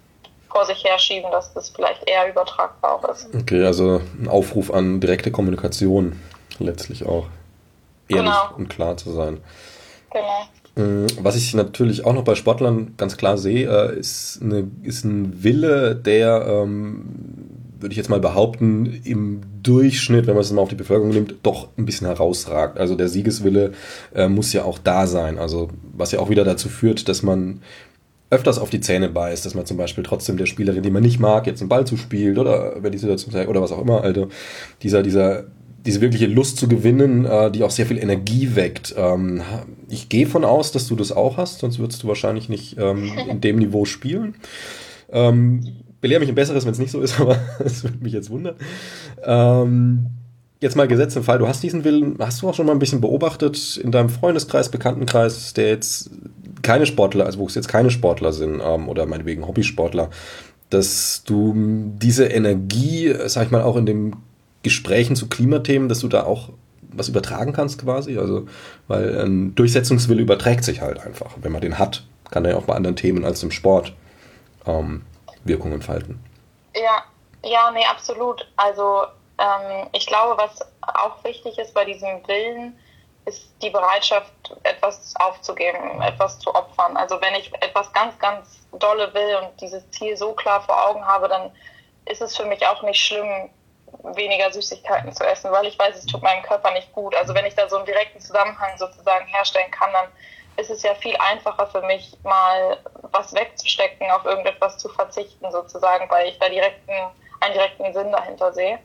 vor 0.50 0.66
sich 0.66 0.86
herschieben, 0.86 1.30
dass 1.32 1.54
das 1.54 1.70
vielleicht 1.70 2.08
eher 2.10 2.30
übertragbar 2.30 2.96
auch 2.96 3.10
ist. 3.10 3.28
Okay, 3.36 3.66
also 3.66 4.02
ein 4.18 4.30
Aufruf 4.30 4.72
an 4.72 5.02
direkte 5.02 5.32
Kommunikation 5.32 6.22
letztlich 6.60 7.06
auch. 7.06 7.26
Ehrlich 8.08 8.26
genau. 8.26 8.56
und 8.58 8.70
klar 8.70 8.98
zu 8.98 9.12
sein. 9.12 9.40
Genau. 10.12 10.48
Mm, 10.78 11.08
was 11.22 11.36
ich 11.36 11.54
natürlich 11.54 12.06
auch 12.06 12.14
noch 12.14 12.24
bei 12.24 12.36
Sportlern 12.36 12.94
ganz 12.98 13.18
klar 13.18 13.38
sehe, 13.38 13.68
äh, 13.70 14.00
ist, 14.00 14.40
eine, 14.42 14.68
ist 14.84 15.06
ein 15.06 15.44
Wille, 15.44 15.96
der 15.96 16.46
ähm, 16.48 17.06
würde 17.80 17.94
ich 17.94 17.98
jetzt 17.98 18.10
mal 18.10 18.20
behaupten, 18.20 19.02
im 19.04 19.42
Durchschnitt, 19.62 20.28
wenn 20.28 20.36
man 20.36 20.42
es 20.42 20.52
mal 20.52 20.62
auf 20.62 20.70
die 20.70 20.76
Bevölkerung 20.76 21.12
nimmt, 21.12 21.36
doch 21.44 21.70
ein 21.78 21.86
bisschen 21.86 22.08
herausragt. 22.08 22.78
Also 22.78 22.96
der 22.96 23.08
Siegeswille 23.08 23.74
äh, 24.16 24.28
muss 24.28 24.54
ja 24.54 24.64
auch 24.64 24.80
da 24.80 25.08
sein. 25.08 25.38
Also 25.38 25.70
was 25.94 26.12
ja 26.12 26.20
auch 26.20 26.30
wieder 26.30 26.44
dazu 26.44 26.70
führt, 26.70 27.08
dass 27.10 27.24
man 27.24 27.62
öfters 28.30 28.60
auf 28.60 28.70
die 28.70 28.82
Zähne 28.82 29.10
beißt, 29.10 29.46
dass 29.46 29.56
man 29.56 29.66
zum 29.66 29.78
Beispiel 29.78 30.04
trotzdem 30.04 30.38
der 30.38 30.48
Spielerin, 30.48 30.84
die 30.84 30.92
man 30.92 31.04
nicht 31.04 31.20
mag, 31.20 31.48
jetzt 31.48 31.62
einen 31.62 31.70
Ball 31.70 31.88
zuspielt 31.88 32.38
oder 32.38 32.84
wenn 32.84 32.92
die 32.92 32.98
Situation 32.98 33.48
oder 33.48 33.62
was 33.62 33.72
auch 33.72 33.82
immer, 33.82 34.04
also 34.04 34.28
dieser, 34.84 35.02
dieser, 35.02 35.46
diese 35.86 36.02
wirkliche 36.02 36.28
Lust 36.28 36.58
zu 36.58 36.68
gewinnen, 36.68 37.26
äh, 37.26 37.52
die 37.52 37.64
auch 37.64 37.72
sehr 37.72 37.86
viel 37.86 37.98
Energie 37.98 38.56
weckt. 38.56 38.94
Ähm, 38.98 39.42
ich 39.90 40.10
gehe 40.10 40.28
von 40.28 40.44
aus, 40.44 40.72
dass 40.72 40.88
du 40.88 40.96
das 40.96 41.12
auch 41.12 41.38
hast, 41.38 41.60
sonst 41.60 41.80
würdest 41.80 42.04
du 42.04 42.08
wahrscheinlich 42.08 42.50
nicht 42.50 42.78
ähm, 42.78 43.12
in 43.30 43.42
dem 43.42 43.58
Niveau 43.58 43.86
spielen. 43.86 44.36
Ähm, 45.10 45.76
belehre 46.02 46.20
mich 46.20 46.30
ein 46.30 46.36
besseres, 46.36 46.66
wenn 46.66 46.74
es 46.74 46.80
nicht 46.80 46.92
so 46.92 47.02
ist, 47.02 47.20
aber 47.20 47.38
es 47.64 47.84
würde 47.84 47.98
mich 48.02 48.14
jetzt 48.14 48.30
wundern. 48.30 48.56
Ähm, 49.24 50.08
jetzt 50.60 50.76
mal 50.76 50.88
gesetzt 50.88 51.16
im 51.16 51.24
Fall, 51.24 51.40
du 51.40 51.48
hast 51.48 51.64
diesen 51.64 51.84
Willen, 51.84 52.18
hast 52.20 52.42
du 52.42 52.50
auch 52.50 52.54
schon 52.54 52.66
mal 52.66 52.74
ein 52.74 52.80
bisschen 52.80 53.02
beobachtet 53.02 53.78
in 53.78 53.92
deinem 53.92 54.10
Freundeskreis, 54.10 54.70
Bekanntenkreis, 54.70 55.54
der 55.54 55.70
jetzt 55.70 56.10
keine 56.64 56.86
Sportler, 56.86 57.26
also 57.26 57.40
wo 57.40 57.46
es 57.46 57.56
jetzt 57.56 57.68
keine 57.68 57.92
Sportler 57.92 58.34
sind 58.34 58.62
ähm, 58.64 58.90
oder 58.90 59.06
meinetwegen 59.06 59.48
Hobbysportler, 59.48 60.10
dass 60.70 61.24
du 61.26 61.54
diese 62.02 62.26
Energie, 62.26 63.14
sag 63.28 63.46
ich 63.46 63.52
mal, 63.52 63.62
auch 63.62 63.78
in 63.78 63.86
den 63.86 64.16
Gesprächen 64.64 65.16
zu 65.16 65.30
Klimathemen, 65.30 65.90
dass 65.90 66.00
du 66.00 66.08
da 66.08 66.24
auch 66.24 66.50
was 66.82 67.10
übertragen 67.10 67.54
kannst 67.54 67.82
quasi, 67.82 68.18
also 68.18 68.48
weil 68.88 69.20
ein 69.20 69.56
Durchsetzungswille 69.56 70.22
überträgt 70.22 70.64
sich 70.64 70.82
halt 70.82 71.00
einfach. 71.00 71.32
Wenn 71.38 71.52
man 71.52 71.62
den 71.62 71.78
hat, 71.78 72.04
kann 72.32 72.46
er 72.46 72.52
ja 72.52 72.58
auch 72.58 72.64
bei 72.64 72.76
anderen 72.76 72.96
Themen 72.96 73.26
als 73.26 73.44
im 73.44 73.52
Sport 73.52 73.94
ähm, 74.66 75.06
Wirkung 75.44 75.72
entfalten. 75.72 76.20
Ja, 76.76 77.04
ja, 77.44 77.72
nee, 77.72 77.86
absolut. 77.90 78.48
Also 78.56 79.04
ähm, 79.38 79.88
ich 79.94 80.06
glaube, 80.06 80.42
was 80.42 80.62
auch 80.82 81.24
wichtig 81.24 81.58
ist 81.58 81.74
bei 81.74 81.86
diesem 81.86 82.28
Willen, 82.28 82.78
ist 83.26 83.52
die 83.62 83.70
Bereitschaft, 83.70 84.32
etwas 84.64 85.14
aufzugeben, 85.20 86.02
etwas 86.02 86.40
zu 86.40 86.54
opfern. 86.56 86.96
Also 86.96 87.20
wenn 87.22 87.36
ich 87.36 87.52
etwas 87.62 87.92
ganz, 87.92 88.18
ganz 88.20 88.60
dolle 88.80 89.14
will 89.14 89.38
und 89.42 89.62
dieses 89.62 89.90
Ziel 89.92 90.16
so 90.16 90.34
klar 90.34 90.62
vor 90.62 90.90
Augen 90.90 91.06
habe, 91.06 91.28
dann 91.28 91.52
ist 92.06 92.22
es 92.22 92.38
für 92.38 92.46
mich 92.46 92.66
auch 92.66 92.84
nicht 92.84 93.00
schlimm, 93.00 93.50
weniger 94.04 94.52
Süßigkeiten 94.52 95.14
zu 95.14 95.26
essen, 95.26 95.52
weil 95.52 95.66
ich 95.66 95.78
weiß, 95.78 95.96
es 95.96 96.06
tut 96.06 96.22
meinem 96.22 96.44
Körper 96.44 96.72
nicht 96.72 96.92
gut. 96.94 97.16
Also 97.16 97.34
wenn 97.34 97.46
ich 97.46 97.56
da 97.56 97.68
so 97.68 97.78
einen 97.78 97.86
direkten 97.86 98.20
Zusammenhang 98.20 98.78
sozusagen 98.78 99.26
herstellen 99.28 99.72
kann, 99.72 99.92
dann 99.92 100.08
ist 100.58 100.70
es 100.70 100.84
ja 100.84 100.96
viel 100.96 101.16
einfacher 101.18 101.68
für 101.68 101.82
mich, 101.82 102.18
mal 102.24 102.78
was 103.12 103.34
wegzustecken, 103.34 104.10
auf 104.12 104.26
irgendetwas 104.26 104.78
zu 104.78 104.90
verzichten, 104.90 105.52
sozusagen, 105.52 106.10
weil 106.10 106.30
ich 106.30 106.40
da 106.40 106.50
direkten, 106.50 106.94
einen 107.40 107.54
direkten 107.54 107.94
Sinn 107.94 108.12
dahinter 108.12 108.52
sehe. 108.54 108.80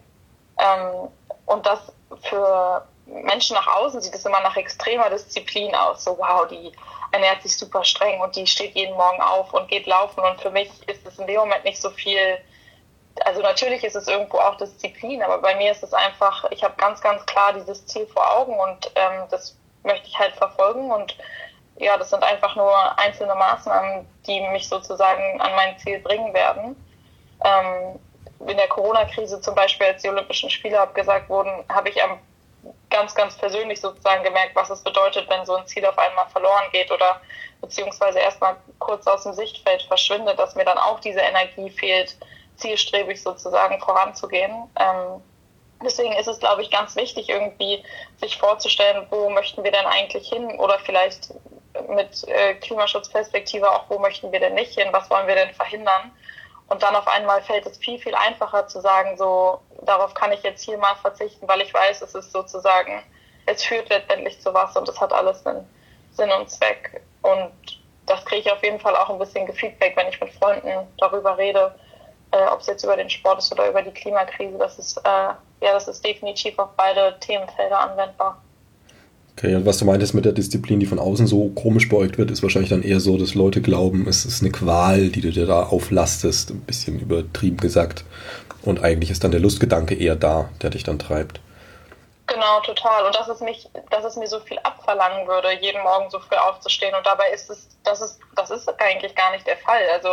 Ähm, 0.59 1.09
und 1.47 1.65
das 1.67 1.93
für 2.23 2.87
Menschen 3.07 3.55
nach 3.55 3.67
außen 3.67 4.01
sieht 4.01 4.15
es 4.15 4.25
immer 4.25 4.41
nach 4.41 4.57
extremer 4.57 5.11
Disziplin 5.11 5.75
aus. 5.75 6.05
So, 6.05 6.19
wow, 6.19 6.47
die 6.47 6.73
ernährt 7.11 7.43
sich 7.43 7.57
super 7.57 7.85
streng 7.85 8.21
und 8.21 8.37
die 8.37 8.47
steht 8.47 8.75
jeden 8.75 8.95
Morgen 8.95 9.21
auf 9.21 9.53
und 9.53 9.69
geht 9.69 9.87
laufen. 9.87 10.21
Und 10.21 10.41
für 10.41 10.51
mich 10.51 10.71
ist 10.89 11.07
es 11.07 11.19
in 11.19 11.27
dem 11.27 11.41
Moment 11.41 11.65
nicht 11.65 11.81
so 11.81 11.91
viel. 11.91 12.39
Also 13.25 13.43
natürlich 13.43 13.85
ist 13.85 13.97
es 13.97 14.09
irgendwo 14.09 14.39
auch 14.39 14.57
Disziplin, 14.57 15.23
aber 15.23 15.39
bei 15.39 15.55
mir 15.57 15.73
ist 15.73 15.83
es 15.83 15.93
einfach, 15.93 16.51
ich 16.51 16.65
habe 16.65 16.75
ganz, 16.77 17.01
ganz 17.01 17.25
klar 17.27 17.53
dieses 17.53 17.87
Ziel 17.87 18.07
vor 18.07 18.31
Augen 18.37 18.59
und 18.59 18.91
ähm, 18.95 19.25
das 19.31 19.57
möchte 19.83 20.07
ich 20.09 20.19
halt 20.19 20.35
verfolgen. 20.35 20.91
Und 20.91 21.17
ja, 21.77 21.97
das 21.97 22.11
sind 22.11 22.23
einfach 22.23 22.57
nur 22.57 22.99
einzelne 22.99 23.35
Maßnahmen, 23.35 24.07
die 24.27 24.41
mich 24.49 24.69
sozusagen 24.69 25.41
an 25.41 25.55
mein 25.55 25.79
Ziel 25.79 25.99
bringen 26.01 26.33
werden. 26.33 26.77
Ähm, 27.45 27.99
in 28.49 28.57
der 28.57 28.69
Corona-Krise 28.69 29.41
zum 29.41 29.55
Beispiel, 29.55 29.87
als 29.87 30.03
die 30.03 30.09
Olympischen 30.09 30.51
Spiele 30.51 30.81
abgesagt 30.81 31.29
wurden, 31.29 31.65
habe 31.69 31.91
ich 31.91 32.03
am 32.03 32.19
ganz, 32.91 33.15
ganz 33.15 33.37
persönlich 33.37 33.81
sozusagen 33.81 34.23
gemerkt, 34.23 34.55
was 34.55 34.71
es 34.71 34.83
bedeutet, 34.83 35.29
wenn 35.29 35.45
so 35.45 35.57
ein 35.57 35.67
Ziel 35.67 35.85
auf 35.87 35.99
einmal 35.99 36.29
verloren 36.29 36.65
geht 36.73 36.91
oder 36.91 37.21
beziehungsweise 37.61 38.19
erstmal 38.19 38.57
kurz 38.79 39.07
aus 39.07 39.23
dem 39.23 39.33
Sichtfeld 39.33 39.83
verschwindet, 39.83 40.39
dass 40.39 40.55
mir 40.55 40.65
dann 40.65 40.79
auch 40.79 41.01
diese 41.01 41.21
Energie 41.21 41.71
fehlt, 41.71 42.17
zielstrebig 42.63 43.23
sozusagen 43.23 43.81
voranzugehen. 43.81 44.71
Ähm, 44.79 45.23
deswegen 45.85 46.13
ist 46.15 46.29
es, 46.29 46.39
glaube 46.39 46.63
ich, 46.63 46.71
ganz 46.71 46.97
wichtig, 46.97 47.29
irgendwie 47.29 47.85
sich 48.17 48.39
vorzustellen, 48.39 49.07
wo 49.11 49.29
möchten 49.31 49.63
wir 49.63 49.73
denn 49.73 49.87
eigentlich 49.87 50.29
hin 50.29 50.59
oder 50.59 50.79
vielleicht 50.79 51.35
mit 51.89 52.27
äh, 52.29 52.55
Klimaschutzperspektive 52.55 53.71
auch, 53.71 53.85
wo 53.89 53.99
möchten 53.99 54.33
wir 54.33 54.41
denn 54.41 54.55
nicht 54.55 54.75
hin, 54.75 54.89
was 54.93 55.11
wollen 55.11 55.27
wir 55.27 55.35
denn 55.35 55.55
verhindern 55.55 56.13
und 56.73 56.83
dann 56.83 56.97
auf 56.97 57.07
einmal 57.07 57.43
fällt 57.43 57.67
es 57.67 57.77
viel, 57.77 57.99
viel 57.99 58.15
einfacher 58.15 58.67
zu 58.67 58.81
sagen, 58.81 59.19
so, 59.19 59.61
darauf 59.83 60.15
kann 60.15 60.33
ich 60.33 60.43
jetzt 60.43 60.65
hier 60.65 60.79
mal 60.79 60.95
verzichten, 60.95 61.47
weil 61.47 61.61
ich 61.61 61.75
weiß, 61.75 62.01
es 62.01 62.15
ist 62.15 62.33
sozusagen, 62.33 63.03
es 63.45 63.63
führt 63.63 63.91
letztendlich 63.91 64.41
zu 64.41 64.55
was 64.55 64.75
und 64.75 64.89
es 64.89 64.99
hat 64.99 65.13
alles 65.13 65.45
einen 65.45 65.69
Sinn 66.13 66.31
und 66.31 66.49
Zweck. 66.49 67.03
Und 67.21 67.53
das 68.07 68.25
kriege 68.25 68.41
ich 68.41 68.51
auf 68.51 68.63
jeden 68.63 68.81
Fall 68.81 68.97
auch 68.97 69.11
ein 69.11 69.19
bisschen 69.19 69.45
Gefeedback, 69.45 69.95
wenn 69.99 70.09
ich 70.09 70.19
mit 70.19 70.33
Freunden 70.33 70.89
darüber 70.97 71.37
rede, 71.37 71.75
äh, 72.33 72.47
ob 72.53 72.61
es 72.61 72.67
jetzt 72.67 72.85
über 72.85 72.97
den 72.97 73.11
Sport 73.11 73.39
ist 73.39 73.53
oder 73.53 73.69
über 73.69 73.83
die 73.83 73.91
Klimakrise. 73.91 74.59
Das 74.59 74.79
ist, 74.79 74.97
äh, 74.99 75.11
ja, 75.65 75.73
das 75.73 75.89
ist 75.89 76.05
definitiv 76.05 76.59
auf 76.59 76.71
beide 76.77 77.15
Themenfelder 77.21 77.79
anwendbar. 77.79 78.43
Okay, 79.37 79.55
und 79.55 79.65
was 79.65 79.79
du 79.79 79.87
meintest 79.87 80.15
mit 80.15 80.25
der 80.25 80.33
Disziplin, 80.33 80.79
die 80.81 80.87
von 80.87 80.99
außen 80.99 81.27
so 81.27 81.49
komisch 81.51 81.89
beäugt 81.89 82.19
wird, 82.19 82.31
ist 82.31 82.43
wahrscheinlich 82.43 82.71
dann 82.71 82.83
eher 82.83 83.01
so, 83.01 83.17
dass 83.17 83.35
Leute 83.35 83.63
glauben, 83.63 84.07
es 84.07 84.25
ist 84.25 84.43
eine 84.43 84.53
Qual, 84.53 85.09
die 85.09 85.23
du 85.23 85.31
dir 85.31 85.47
da 85.47 85.65
auflastest, 85.65 86.51
ein 86.51 86.61
bisschen 86.61 87.01
übertrieben 87.01 87.57
gesagt. 87.57 88.05
Und 88.63 88.85
eigentlich 88.85 89.11
ist 89.11 89.25
dann 89.25 89.31
der 89.31 89.41
Lustgedanke 89.41 89.95
eher 89.95 90.17
da, 90.17 90.51
der 90.61 90.71
dich 90.71 90.85
dann 90.85 90.99
treibt. 90.99 91.41
Genau, 92.27 92.61
total. 92.61 93.07
Und 93.07 93.15
dass 93.17 93.29
es 93.29 93.41
mich, 93.41 93.69
dass 93.91 94.05
es 94.05 94.17
mir 94.17 94.29
so 94.29 94.39
viel 94.41 94.59
abverlangen 94.61 95.27
würde, 95.27 95.49
jeden 95.61 95.83
Morgen 95.83 96.09
so 96.11 96.19
früh 96.21 96.37
aufzustehen. 96.37 96.95
Und 96.95 97.05
dabei 97.05 97.31
ist 97.35 97.51
es, 97.51 97.69
das 97.85 98.01
ist, 98.01 98.21
das 98.37 98.51
ist 98.51 98.69
eigentlich 98.81 99.15
gar 99.15 99.33
nicht 99.33 99.47
der 99.47 99.57
Fall. 99.57 99.83
Also 99.95 100.09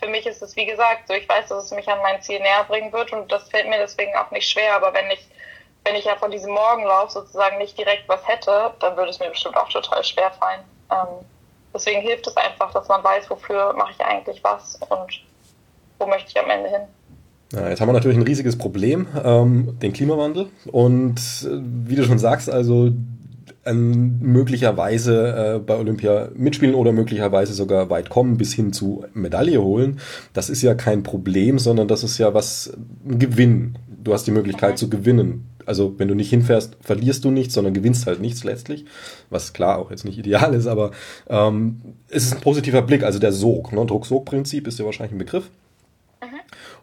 für 0.00 0.08
mich 0.08 0.26
ist 0.26 0.42
es, 0.42 0.56
wie 0.56 0.66
gesagt, 0.66 1.08
so 1.08 1.14
ich 1.14 1.28
weiß, 1.28 1.48
dass 1.48 1.66
es 1.66 1.70
mich 1.72 1.88
an 1.88 1.98
mein 2.02 2.20
Ziel 2.22 2.40
näher 2.40 2.64
bringen 2.66 2.92
wird 2.92 3.12
und 3.12 3.30
das 3.30 3.48
fällt 3.48 3.68
mir 3.68 3.78
deswegen 3.78 4.14
auch 4.16 4.30
nicht 4.30 4.48
schwer. 4.48 4.74
Aber 4.74 4.92
wenn 4.94 5.10
ich 5.10 5.28
wenn 5.84 5.94
ich 5.94 6.04
ja 6.04 6.16
von 6.16 6.30
diesem 6.30 6.52
Morgenlauf 6.52 7.10
sozusagen 7.10 7.58
nicht 7.58 7.78
direkt 7.78 8.08
was 8.08 8.26
hätte, 8.26 8.72
dann 8.80 8.96
würde 8.96 9.10
es 9.10 9.18
mir 9.18 9.30
bestimmt 9.30 9.56
auch 9.56 9.68
total 9.68 10.04
schwer 10.04 10.30
fallen. 10.38 10.60
Ähm, 10.90 11.24
deswegen 11.74 12.00
hilft 12.00 12.26
es 12.26 12.36
einfach, 12.36 12.72
dass 12.72 12.88
man 12.88 13.02
weiß, 13.02 13.30
wofür 13.30 13.72
mache 13.74 13.92
ich 13.92 14.04
eigentlich 14.04 14.42
was 14.44 14.78
und 14.88 15.22
wo 15.98 16.06
möchte 16.06 16.30
ich 16.30 16.38
am 16.38 16.50
Ende 16.50 16.68
hin. 16.68 16.82
Ja, 17.52 17.68
jetzt 17.68 17.80
haben 17.80 17.88
wir 17.88 17.94
natürlich 17.94 18.16
ein 18.16 18.22
riesiges 18.22 18.56
Problem, 18.56 19.08
ähm, 19.24 19.78
den 19.80 19.92
Klimawandel. 19.92 20.50
Und 20.70 21.18
äh, 21.44 21.48
wie 21.88 21.96
du 21.96 22.04
schon 22.04 22.18
sagst, 22.18 22.48
also 22.48 22.90
ähm, 23.70 24.18
möglicherweise 24.20 25.56
äh, 25.56 25.58
bei 25.58 25.76
Olympia 25.76 26.28
mitspielen 26.34 26.74
oder 26.74 26.92
möglicherweise 26.92 27.52
sogar 27.52 27.90
weit 27.90 28.10
kommen 28.10 28.36
bis 28.36 28.52
hin 28.52 28.72
zu 28.72 29.04
Medaille 29.14 29.62
holen. 29.62 30.00
Das 30.32 30.50
ist 30.50 30.62
ja 30.62 30.74
kein 30.74 31.02
Problem, 31.02 31.58
sondern 31.58 31.88
das 31.88 32.02
ist 32.04 32.18
ja 32.18 32.34
was 32.34 32.72
ein 33.08 33.18
Gewinn. 33.18 33.78
Du 34.02 34.12
hast 34.12 34.26
die 34.26 34.32
Möglichkeit 34.32 34.72
mhm. 34.72 34.76
zu 34.76 34.90
gewinnen 34.90 35.46
also 35.70 35.94
wenn 35.98 36.08
du 36.08 36.14
nicht 36.14 36.30
hinfährst, 36.30 36.76
verlierst 36.80 37.24
du 37.24 37.30
nichts, 37.30 37.54
sondern 37.54 37.74
gewinnst 37.74 38.06
halt 38.06 38.20
nichts 38.20 38.42
letztlich, 38.42 38.84
was 39.30 39.52
klar 39.52 39.78
auch 39.78 39.90
jetzt 39.90 40.04
nicht 40.04 40.18
ideal 40.18 40.52
ist, 40.54 40.66
aber 40.66 40.90
ähm, 41.28 41.80
es 42.08 42.24
ist 42.24 42.34
ein 42.34 42.40
positiver 42.40 42.82
Blick, 42.82 43.04
also 43.04 43.20
der 43.20 43.32
Sog, 43.32 43.72
ne? 43.72 43.86
Druck-Sog-Prinzip 43.86 44.66
ist 44.66 44.80
ja 44.80 44.84
wahrscheinlich 44.84 45.12
ein 45.12 45.18
Begriff. 45.18 45.48
Mhm. 46.20 46.26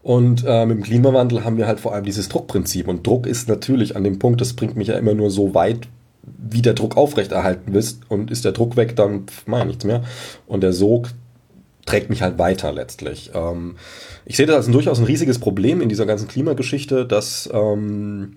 Und 0.03 0.45
äh, 0.47 0.65
mit 0.65 0.77
dem 0.77 0.83
Klimawandel 0.83 1.43
haben 1.43 1.57
wir 1.57 1.67
halt 1.67 1.81
vor 1.81 1.93
allem 1.93 2.05
dieses 2.05 2.29
Druckprinzip. 2.29 2.87
Und 2.87 3.05
Druck 3.05 3.27
ist 3.27 3.49
natürlich 3.49 3.95
an 3.97 4.05
dem 4.05 4.19
Punkt, 4.19 4.39
das 4.39 4.53
bringt 4.53 4.77
mich 4.77 4.87
ja 4.87 4.97
immer 4.97 5.13
nur 5.13 5.31
so 5.31 5.53
weit, 5.53 5.89
wie 6.37 6.61
der 6.61 6.73
Druck 6.73 6.97
aufrechterhalten 6.97 7.73
wirst. 7.73 8.01
Und 8.09 8.31
ist 8.31 8.45
der 8.45 8.51
Druck 8.51 8.75
weg, 8.75 8.95
dann 8.95 9.25
mache 9.45 9.61
ich 9.61 9.67
nichts 9.67 9.85
mehr. 9.85 10.03
Und 10.47 10.61
der 10.61 10.73
Sog 10.73 11.09
trägt 11.85 12.09
mich 12.09 12.21
halt 12.21 12.37
weiter 12.37 12.71
letztlich. 12.71 13.31
Ähm, 13.33 13.75
ich 14.25 14.37
sehe 14.37 14.45
das 14.45 14.57
als 14.57 14.67
ein 14.67 14.73
durchaus 14.73 14.99
ein 14.99 15.05
riesiges 15.05 15.39
Problem 15.39 15.81
in 15.81 15.89
dieser 15.89 16.05
ganzen 16.05 16.27
Klimageschichte, 16.27 17.05
dass 17.05 17.49
ähm, 17.53 18.35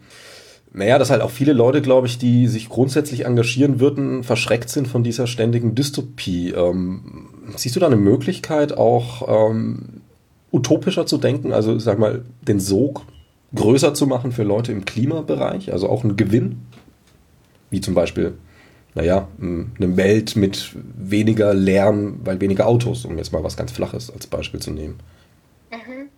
naja, 0.72 0.98
dass 0.98 1.10
halt 1.10 1.20
auch 1.20 1.30
viele 1.30 1.52
Leute, 1.52 1.82
glaube 1.82 2.06
ich, 2.06 2.18
die 2.18 2.46
sich 2.46 2.68
grundsätzlich 2.68 3.24
engagieren 3.24 3.80
würden, 3.80 4.22
verschreckt 4.22 4.70
sind 4.70 4.86
von 4.86 5.02
dieser 5.02 5.26
ständigen 5.26 5.74
Dystopie. 5.74 6.50
Ähm, 6.50 7.28
siehst 7.56 7.74
du 7.74 7.80
da 7.80 7.86
eine 7.86 7.96
Möglichkeit, 7.96 8.76
auch 8.76 9.50
ähm, 9.50 10.02
utopischer 10.52 11.06
zu 11.06 11.18
denken, 11.18 11.52
also 11.52 11.78
sag 11.78 11.98
mal, 11.98 12.22
den 12.42 12.60
Sog 12.60 13.02
größer 13.52 13.94
zu 13.94 14.06
machen 14.06 14.30
für 14.30 14.44
Leute 14.44 14.70
im 14.70 14.84
Klimabereich, 14.84 15.72
also 15.72 15.88
auch 15.88 16.04
einen 16.04 16.16
Gewinn? 16.16 16.62
Wie 17.70 17.80
zum 17.80 17.94
Beispiel, 17.94 18.38
naja, 18.94 19.28
eine 19.38 19.96
Welt 19.96 20.36
mit 20.36 20.72
weniger 20.74 21.54
Lärm, 21.54 22.20
weil 22.24 22.40
weniger 22.40 22.66
Autos, 22.66 23.04
um 23.04 23.16
jetzt 23.18 23.32
mal 23.32 23.44
was 23.44 23.56
ganz 23.56 23.72
Flaches 23.72 24.12
als 24.12 24.26
Beispiel 24.26 24.60
zu 24.60 24.72
nehmen. 24.72 25.00
Mhm. 25.70 26.10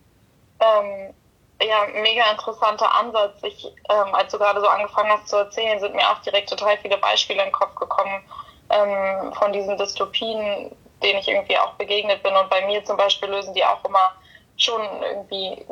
Ähm 0.59 1.13
ja, 1.61 1.85
mega 2.01 2.29
interessanter 2.31 2.93
Ansatz. 2.93 3.41
Ich, 3.43 3.65
ähm, 3.89 4.13
als 4.13 4.31
du 4.31 4.37
gerade 4.37 4.59
so 4.59 4.67
angefangen 4.67 5.11
hast 5.11 5.27
zu 5.27 5.37
erzählen, 5.37 5.79
sind 5.79 5.95
mir 5.95 6.09
auch 6.09 6.19
direkt 6.19 6.49
total 6.49 6.77
viele 6.77 6.97
Beispiele 6.97 7.39
in 7.39 7.47
den 7.47 7.53
Kopf 7.53 7.75
gekommen 7.75 8.23
ähm, 8.69 9.33
von 9.33 9.53
diesen 9.53 9.77
Dystopien, 9.77 10.75
denen 11.01 11.19
ich 11.19 11.27
irgendwie 11.27 11.57
auch 11.57 11.73
begegnet 11.73 12.23
bin. 12.23 12.35
Und 12.35 12.49
bei 12.49 12.65
mir 12.65 12.83
zum 12.83 12.97
Beispiel 12.97 13.29
lösen 13.29 13.53
die 13.53 13.63
auch 13.63 13.83
immer 13.85 14.13
schon 14.57 14.81
irgendwie 15.01 15.65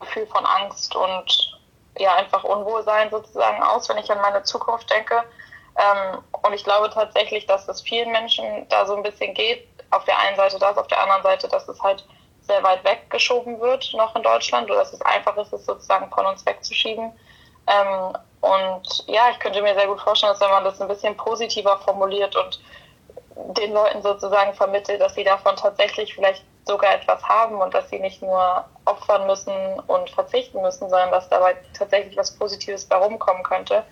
Gefühl 0.00 0.26
von 0.26 0.44
Angst 0.44 0.94
und 0.94 1.53
ja, 1.98 2.14
einfach 2.14 2.44
Unwohlsein 2.44 3.10
sozusagen 3.10 3.62
aus, 3.62 3.88
wenn 3.88 3.98
ich 3.98 4.10
an 4.10 4.20
meine 4.20 4.42
Zukunft 4.42 4.90
denke. 4.90 5.22
Ähm, 5.76 6.22
und 6.42 6.52
ich 6.52 6.64
glaube 6.64 6.90
tatsächlich, 6.90 7.46
dass 7.46 7.68
es 7.68 7.82
vielen 7.82 8.12
Menschen 8.12 8.66
da 8.68 8.86
so 8.86 8.96
ein 8.96 9.02
bisschen 9.02 9.34
geht. 9.34 9.66
Auf 9.90 10.04
der 10.04 10.18
einen 10.18 10.36
Seite 10.36 10.58
das, 10.58 10.76
auf 10.76 10.88
der 10.88 11.00
anderen 11.00 11.22
Seite, 11.22 11.48
dass 11.48 11.68
es 11.68 11.80
halt 11.82 12.04
sehr 12.42 12.62
weit 12.62 12.84
weggeschoben 12.84 13.60
wird 13.60 13.92
noch 13.94 14.14
in 14.16 14.22
Deutschland 14.22 14.70
oder 14.70 14.80
dass 14.80 14.92
es 14.92 15.02
einfach 15.02 15.36
ist, 15.36 15.52
es 15.52 15.64
sozusagen 15.64 16.10
von 16.10 16.26
uns 16.26 16.44
wegzuschieben. 16.44 17.12
Ähm, 17.66 18.16
und 18.40 19.04
ja, 19.06 19.30
ich 19.30 19.38
könnte 19.38 19.62
mir 19.62 19.74
sehr 19.74 19.86
gut 19.86 20.00
vorstellen, 20.00 20.32
dass 20.32 20.40
wenn 20.40 20.50
man 20.50 20.64
das 20.64 20.80
ein 20.80 20.88
bisschen 20.88 21.16
positiver 21.16 21.78
formuliert 21.78 22.36
und 22.36 22.60
den 23.56 23.72
Leuten 23.72 24.02
sozusagen 24.02 24.52
vermittelt, 24.54 25.00
dass 25.00 25.14
sie 25.14 25.24
davon 25.24 25.56
tatsächlich 25.56 26.14
vielleicht 26.14 26.44
sogar 26.66 26.94
etwas 26.94 27.22
haben 27.22 27.56
und 27.60 27.74
dass 27.74 27.90
sie 27.90 27.98
nicht 27.98 28.22
nur 28.22 28.64
opfern 28.84 29.26
müssen 29.26 29.52
und 29.86 30.10
verzichten 30.10 30.60
müssen, 30.62 30.88
sondern 30.88 31.10
dass 31.10 31.28
dabei 31.28 31.56
tatsächlich 31.76 32.16
was 32.16 32.30
Positives 32.32 32.84
bei 32.86 32.96
rumkommen 32.96 33.42
könnte, 33.42 33.84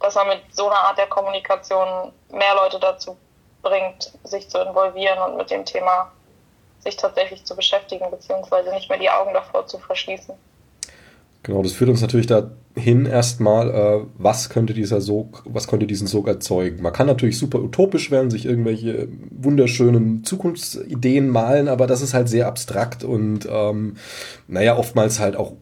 dass 0.00 0.14
man 0.14 0.28
mit 0.28 0.40
so 0.50 0.68
einer 0.68 0.78
Art 0.78 0.98
der 0.98 1.08
Kommunikation 1.08 2.12
mehr 2.30 2.54
Leute 2.54 2.78
dazu 2.78 3.16
bringt, 3.62 4.12
sich 4.24 4.48
zu 4.48 4.58
involvieren 4.58 5.18
und 5.18 5.36
mit 5.36 5.50
dem 5.50 5.64
Thema 5.64 6.12
sich 6.78 6.96
tatsächlich 6.96 7.44
zu 7.44 7.54
beschäftigen, 7.54 8.10
beziehungsweise 8.10 8.70
nicht 8.70 8.88
mehr 8.88 8.98
die 8.98 9.10
Augen 9.10 9.34
davor 9.34 9.66
zu 9.66 9.78
verschließen. 9.78 10.34
Genau, 11.42 11.62
das 11.62 11.72
führt 11.72 11.90
uns 11.90 12.00
natürlich 12.00 12.26
dahin 12.74 13.06
erstmal, 13.06 13.70
äh, 13.70 14.06
was 14.16 14.48
könnte 14.48 14.74
dieser 14.74 15.00
Sog, 15.00 15.42
was 15.46 15.66
könnte 15.66 15.86
diesen 15.86 16.06
Sog 16.06 16.28
erzeugen. 16.28 16.82
Man 16.82 16.92
kann 16.92 17.06
natürlich 17.06 17.38
super 17.38 17.60
utopisch 17.60 18.10
werden, 18.10 18.30
sich 18.30 18.46
irgendwelche 18.46 19.08
wunderschönen 19.30 20.24
Zukunftsideen 20.24 21.28
malen, 21.28 21.68
aber 21.68 21.86
das 21.86 22.02
ist 22.02 22.14
halt 22.14 22.28
sehr 22.28 22.46
abstrakt 22.46 23.04
und 23.04 23.48
ähm, 23.50 23.96
naja, 24.46 24.76
oftmals 24.76 25.18
halt 25.18 25.36
auch 25.36 25.54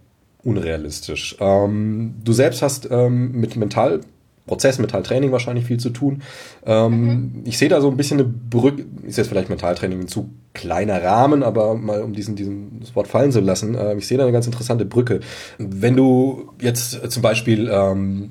unrealistisch. 0.44 1.36
Ähm, 1.40 2.14
du 2.24 2.32
selbst 2.32 2.62
hast 2.62 2.88
ähm, 2.90 3.32
mit 3.32 3.56
Mental 3.56 4.00
Prozessmetalltraining 4.48 5.30
wahrscheinlich 5.30 5.64
viel 5.64 5.78
zu 5.78 5.90
tun. 5.90 6.22
Ähm, 6.66 7.00
mhm. 7.00 7.42
Ich 7.44 7.58
sehe 7.58 7.68
da 7.68 7.80
so 7.80 7.88
ein 7.88 7.96
bisschen 7.96 8.18
eine 8.18 8.28
Brücke, 8.28 8.84
ist 9.02 9.18
jetzt 9.18 9.28
vielleicht 9.28 9.48
Metalltraining 9.48 10.00
ein 10.00 10.08
zu 10.08 10.30
kleiner 10.54 11.02
Rahmen, 11.02 11.44
aber 11.44 11.74
mal 11.74 12.02
um 12.02 12.12
diesen, 12.12 12.34
diesen 12.34 12.80
das 12.80 12.96
Wort 12.96 13.06
fallen 13.06 13.30
zu 13.30 13.40
lassen, 13.40 13.76
äh, 13.76 13.94
ich 13.94 14.06
sehe 14.06 14.18
da 14.18 14.24
eine 14.24 14.32
ganz 14.32 14.46
interessante 14.46 14.84
Brücke. 14.84 15.20
Wenn 15.58 15.94
du 15.94 16.50
jetzt 16.60 17.10
zum 17.10 17.22
Beispiel 17.22 17.70
ähm, 17.72 18.30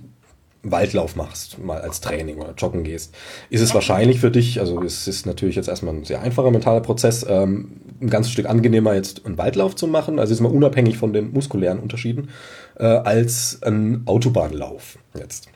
Waldlauf 0.63 1.15
machst, 1.15 1.60
mal 1.63 1.82
als 1.82 2.01
Training 2.01 2.38
oder 2.38 2.53
joggen 2.58 2.84
gehst, 2.84 3.15
ist 3.49 3.62
es 3.62 3.73
wahrscheinlich 3.73 4.19
für 4.19 4.32
dich, 4.32 4.60
also 4.60 4.82
es 4.82 5.08
ist 5.08 5.25
natürlich 5.25 5.56
jetzt 5.56 5.69
erstmal 5.69 5.93
ein 5.93 6.03
sehr 6.03 6.21
einfacher 6.21 6.51
mentaler 6.51 6.82
Prozess, 6.82 7.25
ähm, 7.27 7.82
ein 8.01 8.10
ganzes 8.10 8.32
Stück 8.32 8.47
angenehmer 8.47 8.93
jetzt 8.93 9.25
einen 9.25 9.38
Waldlauf 9.38 9.75
zu 9.75 9.88
machen, 9.88 10.19
also 10.19 10.34
ist 10.34 10.41
mal 10.41 10.51
unabhängig 10.51 10.97
von 10.97 11.13
den 11.13 11.32
muskulären 11.32 11.80
Unterschieden, 11.80 12.30
äh, 12.77 12.86
als 12.86 13.60
ein 13.63 14.03
Autobahnlauf 14.06 14.97
jetzt. 15.17 15.49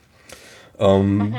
Ähm, 0.82 1.18
mhm. 1.18 1.34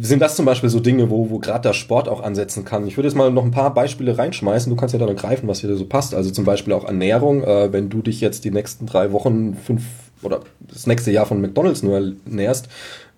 Sind 0.00 0.20
das 0.20 0.34
zum 0.34 0.46
Beispiel 0.46 0.70
so 0.70 0.80
Dinge, 0.80 1.10
wo, 1.10 1.28
wo 1.28 1.38
gerade 1.38 1.60
der 1.60 1.74
Sport 1.74 2.08
auch 2.08 2.22
ansetzen 2.22 2.64
kann? 2.64 2.86
Ich 2.86 2.96
würde 2.96 3.08
jetzt 3.08 3.16
mal 3.16 3.30
noch 3.30 3.44
ein 3.44 3.50
paar 3.50 3.74
Beispiele 3.74 4.16
reinschmeißen. 4.16 4.70
Du 4.70 4.76
kannst 4.76 4.94
ja 4.94 4.98
dann 4.98 5.14
greifen, 5.14 5.46
was 5.46 5.60
dir 5.60 5.76
so 5.76 5.84
passt. 5.84 6.14
Also 6.14 6.30
zum 6.30 6.44
Beispiel 6.44 6.72
auch 6.72 6.84
Ernährung. 6.84 7.44
Äh, 7.44 7.72
wenn 7.72 7.90
du 7.90 8.00
dich 8.00 8.20
jetzt 8.20 8.44
die 8.44 8.50
nächsten 8.50 8.86
drei 8.86 9.12
Wochen, 9.12 9.54
fünf 9.54 9.82
oder 10.22 10.40
das 10.60 10.86
nächste 10.86 11.10
Jahr 11.10 11.26
von 11.26 11.40
McDonalds 11.40 11.82
nur 11.82 12.14
näherst, 12.24 12.68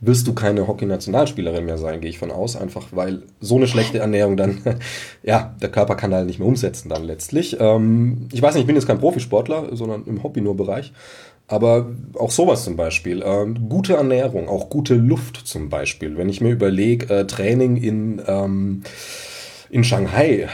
wirst 0.00 0.26
du 0.26 0.34
keine 0.34 0.66
Hockey-Nationalspielerin 0.66 1.64
mehr 1.64 1.78
sein, 1.78 2.00
gehe 2.00 2.10
ich 2.10 2.18
von 2.18 2.30
aus. 2.32 2.56
Einfach 2.56 2.88
weil 2.90 3.22
so 3.40 3.56
eine 3.56 3.68
schlechte 3.68 3.98
Ernährung 3.98 4.36
dann, 4.36 4.60
ja, 5.22 5.54
der 5.62 5.70
Körper 5.70 5.94
kann 5.94 6.12
halt 6.12 6.26
nicht 6.26 6.38
mehr 6.38 6.48
umsetzen 6.48 6.88
dann 6.88 7.04
letztlich. 7.04 7.56
Ähm, 7.60 8.28
ich 8.32 8.42
weiß 8.42 8.54
nicht, 8.54 8.62
ich 8.62 8.66
bin 8.66 8.76
jetzt 8.76 8.86
kein 8.86 8.98
Profisportler, 8.98 9.76
sondern 9.76 10.04
im 10.04 10.22
Hobby 10.22 10.40
nur 10.40 10.56
Bereich. 10.56 10.92
Aber 11.48 11.86
auch 12.18 12.32
sowas 12.32 12.64
zum 12.64 12.76
Beispiel. 12.76 13.22
Ähm, 13.24 13.68
gute 13.68 13.94
Ernährung, 13.94 14.48
auch 14.48 14.68
gute 14.68 14.94
Luft 14.94 15.36
zum 15.36 15.68
Beispiel. 15.68 16.16
Wenn 16.16 16.28
ich 16.28 16.40
mir 16.40 16.50
überlege, 16.50 17.12
äh, 17.14 17.26
Training 17.26 17.76
in, 17.76 18.20
ähm, 18.26 18.82
in 19.70 19.84
Shanghai 19.84 20.48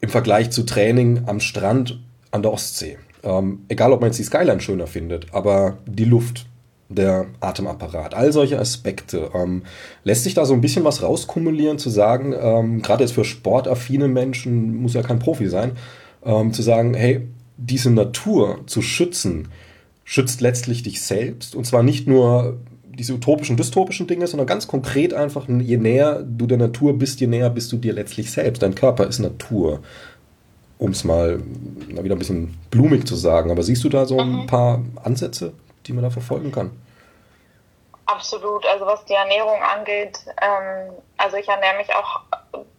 im 0.00 0.08
Vergleich 0.10 0.50
zu 0.50 0.64
Training 0.64 1.22
am 1.26 1.40
Strand 1.40 2.00
an 2.30 2.42
der 2.42 2.52
Ostsee. 2.52 2.98
Ähm, 3.22 3.64
egal, 3.68 3.92
ob 3.92 4.00
man 4.00 4.10
jetzt 4.10 4.18
die 4.18 4.24
Skyline 4.24 4.60
schöner 4.60 4.86
findet, 4.86 5.32
aber 5.32 5.78
die 5.86 6.04
Luft, 6.04 6.46
der 6.88 7.26
Atemapparat, 7.40 8.14
all 8.14 8.32
solche 8.32 8.60
Aspekte. 8.60 9.30
Ähm, 9.34 9.62
lässt 10.04 10.24
sich 10.24 10.34
da 10.34 10.44
so 10.44 10.54
ein 10.54 10.60
bisschen 10.60 10.84
was 10.84 11.02
rauskumulieren, 11.02 11.78
zu 11.78 11.90
sagen, 11.90 12.34
ähm, 12.38 12.82
gerade 12.82 13.02
jetzt 13.02 13.14
für 13.14 13.24
sportaffine 13.24 14.06
Menschen, 14.06 14.76
muss 14.76 14.94
ja 14.94 15.02
kein 15.02 15.18
Profi 15.18 15.48
sein, 15.48 15.72
ähm, 16.24 16.52
zu 16.52 16.62
sagen, 16.62 16.94
hey, 16.94 17.26
diese 17.56 17.90
Natur 17.90 18.60
zu 18.66 18.82
schützen, 18.82 19.48
schützt 20.06 20.40
letztlich 20.40 20.82
dich 20.82 21.02
selbst. 21.02 21.54
Und 21.54 21.66
zwar 21.66 21.82
nicht 21.82 22.06
nur 22.06 22.56
diese 22.98 23.12
utopischen, 23.12 23.58
dystopischen 23.58 24.06
Dinge, 24.06 24.26
sondern 24.26 24.46
ganz 24.46 24.66
konkret 24.66 25.12
einfach, 25.12 25.46
je 25.46 25.76
näher 25.76 26.22
du 26.22 26.46
der 26.46 26.56
Natur 26.56 26.98
bist, 26.98 27.20
je 27.20 27.26
näher 27.26 27.50
bist 27.50 27.70
du 27.72 27.76
dir 27.76 27.92
letztlich 27.92 28.30
selbst. 28.30 28.62
Dein 28.62 28.74
Körper 28.74 29.06
ist 29.06 29.18
Natur 29.18 29.82
um 30.78 30.90
es 30.90 31.04
mal 31.04 31.40
wieder 31.88 32.14
ein 32.14 32.18
bisschen 32.18 32.54
blumig 32.70 33.06
zu 33.06 33.14
sagen. 33.14 33.50
Aber 33.50 33.62
siehst 33.62 33.84
du 33.84 33.88
da 33.88 34.06
so 34.06 34.18
ein 34.18 34.42
mhm. 34.42 34.46
paar 34.46 34.84
Ansätze, 35.02 35.52
die 35.86 35.92
man 35.92 36.04
da 36.04 36.10
verfolgen 36.10 36.52
kann? 36.52 36.70
Absolut. 38.06 38.64
Also 38.66 38.86
was 38.86 39.04
die 39.04 39.14
Ernährung 39.14 39.60
angeht, 39.62 40.18
ähm, 40.40 40.92
also 41.18 41.36
ich 41.36 41.48
ernähre 41.48 41.76
mich 41.76 41.92
auch 41.94 42.20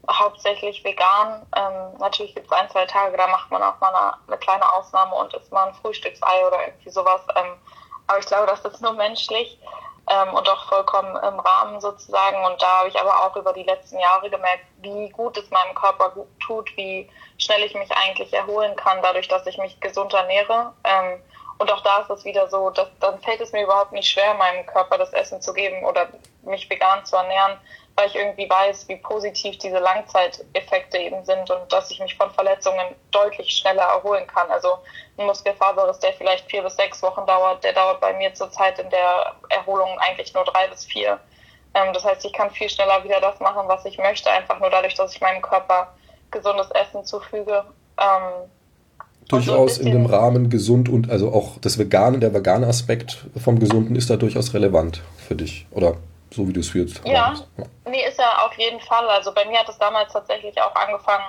hauptsächlich 0.10 0.84
vegan. 0.84 1.46
Ähm, 1.56 1.98
natürlich 2.00 2.34
gibt 2.34 2.48
es 2.48 2.52
ein, 2.54 2.70
zwei 2.70 2.86
Tage, 2.86 3.18
da 3.18 3.28
macht 3.28 3.52
man 3.52 3.62
auch 3.62 3.80
mal 3.80 3.94
eine, 3.94 4.14
eine, 4.28 4.38
kleine 4.38 4.74
Ausnahme 4.74 5.14
und 5.16 5.34
isst 5.34 5.52
mal 5.52 5.68
ein 5.68 5.74
Frühstücksei 5.76 6.48
oder 6.48 6.68
irgendwie 6.68 6.90
sowas. 6.90 7.22
Ähm, 7.36 7.54
aber 8.08 8.20
ich 8.20 8.26
glaube, 8.26 8.48
das 8.48 8.64
ist 8.64 8.82
nur 8.82 8.94
menschlich 8.94 9.60
ähm, 10.10 10.34
und 10.34 10.48
auch 10.48 10.70
vollkommen 10.70 11.16
im 11.18 11.40
Rahmen 11.40 11.82
sozusagen. 11.82 12.46
Und 12.46 12.62
da 12.62 12.80
habe 12.80 12.90
ich 12.90 13.00
aber 13.00 13.26
auch 13.26 13.36
über 13.36 13.52
die 13.52 13.64
letzten 13.64 14.00
Jahre 14.00 14.30
gemerkt, 14.30 14.64
wie 14.78 15.10
gut 15.10 15.38
es 15.38 15.50
meinem 15.52 15.76
Körper 15.76 16.10
gut 16.12 16.28
tut, 16.40 16.70
wie 16.78 17.10
schnell 17.38 17.64
ich 17.64 17.76
mich 17.76 17.92
eigentlich 17.92 18.34
erholen 18.34 18.76
kann, 18.78 19.02
dadurch, 19.02 19.28
dass 19.28 19.46
ich 19.46 19.58
mich 19.58 19.80
gesund 19.82 20.14
ernähre. 20.14 20.74
Ähm, 20.86 21.22
und 21.60 21.72
auch 21.72 21.82
da 21.82 22.00
ist 22.00 22.10
es 22.10 22.26
wieder 22.26 22.48
so, 22.50 22.70
dass 22.70 22.88
dann 23.00 23.20
fällt 23.20 23.42
es 23.42 23.52
mir 23.52 23.64
überhaupt 23.64 23.92
nicht 23.92 24.10
schwer, 24.10 24.34
meinem 24.36 24.66
Körper 24.66 24.98
das 24.98 25.14
Essen 25.14 25.42
zu 25.42 25.54
geben 25.54 25.84
oder 25.86 26.08
mich 26.44 26.70
vegan 26.70 27.04
zu 27.06 27.16
ernähren, 27.16 27.58
weil 27.96 28.08
ich 28.08 28.16
irgendwie 28.16 28.48
weiß, 28.48 28.88
wie 28.90 28.98
positiv 28.98 29.58
diese 29.58 29.80
Langzeiteffekte 29.80 31.00
eben 31.00 31.26
sind 31.26 31.50
und 31.50 31.74
dass 31.74 31.90
ich 31.90 32.00
mich 32.00 32.16
von 32.16 32.30
Verletzungen 32.32 32.96
deutlich 33.10 33.50
schneller 33.50 33.84
erholen 33.84 34.28
kann. 34.28 34.50
Also 34.52 34.78
ein 35.18 35.26
Muskelfaserriss, 35.26 36.00
der 36.00 36.14
vielleicht 36.14 36.50
vier 36.50 36.62
bis 36.62 36.76
sechs 36.76 37.02
Wochen 37.02 37.26
dauert, 37.26 37.64
der 37.64 37.74
dauert 37.74 38.00
bei 38.02 38.14
mir 38.14 38.34
zurzeit 38.36 38.78
in 38.78 38.90
der 38.92 39.34
Erholung 39.50 39.98
eigentlich 40.00 40.34
nur 40.36 40.46
drei 40.46 40.68
bis 40.68 40.86
vier. 40.86 41.20
Ähm, 41.74 41.92
das 41.94 42.06
heißt, 42.06 42.24
ich 42.24 42.34
kann 42.34 42.52
viel 42.52 42.70
schneller 42.70 43.04
wieder 43.04 43.20
das 43.20 43.40
machen, 43.40 43.68
was 43.68 43.84
ich 43.86 43.98
möchte, 43.98 44.30
einfach 44.30 44.60
nur 44.60 44.70
dadurch, 44.70 44.94
dass 44.94 45.16
ich 45.16 45.22
meinem 45.22 45.42
Körper 45.42 45.94
gesundes 46.30 46.70
Essen 46.72 47.04
zufüge. 47.04 47.66
Ähm, 48.00 48.52
durchaus 49.28 49.76
so 49.76 49.82
in 49.82 49.92
dem 49.92 50.06
Rahmen 50.06 50.50
gesund 50.50 50.90
und 50.90 51.10
also 51.10 51.32
auch 51.32 51.58
das 51.60 51.78
Vegane, 51.78 52.20
der 52.20 52.34
vegane 52.34 52.68
Aspekt 52.68 53.26
vom 53.42 53.60
Gesunden 53.60 53.96
ist 53.96 54.10
da 54.10 54.16
durchaus 54.16 54.54
relevant 54.54 55.02
für 55.28 55.36
dich, 55.36 55.66
oder? 55.72 55.96
So 56.32 56.48
wie 56.48 56.54
du 56.54 56.60
es 56.60 56.70
fühlst. 56.70 57.02
Ja, 57.06 57.36
ja, 57.58 57.66
nee, 57.90 58.06
ist 58.08 58.20
ja 58.20 58.46
auf 58.46 58.54
jeden 58.58 58.80
Fall. 58.82 59.08
Also 59.08 59.34
bei 59.34 59.46
mir 59.46 59.60
hat 59.60 59.70
es 59.70 59.78
damals 59.78 60.12
tatsächlich 60.12 60.62
auch 60.62 60.76
angefangen, 60.76 61.24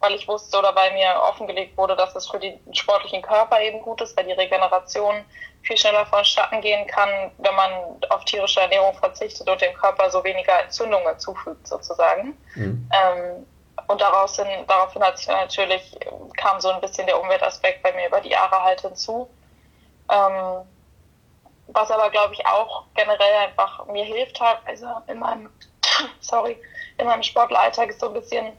weil 0.00 0.14
ich 0.14 0.28
wusste 0.28 0.58
oder 0.58 0.74
weil 0.74 0.92
mir 0.92 1.08
offengelegt 1.28 1.76
wurde, 1.76 1.96
dass 1.96 2.14
es 2.14 2.28
für 2.28 2.38
den 2.38 2.58
sportlichen 2.72 3.22
Körper 3.22 3.60
eben 3.60 3.80
gut 3.82 4.00
ist, 4.00 4.16
weil 4.16 4.26
die 4.26 4.32
Regeneration 4.32 5.16
viel 5.62 5.76
schneller 5.76 6.06
vonstatten 6.06 6.60
gehen 6.60 6.86
kann, 6.86 7.08
wenn 7.38 7.54
man 7.54 7.70
auf 8.10 8.24
tierische 8.24 8.60
Ernährung 8.60 8.94
verzichtet 8.98 9.48
und 9.48 9.60
dem 9.60 9.74
Körper 9.74 10.10
so 10.10 10.22
weniger 10.22 10.62
Entzündungen 10.62 11.18
zufügt 11.18 11.66
sozusagen. 11.66 12.36
Mhm. 12.54 12.88
Ähm, 12.92 13.46
und 13.86 14.00
daraus 14.00 14.36
hin, 14.36 14.46
daraufhin 14.66 15.02
hat 15.02 15.18
sich 15.18 15.28
natürlich, 15.28 15.98
kam 16.36 16.60
so 16.60 16.70
ein 16.70 16.80
bisschen 16.80 17.06
der 17.06 17.20
Umweltaspekt 17.20 17.82
bei 17.82 17.92
mir 17.92 18.08
über 18.08 18.20
die 18.20 18.30
Jahre 18.30 18.62
halt 18.62 18.80
hinzu. 18.80 19.28
Ähm, 20.10 20.66
was 21.68 21.90
aber, 21.90 22.10
glaube 22.10 22.34
ich, 22.34 22.46
auch 22.46 22.84
generell 22.94 23.34
einfach 23.36 23.86
mir 23.86 24.04
hilft 24.04 24.40
hat, 24.40 24.60
also 24.66 24.86
in 25.06 25.18
meinem, 25.18 25.50
sorry, 26.20 26.60
in 26.98 27.06
meinem 27.06 27.22
Sportleralltag 27.22 27.88
ist 27.88 28.00
so 28.00 28.08
ein 28.08 28.14
bisschen, 28.14 28.52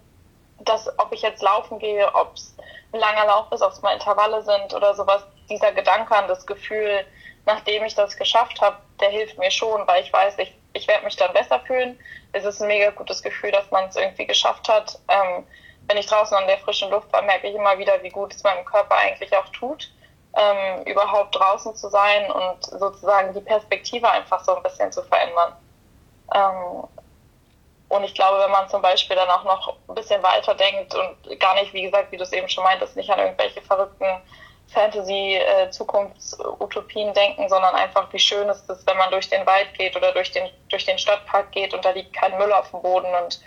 dass 0.60 0.88
ob 1.00 1.12
ich 1.12 1.22
jetzt 1.22 1.42
laufen 1.42 1.80
gehe, 1.80 2.14
ob 2.16 2.34
es 2.36 2.56
ein 2.94 3.00
langer 3.00 3.26
Lauf 3.26 3.52
ist, 3.52 3.62
ob 3.62 3.72
es 3.72 3.82
mal 3.82 3.94
Intervalle 3.94 4.42
sind 4.42 4.74
oder 4.74 4.94
sowas, 4.96 5.24
dieser 5.50 5.72
Gedanke 5.72 6.16
an 6.16 6.28
das 6.28 6.46
Gefühl, 6.46 7.06
nachdem 7.46 7.84
ich 7.84 7.94
das 7.94 8.18
geschafft 8.18 8.62
habe, 8.62 8.78
der 9.00 9.10
hilft 9.10 9.38
mir 9.38 9.52
schon, 9.52 9.86
weil 9.88 10.04
ich 10.04 10.12
weiß, 10.12 10.40
ich, 10.40 10.56
ich 10.76 10.88
werde 10.88 11.06
mich 11.06 11.16
dann 11.16 11.34
besser 11.34 11.60
fühlen. 11.62 12.00
Es 12.34 12.46
ist 12.46 12.62
ein 12.62 12.68
mega 12.68 12.92
gutes 12.92 13.24
Gefühl, 13.24 13.52
dass 13.52 13.70
man 13.72 13.86
es 13.86 13.96
irgendwie 13.96 14.28
geschafft 14.28 14.70
hat. 14.70 15.00
Ähm, 15.08 15.46
wenn 15.88 15.98
ich 15.98 16.06
draußen 16.06 16.36
an 16.36 16.48
der 16.48 16.58
frischen 16.60 16.90
Luft 16.90 17.12
war, 17.14 17.22
merke 17.22 17.48
ich 17.48 17.56
immer 17.56 17.78
wieder, 17.78 18.02
wie 18.04 18.10
gut 18.10 18.34
es 18.34 18.44
meinem 18.44 18.66
Körper 18.66 18.98
eigentlich 18.98 19.36
auch 19.36 19.50
tut 19.50 19.90
ähm, 20.36 20.84
überhaupt 20.84 21.36
draußen 21.36 21.76
zu 21.76 21.90
sein 21.90 22.30
und 22.30 22.64
sozusagen 22.64 23.34
die 23.34 23.42
Perspektive 23.42 24.10
einfach 24.10 24.44
so 24.44 24.56
ein 24.56 24.64
bisschen 24.64 24.92
zu 24.92 25.02
verändern. 25.04 25.54
Ähm, 26.34 26.84
und 27.88 28.04
ich 28.04 28.14
glaube, 28.14 28.40
wenn 28.40 28.52
man 28.52 28.68
zum 28.68 28.82
Beispiel 28.82 29.16
dann 29.16 29.30
auch 29.30 29.44
noch 29.44 29.78
ein 29.88 29.96
bisschen 29.96 30.22
weiter 30.24 30.56
denkt 30.56 30.94
und 30.96 31.40
gar 31.40 31.56
nicht, 31.56 31.72
wie 31.74 31.84
gesagt, 31.84 32.12
wie 32.12 32.18
du 32.18 32.24
es 32.24 32.34
eben 32.34 32.50
schon 32.50 32.64
meintest, 32.64 32.96
nicht 32.96 33.10
an 33.10 33.20
irgendwelche 33.20 33.62
verrückten 33.62 34.06
Fantasy-Zukunftsutopien 34.74 37.14
denken, 37.14 37.48
sondern 37.50 37.76
einfach, 37.76 38.12
wie 38.12 38.20
schön 38.20 38.50
ist 38.50 38.70
es, 38.70 38.86
wenn 38.88 38.98
man 38.98 39.12
durch 39.12 39.30
den 39.30 39.46
Wald 39.46 39.74
geht 39.76 39.96
oder 39.96 40.12
durch 40.12 40.32
den, 40.32 40.50
durch 40.70 40.86
den 40.86 40.98
Stadtpark 40.98 41.52
geht 41.52 41.74
und 41.74 41.86
da 41.86 41.92
liegt 41.92 42.14
kein 42.14 42.38
Müll 42.38 42.52
auf 42.52 42.72
dem 42.72 42.82
Boden 42.82 43.14
und 43.24 43.40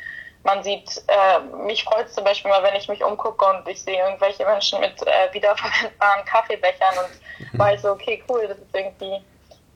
man 0.45 0.63
sieht, 0.63 1.03
äh, 1.09 1.41
mich 1.65 1.83
freut 1.85 2.07
es 2.07 2.15
zum 2.15 2.25
Beispiel 2.25 2.51
mal, 2.51 2.63
wenn 2.63 2.77
ich 2.77 2.89
mich 2.89 3.03
umgucke 3.03 3.45
und 3.45 3.69
ich 3.69 3.83
sehe 3.83 3.99
irgendwelche 3.99 4.47
Menschen 4.47 4.81
mit 4.81 5.03
äh, 5.03 5.33
wiederverwendbaren 5.33 6.25
Kaffeebechern 6.25 6.95
und 6.99 7.53
mhm. 7.53 7.59
weiß, 7.59 7.85
okay, 7.87 8.23
cool, 8.29 8.47
das 8.47 8.59
ist 8.59 8.75
irgendwie 8.75 9.21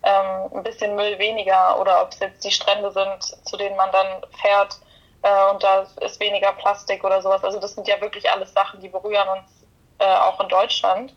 ähm, 0.05 0.51
ein 0.55 0.63
bisschen 0.63 0.95
Müll 0.95 1.19
weniger 1.19 1.81
oder 1.81 2.03
ob 2.03 2.13
es 2.13 2.21
jetzt 2.21 2.45
die 2.45 2.51
Strände 2.51 2.93
sind, 2.93 3.47
zu 3.47 3.57
denen 3.57 3.77
man 3.77 3.91
dann 3.93 4.23
fährt 4.41 4.79
äh, 5.23 5.51
und 5.51 5.63
da 5.63 5.87
ist 6.01 6.21
weniger 6.21 6.53
Plastik 6.53 7.05
oder 7.05 7.23
sowas. 7.23 7.45
Also 7.45 7.61
das 7.61 7.75
sind 7.75 7.89
ja 7.89 8.01
wirklich 8.01 8.31
alles 8.31 8.53
Sachen, 8.53 8.81
die 8.81 8.89
berühren 8.89 9.29
uns 9.29 9.65
äh, 9.99 10.05
auch 10.05 10.41
in 10.41 10.49
Deutschland. 10.49 11.15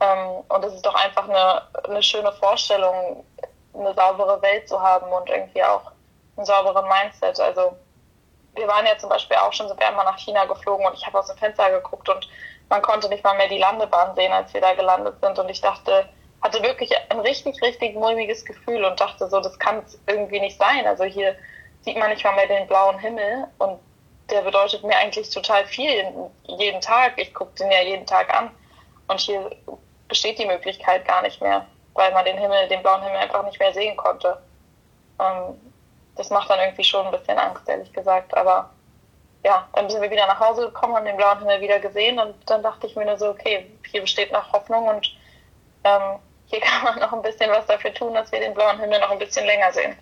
Ähm, 0.00 0.44
und 0.48 0.64
es 0.64 0.74
ist 0.74 0.86
doch 0.86 0.94
einfach 0.94 1.28
eine, 1.28 1.62
eine 1.88 2.02
schöne 2.02 2.32
Vorstellung, 2.32 3.24
eine 3.74 3.94
saubere 3.94 4.40
Welt 4.42 4.68
zu 4.68 4.80
haben 4.80 5.10
und 5.12 5.28
irgendwie 5.28 5.62
auch 5.62 5.90
einen 6.36 6.46
sauberen 6.46 6.86
Mindset. 6.88 7.38
Also 7.40 7.76
wir 8.54 8.68
waren 8.68 8.86
ja 8.86 8.96
zum 8.98 9.08
Beispiel 9.08 9.36
auch 9.36 9.52
schon, 9.52 9.68
sind 9.68 9.78
wir 9.80 9.88
einmal 9.88 10.04
nach 10.04 10.18
China 10.18 10.44
geflogen 10.44 10.86
und 10.86 10.94
ich 10.94 11.06
habe 11.06 11.18
aus 11.18 11.26
dem 11.26 11.36
Fenster 11.36 11.70
geguckt 11.70 12.08
und 12.08 12.28
man 12.68 12.82
konnte 12.82 13.08
nicht 13.08 13.24
mal 13.24 13.36
mehr 13.36 13.48
die 13.48 13.58
Landebahn 13.58 14.14
sehen, 14.14 14.32
als 14.32 14.52
wir 14.54 14.60
da 14.60 14.74
gelandet 14.74 15.16
sind. 15.20 15.38
Und 15.38 15.48
ich 15.48 15.60
dachte, 15.60 16.08
hatte 16.42 16.62
wirklich 16.62 16.90
ein 17.08 17.20
richtig, 17.20 17.60
richtig 17.62 17.94
mulmiges 17.94 18.44
Gefühl 18.44 18.84
und 18.84 19.00
dachte 19.00 19.28
so, 19.28 19.40
das 19.40 19.58
kann 19.58 19.78
es 19.78 19.98
irgendwie 20.06 20.40
nicht 20.40 20.58
sein. 20.58 20.86
Also 20.86 21.04
hier 21.04 21.36
sieht 21.82 21.96
man 21.96 22.10
nicht 22.10 22.24
mal 22.24 22.34
mehr 22.34 22.46
den 22.46 22.66
blauen 22.66 22.98
Himmel 22.98 23.46
und 23.58 23.78
der 24.30 24.42
bedeutet 24.42 24.82
mir 24.84 24.96
eigentlich 24.96 25.30
total 25.30 25.66
viel 25.66 26.30
jeden 26.44 26.80
Tag. 26.80 27.12
Ich 27.16 27.34
gucke 27.34 27.54
den 27.58 27.70
ja 27.70 27.82
jeden 27.82 28.06
Tag 28.06 28.32
an 28.34 28.50
und 29.08 29.20
hier 29.20 29.50
besteht 30.08 30.38
die 30.38 30.46
Möglichkeit 30.46 31.06
gar 31.06 31.22
nicht 31.22 31.40
mehr, 31.40 31.66
weil 31.94 32.12
man 32.12 32.24
den 32.24 32.38
Himmel, 32.38 32.68
den 32.68 32.82
blauen 32.82 33.02
Himmel 33.02 33.18
einfach 33.18 33.44
nicht 33.44 33.58
mehr 33.58 33.72
sehen 33.72 33.96
konnte. 33.96 34.38
Ähm, 35.20 35.54
das 36.16 36.30
macht 36.30 36.50
dann 36.50 36.60
irgendwie 36.60 36.84
schon 36.84 37.06
ein 37.06 37.12
bisschen 37.12 37.38
Angst, 37.38 37.68
ehrlich 37.68 37.92
gesagt. 37.92 38.36
Aber 38.36 38.70
ja, 39.44 39.68
dann 39.74 39.90
sind 39.90 40.00
wir 40.00 40.10
wieder 40.10 40.26
nach 40.26 40.40
Hause 40.40 40.62
gekommen 40.62 40.94
und 40.94 41.04
den 41.04 41.16
blauen 41.16 41.38
Himmel 41.38 41.60
wieder 41.60 41.78
gesehen 41.78 42.18
und 42.18 42.34
dann 42.46 42.62
dachte 42.62 42.86
ich 42.86 42.96
mir 42.96 43.04
nur 43.04 43.18
so, 43.18 43.30
okay, 43.30 43.66
hier 43.90 44.00
besteht 44.00 44.32
noch 44.32 44.52
Hoffnung 44.52 44.86
und 44.88 45.14
ähm, 45.84 46.18
hier 46.46 46.60
kann 46.62 46.84
man 46.84 46.98
noch 46.98 47.12
ein 47.12 47.22
bisschen 47.22 47.50
was 47.50 47.66
dafür 47.66 47.92
tun, 47.92 48.14
dass 48.14 48.32
wir 48.32 48.40
den 48.40 48.54
blauen 48.54 48.78
Himmel 48.80 49.00
noch 49.00 49.10
ein 49.10 49.18
bisschen 49.18 49.46
länger 49.46 49.72
sehen. 49.72 49.94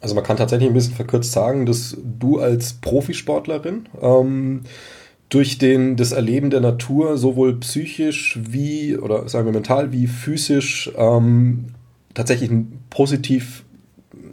Also 0.00 0.14
man 0.14 0.24
kann 0.24 0.36
tatsächlich 0.36 0.68
ein 0.68 0.74
bisschen 0.74 0.94
verkürzt 0.94 1.32
sagen, 1.32 1.64
dass 1.64 1.96
du 1.98 2.38
als 2.38 2.78
Profisportlerin 2.78 3.88
ähm, 4.02 4.64
durch 5.34 5.58
den, 5.58 5.96
das 5.96 6.12
Erleben 6.12 6.50
der 6.50 6.60
Natur 6.60 7.18
sowohl 7.18 7.58
psychisch 7.58 8.38
wie, 8.40 8.96
oder 8.96 9.28
sagen 9.28 9.46
wir 9.46 9.52
mental, 9.52 9.90
wie 9.90 10.06
physisch 10.06 10.92
ähm, 10.96 11.74
tatsächlich 12.14 12.50
einen 12.50 12.86
positiv, 12.88 13.64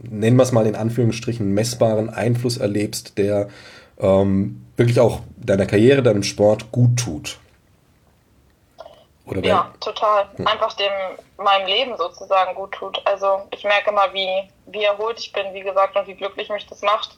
nennen 0.03 0.37
wir 0.37 0.43
es 0.43 0.51
mal 0.51 0.67
in 0.67 0.75
Anführungsstrichen, 0.75 1.55
messbaren 1.55 2.11
Einfluss 2.11 2.57
erlebst, 2.57 3.17
der 3.17 3.49
ähm, 3.99 4.63
wirklich 4.77 4.99
auch 4.99 5.21
deiner 5.37 5.65
Karriere, 5.65 6.03
deinem 6.03 6.21
Sport 6.21 6.71
gut 6.71 6.97
tut. 6.97 7.39
Oder 9.25 9.43
ja, 9.43 9.73
total. 9.79 10.27
Hm. 10.35 10.45
Einfach 10.45 10.73
dem 10.73 10.91
meinem 11.37 11.65
Leben 11.65 11.97
sozusagen 11.97 12.53
gut 12.53 12.73
tut. 12.73 13.01
Also 13.05 13.41
ich 13.49 13.63
merke 13.63 13.89
immer, 13.89 14.13
wie, 14.13 14.49
wie 14.67 14.83
erholt 14.83 15.19
ich 15.19 15.33
bin, 15.33 15.51
wie 15.53 15.61
gesagt, 15.61 15.95
und 15.95 16.05
wie 16.05 16.13
glücklich 16.13 16.49
mich 16.49 16.67
das 16.67 16.83
macht, 16.83 17.17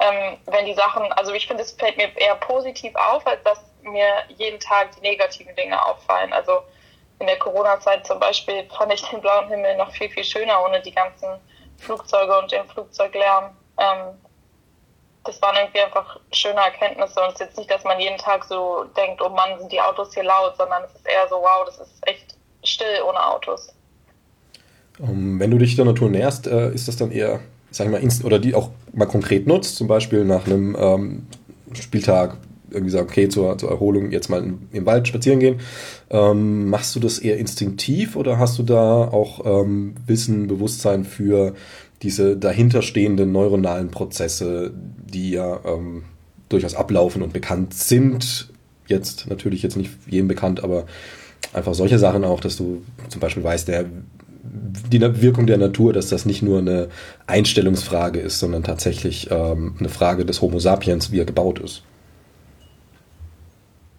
ähm, 0.00 0.36
wenn 0.46 0.66
die 0.66 0.74
Sachen, 0.74 1.10
also 1.12 1.32
ich 1.32 1.46
finde, 1.46 1.62
es 1.62 1.72
fällt 1.72 1.96
mir 1.96 2.16
eher 2.16 2.36
positiv 2.36 2.94
auf, 2.94 3.26
als 3.26 3.42
dass 3.42 3.58
mir 3.82 4.06
jeden 4.28 4.60
Tag 4.60 4.94
die 4.96 5.00
negativen 5.00 5.54
Dinge 5.56 5.84
auffallen. 5.84 6.32
Also 6.32 6.62
in 7.18 7.26
der 7.26 7.38
Corona-Zeit 7.38 8.06
zum 8.06 8.20
Beispiel 8.20 8.64
fand 8.76 8.92
ich 8.92 9.02
den 9.02 9.20
blauen 9.20 9.48
Himmel 9.48 9.76
noch 9.76 9.90
viel, 9.92 10.08
viel 10.08 10.24
schöner 10.24 10.64
ohne 10.64 10.80
die 10.82 10.92
ganzen 10.92 11.28
Flugzeuge 11.78 12.38
und 12.38 12.52
den 12.52 12.66
Flugzeuglärm. 12.68 13.56
Ähm, 13.78 14.14
das 15.24 15.42
waren 15.42 15.56
irgendwie 15.56 15.80
einfach 15.80 16.18
schöne 16.32 16.60
Erkenntnisse 16.60 17.20
und 17.20 17.28
es 17.28 17.34
ist 17.34 17.40
jetzt 17.40 17.58
nicht, 17.58 17.70
dass 17.70 17.84
man 17.84 18.00
jeden 18.00 18.18
Tag 18.18 18.44
so 18.44 18.84
denkt, 18.96 19.20
oh 19.20 19.28
Mann, 19.28 19.58
sind 19.58 19.72
die 19.72 19.80
Autos 19.80 20.14
hier 20.14 20.22
laut, 20.22 20.56
sondern 20.56 20.84
es 20.84 20.94
ist 20.94 21.06
eher 21.06 21.28
so, 21.28 21.36
wow, 21.36 21.64
das 21.66 21.78
ist 21.78 22.06
echt 22.06 22.36
still 22.64 23.02
ohne 23.06 23.24
Autos. 23.24 23.74
Um, 24.98 25.08
ähm, 25.08 25.40
wenn 25.40 25.50
du 25.50 25.58
dich 25.58 25.76
der 25.76 25.84
Natur 25.84 26.08
näherst, 26.08 26.46
äh, 26.46 26.70
ist 26.70 26.88
das 26.88 26.96
dann 26.96 27.12
eher, 27.12 27.40
sag 27.70 27.86
ich 27.86 27.92
mal, 27.92 28.26
oder 28.26 28.38
die 28.38 28.54
auch 28.54 28.70
mal 28.92 29.06
konkret 29.06 29.46
nutzt, 29.46 29.76
zum 29.76 29.88
Beispiel 29.88 30.24
nach 30.24 30.46
einem 30.46 30.76
ähm, 30.78 31.22
Spieltag 31.74 32.38
irgendwie 32.70 32.90
sagen, 32.90 33.08
okay, 33.08 33.28
zur, 33.28 33.56
zur 33.58 33.70
Erholung 33.70 34.10
jetzt 34.10 34.28
mal 34.28 34.44
im, 34.72 34.86
Wald 34.86 35.08
spazieren 35.08 35.40
gehen. 35.40 35.60
Ähm, 36.10 36.68
machst 36.68 36.94
du 36.96 37.00
das 37.00 37.18
eher 37.18 37.38
instinktiv 37.38 38.16
oder 38.16 38.38
hast 38.38 38.58
du 38.58 38.62
da 38.62 39.08
auch 39.08 39.62
ähm, 39.62 39.94
Wissen, 40.06 40.46
Bewusstsein 40.46 41.04
für 41.04 41.54
diese 42.02 42.36
dahinterstehenden 42.36 43.32
neuronalen 43.32 43.90
Prozesse, 43.90 44.72
die 44.74 45.30
ja 45.32 45.60
ähm, 45.64 46.04
durchaus 46.48 46.74
ablaufen 46.74 47.22
und 47.22 47.32
bekannt 47.32 47.74
sind? 47.74 48.50
Jetzt 48.86 49.26
natürlich 49.28 49.62
jetzt 49.62 49.76
nicht 49.76 49.90
jedem 50.06 50.28
bekannt, 50.28 50.62
aber 50.62 50.86
einfach 51.52 51.74
solche 51.74 51.98
Sachen 51.98 52.24
auch, 52.24 52.40
dass 52.40 52.56
du 52.56 52.82
zum 53.08 53.20
Beispiel 53.20 53.44
weißt, 53.44 53.68
der, 53.68 53.86
die 54.50 55.00
Wirkung 55.22 55.46
der 55.46 55.58
Natur, 55.58 55.92
dass 55.92 56.08
das 56.08 56.24
nicht 56.24 56.42
nur 56.42 56.58
eine 56.58 56.88
Einstellungsfrage 57.26 58.20
ist, 58.20 58.38
sondern 58.38 58.64
tatsächlich 58.64 59.30
ähm, 59.30 59.76
eine 59.78 59.88
Frage 59.88 60.24
des 60.24 60.40
Homo 60.40 60.58
sapiens, 60.58 61.12
wie 61.12 61.20
er 61.20 61.24
gebaut 61.24 61.58
ist. 61.58 61.82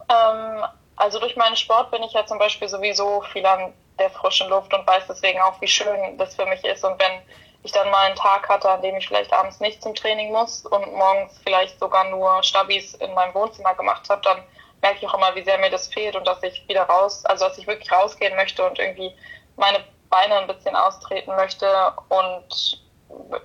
Ähm, 0.10 0.64
also 0.96 1.20
durch 1.20 1.36
meinen 1.36 1.56
Sport 1.56 1.92
bin 1.92 2.04
ich 2.04 2.14
ja 2.14 2.26
zum 2.26 2.40
Beispiel 2.40 2.68
sowieso 2.68 3.22
viel 3.32 3.46
an 3.46 3.74
der 4.00 4.10
frischen 4.10 4.50
Luft 4.50 4.74
und 4.74 4.88
weiß 4.88 5.04
deswegen 5.08 5.40
auch, 5.42 5.60
wie 5.62 5.68
schön 5.68 6.18
das 6.18 6.36
für 6.36 6.46
mich 6.46 6.64
ist. 6.64 6.84
Und 6.84 7.00
wenn 7.00 7.22
ich 7.64 7.72
dann 7.72 7.90
mal 7.92 8.08
einen 8.08 8.16
Tag 8.16 8.48
hatte, 8.48 8.70
an 8.70 8.82
dem 8.82 8.96
ich 8.96 9.08
vielleicht 9.08 9.34
abends 9.34 9.60
nicht 9.60 9.84
zum 9.84 9.94
Training 9.94 10.32
muss 10.32 10.66
und 10.66 10.94
morgens 10.94 11.40
vielleicht 11.44 11.80
sogar 11.80 12.10
nur 12.10 12.42
Stabis 12.44 12.94
in 12.96 13.14
meinem 13.14 13.34
Wohnzimmer 13.34 13.76
gemacht 13.76 14.10
habe, 14.10 14.22
dann 14.24 14.38
merke 14.82 14.98
ich 15.00 15.08
auch 15.08 15.16
immer, 15.16 15.36
wie 15.36 15.44
sehr 15.44 15.58
mir 15.58 15.70
das 15.70 15.88
fehlt 15.88 16.16
und 16.16 16.26
dass 16.26 16.42
ich 16.44 16.66
wieder 16.68 16.84
raus, 16.84 17.26
also 17.26 17.46
dass 17.46 17.58
ich 17.58 17.68
wirklich 17.68 17.92
rausgehen 17.92 18.36
möchte 18.36 18.66
und 18.66 18.80
irgendwie 18.80 19.14
meine 19.58 19.80
Beine 20.10 20.36
ein 20.36 20.48
bisschen 20.48 20.76
austreten 20.76 21.36
möchte 21.36 21.68
und 22.10 22.82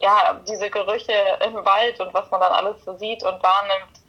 ja, 0.01 0.41
diese 0.49 0.71
Gerüche 0.71 1.12
im 1.45 1.55
Wald 1.55 1.99
und 2.01 2.12
was 2.12 2.31
man 2.31 2.41
dann 2.41 2.53
alles 2.53 2.85
so 2.85 2.97
sieht 2.97 3.23
und 3.23 3.43
wahrnimmt, 3.43 4.01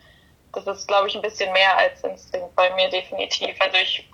das 0.53 0.68
ist, 0.68 0.88
glaube 0.88 1.08
ich, 1.08 1.16
ein 1.16 1.22
bisschen 1.22 1.51
mehr 1.53 1.78
als 1.78 2.01
Instinkt 2.03 2.56
bei 2.56 2.74
mir 2.76 2.89
definitiv. 2.89 3.56
Also 3.60 3.78
ich 3.82 4.10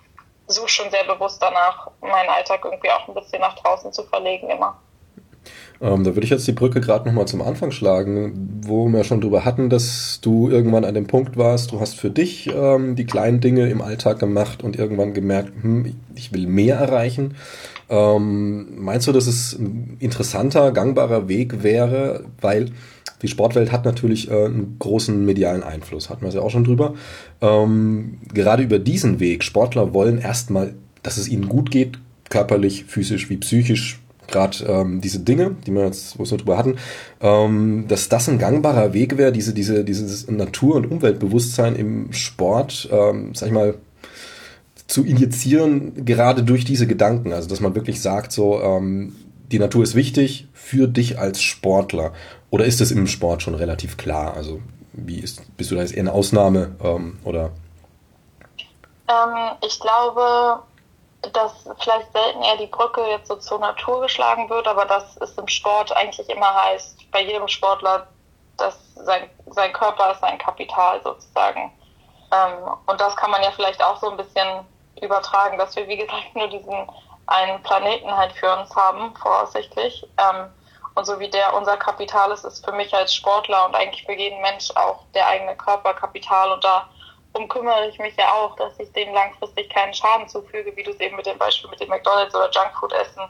suche 0.46 0.68
schon 0.68 0.90
sehr 0.90 1.04
bewusst 1.04 1.40
danach, 1.42 1.90
meinen 2.00 2.28
Alltag 2.28 2.64
irgendwie 2.64 2.90
auch 2.90 3.08
ein 3.08 3.14
bisschen 3.14 3.40
nach 3.40 3.54
draußen 3.56 3.92
zu 3.92 4.02
verlegen 4.04 4.50
immer. 4.50 4.78
Ähm, 5.80 6.04
da 6.04 6.14
würde 6.14 6.24
ich 6.24 6.30
jetzt 6.30 6.46
die 6.46 6.52
Brücke 6.52 6.80
gerade 6.80 7.08
nochmal 7.08 7.26
zum 7.26 7.42
Anfang 7.42 7.72
schlagen, 7.72 8.60
wo 8.64 8.86
wir 8.88 9.02
schon 9.02 9.20
drüber 9.20 9.44
hatten, 9.44 9.68
dass 9.68 10.20
du 10.22 10.48
irgendwann 10.48 10.84
an 10.84 10.94
dem 10.94 11.08
Punkt 11.08 11.36
warst, 11.36 11.72
du 11.72 11.80
hast 11.80 11.98
für 11.98 12.10
dich 12.10 12.48
ähm, 12.54 12.94
die 12.94 13.06
kleinen 13.06 13.40
Dinge 13.40 13.68
im 13.68 13.82
Alltag 13.82 14.20
gemacht 14.20 14.62
und 14.62 14.76
irgendwann 14.76 15.12
gemerkt, 15.12 15.52
hm, 15.60 15.96
ich 16.14 16.32
will 16.32 16.46
mehr 16.46 16.76
erreichen. 16.76 17.34
Ähm, 17.92 18.82
meinst 18.82 19.06
du, 19.06 19.12
dass 19.12 19.26
es 19.26 19.52
ein 19.52 19.98
interessanter, 20.00 20.72
gangbarer 20.72 21.28
Weg 21.28 21.62
wäre, 21.62 22.24
weil 22.40 22.70
die 23.20 23.28
Sportwelt 23.28 23.70
hat 23.70 23.84
natürlich 23.84 24.30
äh, 24.30 24.46
einen 24.46 24.76
großen 24.78 25.26
medialen 25.26 25.62
Einfluss, 25.62 26.08
hatten 26.08 26.22
wir 26.22 26.28
es 26.28 26.34
ja 26.34 26.40
auch 26.40 26.50
schon 26.50 26.64
drüber. 26.64 26.94
Ähm, 27.42 28.18
gerade 28.32 28.62
über 28.62 28.78
diesen 28.78 29.20
Weg, 29.20 29.44
Sportler 29.44 29.92
wollen 29.92 30.16
erstmal, 30.16 30.74
dass 31.02 31.18
es 31.18 31.28
ihnen 31.28 31.50
gut 31.50 31.70
geht, 31.70 31.98
körperlich, 32.30 32.84
physisch 32.86 33.28
wie 33.28 33.36
psychisch, 33.36 34.00
gerade 34.26 34.64
ähm, 34.64 35.02
diese 35.02 35.20
Dinge, 35.20 35.56
die 35.66 35.72
wir 35.72 35.84
jetzt, 35.84 36.18
wo 36.18 36.24
wir 36.24 36.38
drüber 36.38 36.56
hatten, 36.56 36.76
ähm, 37.20 37.84
dass 37.88 38.08
das 38.08 38.26
ein 38.26 38.38
gangbarer 38.38 38.94
Weg 38.94 39.18
wäre, 39.18 39.32
diese, 39.32 39.52
diese, 39.52 39.84
dieses 39.84 40.30
Natur- 40.30 40.76
und 40.76 40.90
Umweltbewusstsein 40.90 41.76
im 41.76 42.14
Sport, 42.14 42.88
ähm, 42.90 43.34
sag 43.34 43.48
ich 43.48 43.52
mal, 43.52 43.74
zu 44.86 45.04
injizieren, 45.04 46.04
gerade 46.04 46.42
durch 46.42 46.64
diese 46.64 46.86
Gedanken. 46.86 47.32
Also, 47.32 47.48
dass 47.48 47.60
man 47.60 47.74
wirklich 47.74 48.02
sagt, 48.02 48.32
so, 48.32 48.60
ähm, 48.60 49.14
die 49.50 49.58
Natur 49.58 49.82
ist 49.82 49.94
wichtig 49.94 50.48
für 50.52 50.88
dich 50.88 51.18
als 51.18 51.42
Sportler. 51.42 52.12
Oder 52.50 52.64
ist 52.64 52.80
das 52.80 52.90
im 52.90 53.06
Sport 53.06 53.42
schon 53.42 53.54
relativ 53.54 53.96
klar? 53.96 54.34
Also, 54.34 54.60
wie 54.92 55.18
ist, 55.18 55.56
bist 55.56 55.70
du 55.70 55.74
da 55.74 55.82
jetzt 55.82 55.94
eher 55.94 56.00
eine 56.00 56.12
Ausnahme 56.12 56.76
ähm, 56.82 57.18
oder? 57.24 57.50
Ähm, 59.08 59.52
ich 59.64 59.78
glaube, 59.80 60.62
dass 61.32 61.52
vielleicht 61.80 62.12
selten 62.12 62.42
eher 62.42 62.56
die 62.56 62.66
Brücke 62.66 63.02
jetzt 63.10 63.28
so 63.28 63.36
zur 63.36 63.60
Natur 63.60 64.02
geschlagen 64.02 64.50
wird, 64.50 64.66
aber 64.66 64.84
dass 64.84 65.16
es 65.18 65.36
im 65.38 65.48
Sport 65.48 65.96
eigentlich 65.96 66.28
immer 66.28 66.54
heißt, 66.64 67.10
bei 67.10 67.22
jedem 67.22 67.46
Sportler, 67.48 68.06
dass 68.56 68.76
sein, 68.96 69.30
sein 69.46 69.72
Körper 69.72 70.12
ist 70.12 70.20
sein 70.20 70.38
Kapital 70.38 71.00
sozusagen. 71.02 71.72
Ähm, 72.32 72.70
und 72.86 73.00
das 73.00 73.14
kann 73.16 73.30
man 73.30 73.42
ja 73.42 73.50
vielleicht 73.52 73.82
auch 73.82 73.98
so 73.98 74.10
ein 74.10 74.16
bisschen 74.16 74.66
übertragen, 75.02 75.58
dass 75.58 75.76
wir, 75.76 75.86
wie 75.88 75.96
gesagt, 75.96 76.34
nur 76.34 76.48
diesen 76.48 76.86
einen 77.26 77.62
Planeten 77.62 78.14
halt 78.16 78.32
für 78.32 78.56
uns 78.56 78.74
haben, 78.74 79.14
voraussichtlich. 79.16 80.06
Ähm, 80.18 80.50
und 80.94 81.06
so 81.06 81.18
wie 81.18 81.30
der 81.30 81.54
unser 81.54 81.76
Kapital 81.76 82.30
ist, 82.32 82.44
ist 82.44 82.64
für 82.64 82.72
mich 82.72 82.94
als 82.94 83.14
Sportler 83.14 83.66
und 83.66 83.74
eigentlich 83.74 84.04
für 84.04 84.12
jeden 84.12 84.40
Mensch 84.42 84.70
auch 84.74 85.04
der 85.14 85.26
eigene 85.26 85.56
Körper 85.56 85.94
Kapital. 85.94 86.52
Und 86.52 86.62
darum 86.64 87.48
kümmere 87.48 87.88
ich 87.88 87.98
mich 87.98 88.14
ja 88.16 88.30
auch, 88.32 88.56
dass 88.56 88.78
ich 88.78 88.92
dem 88.92 89.14
langfristig 89.14 89.70
keinen 89.70 89.94
Schaden 89.94 90.28
zufüge, 90.28 90.74
wie 90.76 90.82
du 90.82 90.90
es 90.90 91.00
eben 91.00 91.16
mit 91.16 91.26
dem 91.26 91.38
Beispiel 91.38 91.70
mit 91.70 91.80
dem 91.80 91.88
McDonalds 91.88 92.34
oder 92.34 92.50
Junkfood-Essen 92.50 93.22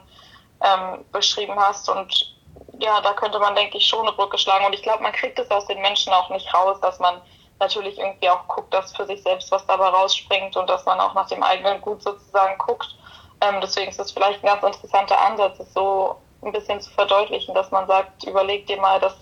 ähm, 0.61 1.05
beschrieben 1.13 1.57
hast. 1.57 1.87
Und 1.87 2.35
ja, 2.79 2.99
da 2.99 3.13
könnte 3.13 3.39
man, 3.39 3.55
denke 3.55 3.77
ich, 3.77 3.87
schon 3.87 4.05
eine 4.05 4.15
Brücke 4.15 4.37
schlagen. 4.37 4.65
Und 4.65 4.73
ich 4.73 4.83
glaube, 4.83 5.03
man 5.03 5.13
kriegt 5.13 5.39
es 5.39 5.49
aus 5.49 5.65
den 5.67 5.81
Menschen 5.81 6.11
auch 6.11 6.29
nicht 6.29 6.53
raus, 6.53 6.81
dass 6.81 6.99
man 6.99 7.21
natürlich 7.59 7.97
irgendwie 7.97 8.29
auch 8.29 8.47
guckt, 8.47 8.73
dass 8.73 8.95
für 8.95 9.05
sich 9.05 9.21
selbst 9.23 9.51
was 9.51 9.65
dabei 9.67 9.87
rausspringt 9.87 10.55
und 10.57 10.69
dass 10.69 10.85
man 10.85 10.99
auch 10.99 11.13
nach 11.13 11.27
dem 11.27 11.43
eigenen 11.43 11.81
Gut 11.81 12.01
sozusagen 12.01 12.57
guckt. 12.57 12.87
Ähm, 13.41 13.59
deswegen 13.61 13.89
ist 13.89 13.99
das 13.99 14.11
vielleicht 14.11 14.43
ein 14.43 14.47
ganz 14.47 14.63
interessanter 14.63 15.19
Ansatz, 15.19 15.59
es 15.59 15.73
so 15.73 16.17
ein 16.41 16.51
bisschen 16.51 16.81
zu 16.81 16.91
verdeutlichen, 16.91 17.53
dass 17.53 17.71
man 17.71 17.87
sagt, 17.87 18.23
überleg 18.25 18.67
dir 18.67 18.79
mal, 18.79 18.99
dass, 18.99 19.15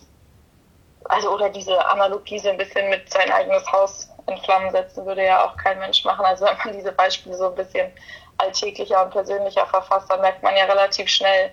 also 1.05 1.31
oder 1.31 1.49
diese 1.49 1.85
Analogie 1.85 2.39
so 2.39 2.49
ein 2.49 2.57
bisschen 2.57 2.89
mit 2.89 3.11
sein 3.11 3.31
eigenes 3.31 3.69
Haus 3.71 4.09
in 4.27 4.37
Flammen 4.39 4.71
setzen 4.71 5.05
würde 5.05 5.25
ja 5.25 5.45
auch 5.45 5.57
kein 5.57 5.79
Mensch 5.79 6.03
machen. 6.05 6.25
Also 6.25 6.45
wenn 6.45 6.57
man 6.57 6.73
diese 6.73 6.91
Beispiele 6.91 7.35
so 7.35 7.47
ein 7.47 7.55
bisschen 7.55 7.91
alltäglicher 8.37 9.03
und 9.03 9.11
persönlicher 9.11 9.65
verfasst, 9.67 10.09
dann 10.09 10.21
merkt 10.21 10.41
man 10.43 10.55
ja 10.55 10.65
relativ 10.65 11.07
schnell, 11.07 11.51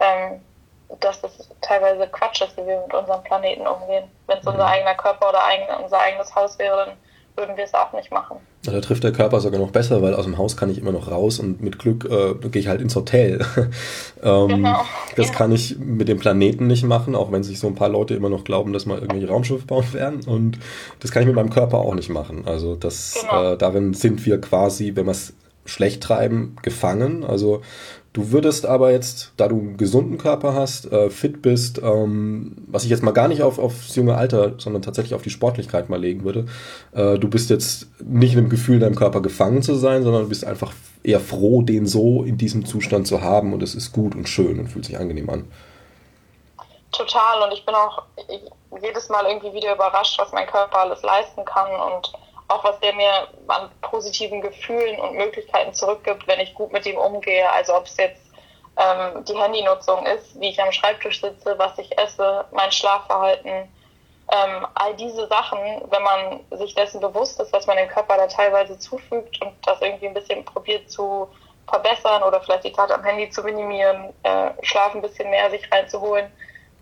ähm, 0.00 0.42
dass 1.00 1.20
das 1.20 1.48
teilweise 1.60 2.06
Quatsch 2.08 2.42
ist, 2.42 2.56
wie 2.56 2.66
wir 2.66 2.80
mit 2.80 2.94
unserem 2.94 3.22
Planeten 3.22 3.66
umgehen. 3.66 4.04
Wenn 4.26 4.38
es 4.38 4.46
unser 4.46 4.64
mhm. 4.64 4.72
eigener 4.72 4.94
Körper 4.94 5.28
oder 5.28 5.44
eigen, 5.44 5.64
unser 5.82 6.00
eigenes 6.00 6.34
Haus 6.34 6.58
wäre, 6.58 6.76
dann 6.86 6.96
würden 7.36 7.56
wir 7.56 7.64
es 7.64 7.74
auch 7.74 7.92
nicht 7.92 8.10
machen. 8.10 8.36
Da 8.64 8.80
trifft 8.80 9.04
der 9.04 9.12
Körper 9.12 9.40
sogar 9.40 9.60
noch 9.60 9.70
besser, 9.70 10.02
weil 10.02 10.14
aus 10.14 10.24
dem 10.24 10.36
Haus 10.36 10.56
kann 10.56 10.70
ich 10.70 10.78
immer 10.78 10.92
noch 10.92 11.10
raus 11.10 11.38
und 11.38 11.62
mit 11.62 11.78
Glück 11.78 12.04
äh, 12.04 12.34
gehe 12.48 12.60
ich 12.60 12.68
halt 12.68 12.80
ins 12.80 12.96
Hotel. 12.96 13.40
ähm, 14.22 14.48
genau. 14.48 14.80
Das 15.16 15.28
ja. 15.28 15.34
kann 15.34 15.52
ich 15.52 15.78
mit 15.78 16.08
dem 16.08 16.18
Planeten 16.18 16.66
nicht 16.66 16.84
machen, 16.84 17.14
auch 17.14 17.30
wenn 17.30 17.44
sich 17.44 17.60
so 17.60 17.68
ein 17.68 17.76
paar 17.76 17.88
Leute 17.88 18.14
immer 18.14 18.28
noch 18.28 18.44
glauben, 18.44 18.72
dass 18.72 18.84
mal 18.84 18.98
irgendwelche 18.98 19.28
Raumschiffe 19.28 19.64
bauen 19.64 19.92
werden. 19.92 20.24
Und 20.26 20.58
das 21.00 21.12
kann 21.12 21.22
ich 21.22 21.26
mit 21.28 21.36
meinem 21.36 21.50
Körper 21.50 21.78
auch 21.78 21.94
nicht 21.94 22.10
machen. 22.10 22.46
Also 22.46 22.74
das 22.74 23.18
genau. 23.20 23.52
äh, 23.52 23.56
darin 23.56 23.94
sind 23.94 24.26
wir 24.26 24.40
quasi, 24.40 24.92
wenn 24.96 25.06
wir 25.06 25.12
es 25.12 25.34
schlecht 25.64 26.02
treiben, 26.02 26.56
gefangen. 26.62 27.24
Also 27.24 27.62
Du 28.14 28.32
würdest 28.32 28.64
aber 28.64 28.90
jetzt, 28.90 29.32
da 29.36 29.48
du 29.48 29.58
einen 29.58 29.76
gesunden 29.76 30.16
Körper 30.16 30.54
hast, 30.54 30.90
äh, 30.90 31.10
fit 31.10 31.42
bist, 31.42 31.78
ähm, 31.78 32.56
was 32.66 32.84
ich 32.84 32.90
jetzt 32.90 33.02
mal 33.02 33.12
gar 33.12 33.28
nicht 33.28 33.42
auf, 33.42 33.58
aufs 33.58 33.94
junge 33.96 34.16
Alter, 34.16 34.54
sondern 34.58 34.82
tatsächlich 34.82 35.14
auf 35.14 35.22
die 35.22 35.30
Sportlichkeit 35.30 35.90
mal 35.90 36.00
legen 36.00 36.24
würde, 36.24 36.46
äh, 36.92 37.18
du 37.18 37.28
bist 37.28 37.50
jetzt 37.50 37.86
nicht 38.00 38.32
in 38.32 38.44
dem 38.44 38.48
Gefühl, 38.48 38.78
deinem 38.80 38.94
Körper 38.94 39.20
gefangen 39.20 39.62
zu 39.62 39.74
sein, 39.74 40.02
sondern 40.02 40.22
du 40.22 40.28
bist 40.30 40.44
einfach 40.46 40.72
eher 41.02 41.20
froh, 41.20 41.62
den 41.62 41.86
so 41.86 42.22
in 42.22 42.38
diesem 42.38 42.64
Zustand 42.64 43.06
zu 43.06 43.20
haben 43.20 43.52
und 43.52 43.62
es 43.62 43.74
ist 43.74 43.92
gut 43.92 44.14
und 44.14 44.28
schön 44.28 44.58
und 44.58 44.68
fühlt 44.68 44.86
sich 44.86 44.98
angenehm 44.98 45.28
an. 45.28 45.44
Total 46.92 47.42
und 47.42 47.52
ich 47.52 47.64
bin 47.66 47.74
auch 47.74 48.02
jedes 48.82 49.08
Mal 49.10 49.26
irgendwie 49.26 49.52
wieder 49.52 49.74
überrascht, 49.74 50.18
was 50.18 50.32
mein 50.32 50.46
Körper 50.46 50.78
alles 50.78 51.02
leisten 51.02 51.44
kann 51.44 51.70
und 51.70 52.12
auch 52.48 52.64
was 52.64 52.80
der 52.80 52.94
mir 52.94 53.28
an 53.48 53.70
positiven 53.82 54.40
Gefühlen 54.40 54.98
und 55.00 55.14
Möglichkeiten 55.14 55.74
zurückgibt, 55.74 56.26
wenn 56.26 56.40
ich 56.40 56.54
gut 56.54 56.72
mit 56.72 56.86
ihm 56.86 56.96
umgehe. 56.96 57.50
Also 57.52 57.76
ob 57.76 57.86
es 57.86 57.96
jetzt 57.96 58.22
ähm, 58.76 59.24
die 59.24 59.36
Handynutzung 59.36 60.06
ist, 60.06 60.40
wie 60.40 60.48
ich 60.48 60.62
am 60.62 60.72
Schreibtisch 60.72 61.20
sitze, 61.20 61.58
was 61.58 61.78
ich 61.78 61.96
esse, 61.98 62.44
mein 62.52 62.72
Schlafverhalten, 62.72 63.68
ähm, 64.30 64.66
all 64.74 64.94
diese 64.96 65.26
Sachen, 65.26 65.58
wenn 65.90 66.02
man 66.02 66.40
sich 66.58 66.74
dessen 66.74 67.00
bewusst 67.00 67.40
ist, 67.40 67.52
was 67.52 67.66
man 67.66 67.76
dem 67.76 67.88
Körper 67.88 68.16
da 68.16 68.26
teilweise 68.26 68.78
zufügt 68.78 69.40
und 69.42 69.54
das 69.64 69.80
irgendwie 69.80 70.08
ein 70.08 70.14
bisschen 70.14 70.44
probiert 70.44 70.90
zu 70.90 71.28
verbessern 71.66 72.22
oder 72.22 72.40
vielleicht 72.40 72.64
die 72.64 72.72
Zeit 72.72 72.90
am 72.90 73.04
Handy 73.04 73.30
zu 73.30 73.42
minimieren, 73.42 74.12
äh, 74.22 74.50
Schlaf 74.62 74.94
ein 74.94 75.02
bisschen 75.02 75.30
mehr 75.30 75.50
sich 75.50 75.70
reinzuholen, 75.70 76.30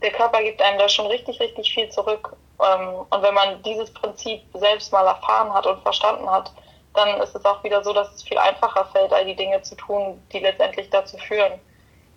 der 0.02 0.10
Körper 0.10 0.42
gibt 0.42 0.60
einem 0.60 0.78
da 0.78 0.88
schon 0.88 1.06
richtig, 1.06 1.40
richtig 1.40 1.72
viel 1.72 1.88
zurück. 1.88 2.36
Ähm, 2.62 3.06
und 3.10 3.22
wenn 3.22 3.34
man 3.34 3.62
dieses 3.62 3.92
Prinzip 3.92 4.42
selbst 4.54 4.92
mal 4.92 5.06
erfahren 5.06 5.52
hat 5.52 5.66
und 5.66 5.82
verstanden 5.82 6.30
hat, 6.30 6.52
dann 6.94 7.20
ist 7.20 7.34
es 7.34 7.44
auch 7.44 7.62
wieder 7.62 7.84
so, 7.84 7.92
dass 7.92 8.14
es 8.14 8.22
viel 8.22 8.38
einfacher 8.38 8.86
fällt, 8.86 9.12
all 9.12 9.24
die 9.24 9.36
Dinge 9.36 9.60
zu 9.62 9.74
tun, 9.74 10.22
die 10.32 10.38
letztendlich 10.38 10.88
dazu 10.90 11.18
führen. 11.18 11.60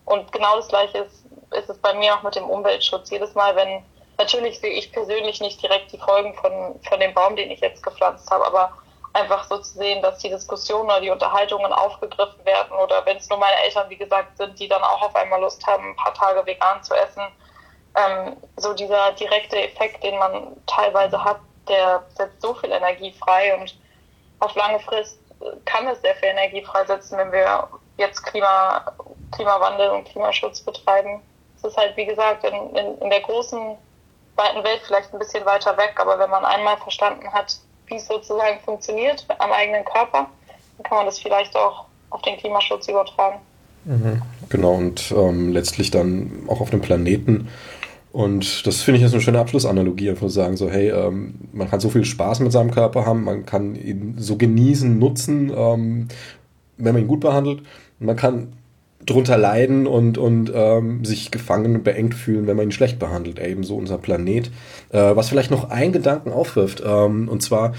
Und 0.05 0.31
genau 0.31 0.55
das 0.55 0.69
Gleiche 0.69 0.99
ist, 0.99 1.25
ist 1.51 1.69
es 1.69 1.77
bei 1.77 1.93
mir 1.93 2.15
auch 2.15 2.23
mit 2.23 2.35
dem 2.35 2.49
Umweltschutz. 2.49 3.09
Jedes 3.09 3.35
Mal, 3.35 3.55
wenn, 3.55 3.83
natürlich 4.17 4.59
sehe 4.59 4.71
ich 4.71 4.91
persönlich 4.91 5.41
nicht 5.41 5.61
direkt 5.61 5.91
die 5.91 5.97
Folgen 5.97 6.33
von, 6.35 6.79
von 6.87 6.99
dem 6.99 7.13
Baum, 7.13 7.35
den 7.35 7.51
ich 7.51 7.59
jetzt 7.59 7.83
gepflanzt 7.83 8.31
habe, 8.31 8.45
aber 8.45 8.71
einfach 9.13 9.43
so 9.45 9.57
zu 9.57 9.77
sehen, 9.77 10.01
dass 10.01 10.19
die 10.19 10.29
Diskussionen 10.29 10.85
oder 10.85 11.01
die 11.01 11.09
Unterhaltungen 11.09 11.73
aufgegriffen 11.73 12.45
werden 12.45 12.71
oder 12.77 13.05
wenn 13.05 13.17
es 13.17 13.29
nur 13.29 13.39
meine 13.39 13.61
Eltern, 13.63 13.89
wie 13.89 13.97
gesagt, 13.97 14.37
sind, 14.37 14.59
die 14.59 14.67
dann 14.67 14.83
auch 14.83 15.01
auf 15.01 15.15
einmal 15.15 15.41
Lust 15.41 15.65
haben, 15.65 15.89
ein 15.89 15.95
paar 15.95 16.13
Tage 16.13 16.45
vegan 16.45 16.83
zu 16.83 16.93
essen, 16.93 17.23
ähm, 18.07 18.37
so 18.57 18.73
dieser 18.73 19.11
direkte 19.13 19.61
Effekt, 19.61 20.03
den 20.03 20.17
man 20.17 20.55
teilweise 20.67 21.23
hat, 21.23 21.39
der 21.67 22.03
setzt 22.15 22.41
so 22.41 22.53
viel 22.55 22.71
Energie 22.71 23.13
frei 23.19 23.55
und 23.59 23.75
auf 24.39 24.55
lange 24.55 24.79
Frist 24.79 25.19
kann 25.65 25.87
es 25.87 26.01
sehr 26.01 26.15
viel 26.15 26.29
Energie 26.29 26.61
freisetzen, 26.61 27.17
wenn 27.17 27.31
wir 27.31 27.67
jetzt 27.97 28.23
Klima, 28.23 28.85
Klimawandel 29.31 29.89
und 29.91 30.05
Klimaschutz 30.05 30.61
betreiben. 30.61 31.21
Es 31.57 31.63
ist 31.63 31.77
halt, 31.77 31.95
wie 31.97 32.05
gesagt, 32.05 32.43
in, 32.43 32.75
in, 32.75 32.97
in 32.99 33.09
der 33.09 33.21
großen, 33.21 33.75
weiten 34.35 34.63
Welt 34.63 34.81
vielleicht 34.85 35.13
ein 35.13 35.19
bisschen 35.19 35.45
weiter 35.45 35.77
weg, 35.77 35.93
aber 35.97 36.17
wenn 36.17 36.29
man 36.29 36.45
einmal 36.45 36.77
verstanden 36.77 37.31
hat, 37.31 37.57
wie 37.87 37.95
es 37.95 38.07
sozusagen 38.07 38.59
funktioniert 38.61 39.25
am 39.39 39.51
eigenen 39.51 39.83
Körper, 39.83 40.29
dann 40.77 40.83
kann 40.83 40.97
man 40.97 41.05
das 41.05 41.19
vielleicht 41.19 41.55
auch 41.55 41.85
auf 42.09 42.21
den 42.21 42.37
Klimaschutz 42.37 42.87
übertragen. 42.87 43.39
Mhm. 43.85 44.21
Genau, 44.49 44.73
und 44.73 45.11
ähm, 45.11 45.51
letztlich 45.51 45.91
dann 45.91 46.45
auch 46.47 46.61
auf 46.61 46.69
dem 46.69 46.81
Planeten 46.81 47.49
und 48.12 48.66
das 48.66 48.82
finde 48.82 48.97
ich 48.97 49.03
jetzt 49.03 49.14
eine 49.14 49.22
schöne 49.22 49.39
Abschlussanalogie, 49.39 50.10
einfach 50.10 50.28
zu 50.28 50.34
sagen, 50.34 50.57
so, 50.57 50.70
hey, 50.70 50.89
ähm, 50.89 51.36
man 51.53 51.70
kann 51.70 51.80
so 51.80 51.89
viel 51.89 52.05
Spaß 52.05 52.39
mit 52.39 52.51
seinem 52.51 52.72
Körper 52.72 53.05
haben, 53.05 53.24
man 53.24 53.45
kann 53.45 53.76
ihn 53.76 54.16
so 54.18 54.36
genießen, 54.36 54.97
nutzen, 54.97 55.51
ähm, 55.55 56.07
wenn 56.78 56.93
man 56.93 57.03
ihn 57.03 57.07
gut 57.07 57.20
behandelt. 57.20 57.62
Man 57.99 58.16
kann 58.16 58.53
drunter 59.05 59.38
leiden 59.38 59.88
und, 59.88 60.18
und 60.18 60.51
ähm, 60.53 61.05
sich 61.05 61.32
gefangen 61.32 61.76
und 61.76 61.84
beengt 61.84 62.16
fühlen, 62.16 62.47
wenn 62.47 62.57
man 62.57 62.68
ihn 62.68 62.72
schlecht 62.72 62.99
behandelt. 62.99 63.39
Ebenso 63.39 63.76
unser 63.76 63.97
Planet. 63.97 64.51
Äh, 64.89 65.16
was 65.16 65.30
vielleicht 65.30 65.51
noch 65.51 65.70
einen 65.70 65.91
Gedanken 65.91 66.32
aufwirft, 66.32 66.84
ähm, 66.86 67.30
und 67.30 67.41
zwar, 67.41 67.74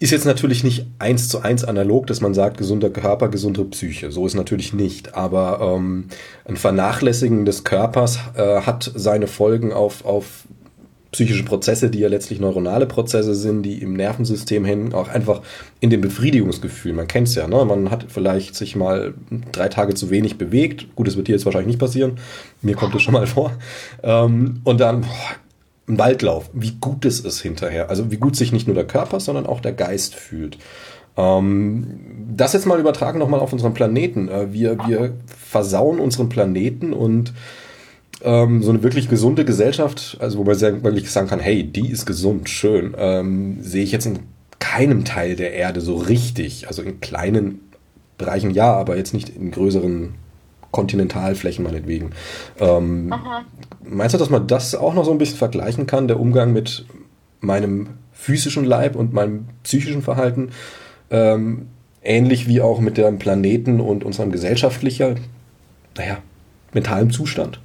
ist 0.00 0.12
jetzt 0.12 0.24
natürlich 0.24 0.64
nicht 0.64 0.86
eins 0.98 1.28
zu 1.28 1.42
eins 1.42 1.62
analog, 1.62 2.06
dass 2.06 2.22
man 2.22 2.32
sagt, 2.32 2.56
gesunder 2.56 2.88
Körper, 2.88 3.28
gesunde 3.28 3.64
Psyche. 3.66 4.10
So 4.10 4.26
ist 4.26 4.34
natürlich 4.34 4.72
nicht. 4.72 5.14
Aber 5.14 5.76
ähm, 5.76 6.06
ein 6.46 6.56
Vernachlässigen 6.56 7.44
des 7.44 7.64
Körpers 7.64 8.18
äh, 8.34 8.62
hat 8.62 8.90
seine 8.94 9.26
Folgen 9.26 9.74
auf, 9.74 10.06
auf 10.06 10.46
psychische 11.12 11.44
Prozesse, 11.44 11.90
die 11.90 11.98
ja 11.98 12.08
letztlich 12.08 12.40
neuronale 12.40 12.86
Prozesse 12.86 13.34
sind, 13.34 13.62
die 13.62 13.82
im 13.82 13.92
Nervensystem 13.92 14.64
hängen, 14.64 14.94
auch 14.94 15.08
einfach 15.08 15.42
in 15.80 15.90
dem 15.90 16.00
Befriedigungsgefühl. 16.00 16.94
Man 16.94 17.06
kennt 17.06 17.28
es 17.28 17.34
ja, 17.34 17.46
ne? 17.46 17.62
Man 17.66 17.90
hat 17.90 18.06
vielleicht 18.08 18.54
sich 18.54 18.76
mal 18.76 19.12
drei 19.52 19.68
Tage 19.68 19.92
zu 19.92 20.08
wenig 20.08 20.38
bewegt. 20.38 20.96
Gut, 20.96 21.08
das 21.08 21.16
wird 21.18 21.28
dir 21.28 21.32
jetzt 21.32 21.44
wahrscheinlich 21.44 21.68
nicht 21.68 21.80
passieren. 21.80 22.12
Mir 22.62 22.74
kommt 22.74 22.94
es 22.94 23.02
schon 23.02 23.12
mal 23.12 23.26
vor. 23.26 23.52
Ähm, 24.02 24.62
und 24.64 24.80
dann, 24.80 25.02
boah, 25.02 25.36
ein 25.90 25.98
Waldlauf, 25.98 26.50
wie 26.52 26.76
gut 26.80 27.04
es 27.04 27.20
ist 27.20 27.40
hinterher. 27.40 27.90
Also 27.90 28.10
wie 28.10 28.16
gut 28.16 28.36
sich 28.36 28.52
nicht 28.52 28.66
nur 28.66 28.74
der 28.74 28.86
Körper, 28.86 29.20
sondern 29.20 29.46
auch 29.46 29.60
der 29.60 29.72
Geist 29.72 30.14
fühlt. 30.14 30.58
Ähm, 31.16 32.00
das 32.34 32.52
jetzt 32.52 32.66
mal 32.66 32.80
übertragen 32.80 33.18
nochmal 33.18 33.40
auf 33.40 33.52
unseren 33.52 33.74
Planeten. 33.74 34.28
Äh, 34.28 34.52
wir, 34.52 34.78
wir 34.86 35.12
versauen 35.26 35.98
unseren 35.98 36.28
Planeten 36.28 36.92
und 36.92 37.32
ähm, 38.22 38.62
so 38.62 38.70
eine 38.70 38.82
wirklich 38.82 39.08
gesunde 39.08 39.44
Gesellschaft, 39.44 40.16
also 40.20 40.38
wo 40.38 40.44
man 40.44 40.54
sehr, 40.54 40.82
wirklich 40.82 41.10
sagen 41.10 41.28
kann, 41.28 41.40
hey, 41.40 41.64
die 41.64 41.90
ist 41.90 42.06
gesund, 42.06 42.48
schön, 42.48 42.94
ähm, 42.98 43.58
sehe 43.62 43.82
ich 43.82 43.92
jetzt 43.92 44.06
in 44.06 44.20
keinem 44.58 45.04
Teil 45.04 45.36
der 45.36 45.54
Erde 45.54 45.80
so 45.80 45.96
richtig. 45.96 46.68
Also 46.68 46.82
in 46.82 47.00
kleinen 47.00 47.60
Bereichen 48.18 48.50
ja, 48.50 48.72
aber 48.74 48.96
jetzt 48.96 49.14
nicht 49.14 49.30
in 49.30 49.50
größeren 49.50 50.14
Kontinentalflächen 50.70 51.64
meinetwegen. 51.64 52.12
Ähm, 52.58 53.12
meinst 53.82 54.14
du, 54.14 54.18
dass 54.18 54.30
man 54.30 54.46
das 54.46 54.74
auch 54.74 54.94
noch 54.94 55.04
so 55.04 55.10
ein 55.10 55.18
bisschen 55.18 55.38
vergleichen 55.38 55.86
kann, 55.86 56.08
der 56.08 56.20
Umgang 56.20 56.52
mit 56.52 56.84
meinem 57.40 57.98
physischen 58.12 58.64
Leib 58.64 58.96
und 58.96 59.12
meinem 59.12 59.48
psychischen 59.62 60.02
Verhalten? 60.02 60.52
Ähm, 61.10 61.68
ähnlich 62.02 62.46
wie 62.46 62.60
auch 62.60 62.80
mit 62.80 62.96
dem 62.96 63.18
Planeten 63.18 63.80
und 63.80 64.04
unserem 64.04 64.30
gesellschaftlichen, 64.30 65.28
naja, 65.96 66.18
mentalen 66.72 67.10
Zustand? 67.10 67.60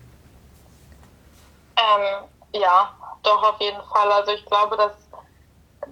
Ähm, 1.78 2.26
ja, 2.54 2.90
doch 3.24 3.44
auf 3.44 3.62
jeden 3.62 3.82
Fall. 3.94 4.12
Also 4.12 4.32
ich 4.32 4.46
glaube, 4.46 4.78
dass 4.78 4.94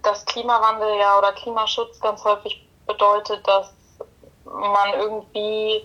das 0.01 0.26
Klimawandel 0.26 0.97
ja 0.99 1.18
oder 1.18 1.32
Klimaschutz 1.34 1.99
ganz 1.99 2.24
häufig 2.24 2.68
bedeutet, 2.88 3.45
dass 3.47 3.72
man 4.45 4.93
irgendwie 4.99 5.82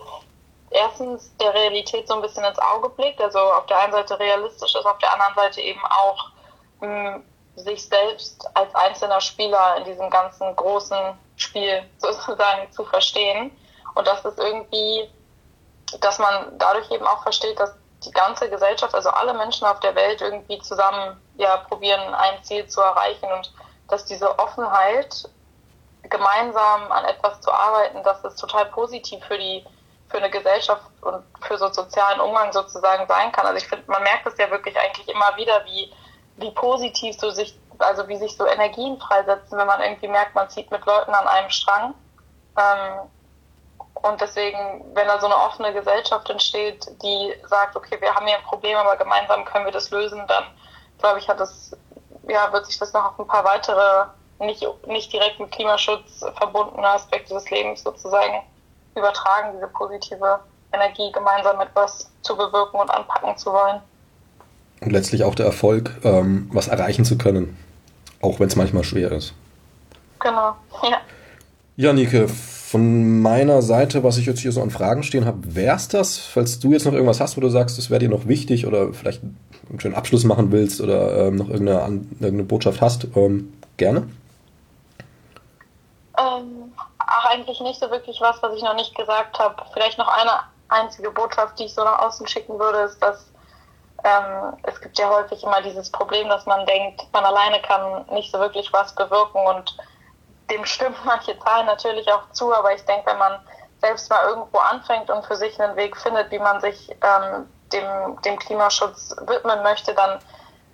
erstens 0.71 1.37
der 1.39 1.55
Realität 1.55 2.09
so 2.09 2.15
ein 2.15 2.23
bisschen 2.23 2.45
ins 2.45 2.59
Auge 2.59 2.91
blickt, 2.91 3.21
also 3.21 3.39
auf 3.39 3.67
der 3.67 3.79
einen 3.81 3.93
Seite 3.93 4.19
realistisch 4.19 4.75
ist, 4.75 4.87
auf 4.87 4.99
der 4.99 5.13
anderen 5.13 5.35
Seite 5.35 5.61
eben 5.61 5.85
auch 5.85 6.31
mh, 6.81 7.15
hm, 7.15 7.25
sich 7.57 7.89
selbst 7.89 8.47
als 8.55 8.75
einzelner 8.75 9.21
Spieler 9.21 9.77
in 9.79 9.85
diesem 9.85 10.11
ganzen 10.11 10.55
großen 10.57 11.19
Spiel 11.37 11.89
sozusagen 11.99 12.71
zu 12.73 12.85
verstehen. 12.85 13.57
Und 13.95 14.07
das 14.07 14.25
ist 14.25 14.39
irgendwie, 14.39 15.11
dass 16.01 16.19
man 16.19 16.59
dadurch 16.59 16.91
eben 16.91 17.07
auch 17.07 17.23
versteht, 17.23 17.59
dass 17.59 17.75
die 18.05 18.13
ganze 18.13 18.49
Gesellschaft, 18.49 18.95
also 18.95 19.11
alle 19.11 19.35
Menschen 19.35 19.67
auf 19.67 19.81
der 19.81 19.95
Welt 19.97 20.21
irgendwie 20.21 20.61
zusammen 20.61 21.21
ja 21.37 21.57
probieren, 21.57 22.15
ein 22.15 22.43
Ziel 22.45 22.67
zu 22.69 22.81
erreichen 22.81 23.27
und 23.33 23.53
dass 23.89 24.05
diese 24.05 24.39
Offenheit, 24.39 25.29
gemeinsam 26.11 26.91
an 26.93 27.05
etwas 27.05 27.41
zu 27.41 27.53
arbeiten, 27.53 28.03
dass 28.03 28.23
es 28.25 28.37
total 28.37 28.67
positiv 28.67 29.23
für 29.25 29.37
die 29.37 29.65
für 30.09 30.19
eine 30.19 30.31
Gesellschaft 30.31 30.83
und 31.03 31.25
für 31.41 31.59
so 31.59 31.69
sozialen 31.69 32.21
Umgang 32.21 32.53
sozusagen 32.53 33.07
sein 33.07 33.31
kann. 33.33 33.47
Also 33.47 33.59
ich 33.59 33.69
finde, 33.69 33.85
man 33.91 34.03
merkt 34.03 34.27
es 34.27 34.39
ja 34.39 34.51
wirklich 34.51 34.79
eigentlich 34.79 35.09
immer 35.09 35.37
wieder, 35.37 35.65
wie, 35.67 35.93
wie 36.37 36.51
positiv 36.53 37.19
so 37.19 37.31
sich, 37.31 37.59
also 37.79 38.09
wie 38.09 38.17
sich 38.17 38.37
so 38.37 38.47
Energien 38.47 38.99
freisetzen, 38.99 39.59
wenn 39.59 39.67
man 39.67 39.83
irgendwie 39.83 40.09
merkt, 40.09 40.35
man 40.35 40.49
zieht 40.49 40.71
mit 40.71 40.85
Leuten 40.87 41.13
an 41.13 41.29
einem 41.29 41.51
Strang. 41.51 41.95
Ähm, 42.57 43.09
und 43.95 44.21
deswegen, 44.21 44.85
wenn 44.95 45.09
da 45.09 45.19
so 45.19 45.27
eine 45.27 45.37
offene 45.37 45.73
Gesellschaft 45.73 46.31
entsteht, 46.31 46.87
die 47.03 47.35
sagt, 47.47 47.77
okay, 47.77 48.01
wir 48.01 48.15
haben 48.15 48.27
hier 48.27 48.37
ein 48.37 48.45
Problem, 48.45 48.77
aber 48.77 48.97
gemeinsam 48.97 49.45
können 49.45 49.65
wir 49.65 49.73
das 49.73 49.91
lösen, 49.91 50.25
dann 50.29 50.45
glaube 50.99 51.19
ich, 51.19 51.29
hat 51.29 51.41
das, 51.41 51.77
ja, 52.29 52.53
wird 52.53 52.67
sich 52.67 52.79
das 52.79 52.93
noch 52.93 53.05
auf 53.05 53.19
ein 53.19 53.27
paar 53.27 53.45
weitere, 53.45 54.07
nicht, 54.39 54.67
nicht 54.87 55.13
direkt 55.13 55.41
mit 55.41 55.51
Klimaschutz 55.51 56.25
verbundene 56.37 56.89
Aspekte 56.89 57.35
des 57.35 57.51
Lebens 57.51 57.83
sozusagen 57.83 58.43
übertragen, 58.99 59.53
diese 59.55 59.69
positive 59.69 60.41
Energie, 60.73 61.11
gemeinsam 61.13 61.61
etwas 61.61 62.11
zu 62.23 62.37
bewirken 62.37 62.81
und 62.81 62.91
anpacken 62.91 63.37
zu 63.37 63.53
wollen. 63.53 63.81
Und 64.81 64.93
letztlich 64.93 65.25
auch 65.25 65.35
der 65.35 65.47
Erfolg, 65.47 65.91
ähm, 66.05 66.49
was 66.53 66.69
erreichen 66.69 67.05
zu 67.05 67.19
können, 67.19 67.57
auch 68.21 68.39
wenn 68.39 68.49
es 68.49 68.57
manchmal 68.57 68.85
schwer 68.85 69.13
ist. 69.13 69.35
Genau, 70.21 70.55
ja. 70.83 70.99
Ja, 71.77 71.93
Nike, 71.93 72.27
von 72.27 73.23
meiner 73.23 73.63
Seite, 73.63 74.05
was 74.05 74.19
ich 74.19 74.27
jetzt 74.27 74.41
hier 74.41 74.53
so 74.53 74.61
an 74.61 74.71
Fragen 74.71 75.03
stehen 75.03 75.25
habe, 75.25 75.55
wär's 75.55 75.89
das? 75.89 76.19
Falls 76.19 76.59
du 76.59 76.73
jetzt 76.73 76.85
noch 76.85 76.93
irgendwas 76.93 77.21
hast, 77.21 77.37
wo 77.37 77.41
du 77.41 77.49
sagst, 77.49 77.79
das 77.79 77.89
wäre 77.89 78.01
dir 78.01 78.11
noch 78.11 78.27
wichtig 78.29 78.67
oder 78.67 78.93
vielleicht 78.93 79.23
einen 79.23 79.81
schönen 79.81 79.95
Abschluss 79.95 80.25
machen 80.25 80.53
willst 80.53 80.81
oder 80.81 81.29
ähm, 81.29 81.37
noch 81.37 81.49
irgendeine, 81.49 81.81
irgendeine 81.81 82.43
Botschaft 82.43 82.81
hast, 82.81 83.07
ähm, 83.17 83.55
gerne. 83.79 84.09
Ähm, 86.19 86.58
eigentlich 87.29 87.61
nicht 87.61 87.81
so 87.81 87.91
wirklich 87.91 88.21
was, 88.21 88.43
was 88.43 88.55
ich 88.55 88.63
noch 88.63 88.75
nicht 88.75 88.95
gesagt 88.95 89.39
habe. 89.39 89.63
Vielleicht 89.73 89.99
noch 89.99 90.09
eine 90.09 90.41
einzige 90.69 91.11
Botschaft, 91.11 91.59
die 91.59 91.65
ich 91.65 91.75
so 91.75 91.85
nach 91.85 92.01
außen 92.01 92.27
schicken 92.27 92.59
würde, 92.59 92.81
ist, 92.81 93.01
dass 93.03 93.31
ähm, 94.05 94.57
es 94.63 94.81
gibt 94.81 94.99
ja 94.99 95.09
häufig 95.09 95.43
immer 95.43 95.61
dieses 95.63 95.91
Problem, 95.91 96.29
dass 96.29 96.47
man 96.47 96.65
denkt, 96.67 97.07
man 97.13 97.25
alleine 97.25 97.61
kann 97.63 98.07
nicht 98.13 98.31
so 98.31 98.39
wirklich 98.39 98.73
was 98.73 98.95
bewirken 98.95 99.45
und 99.47 99.77
dem 100.51 100.65
stimmen 100.65 100.97
manche 101.05 101.39
Zahlen 101.41 101.67
natürlich 101.67 102.11
auch 102.13 102.31
zu, 102.33 102.55
aber 102.55 102.75
ich 102.75 102.85
denke, 102.85 103.11
wenn 103.11 103.19
man 103.19 103.41
selbst 103.81 104.11
mal 104.11 104.25
irgendwo 104.29 104.59
anfängt 104.59 105.11
und 105.11 105.25
für 105.25 105.37
sich 105.37 105.61
einen 105.61 105.77
Weg 105.77 105.97
findet, 105.97 106.31
wie 106.31 106.39
man 106.39 106.61
sich 106.61 106.91
ähm, 106.91 107.49
dem, 107.73 108.21
dem 108.23 108.39
Klimaschutz 108.39 109.15
widmen 109.27 109.63
möchte, 109.63 109.95
dann 109.95 110.19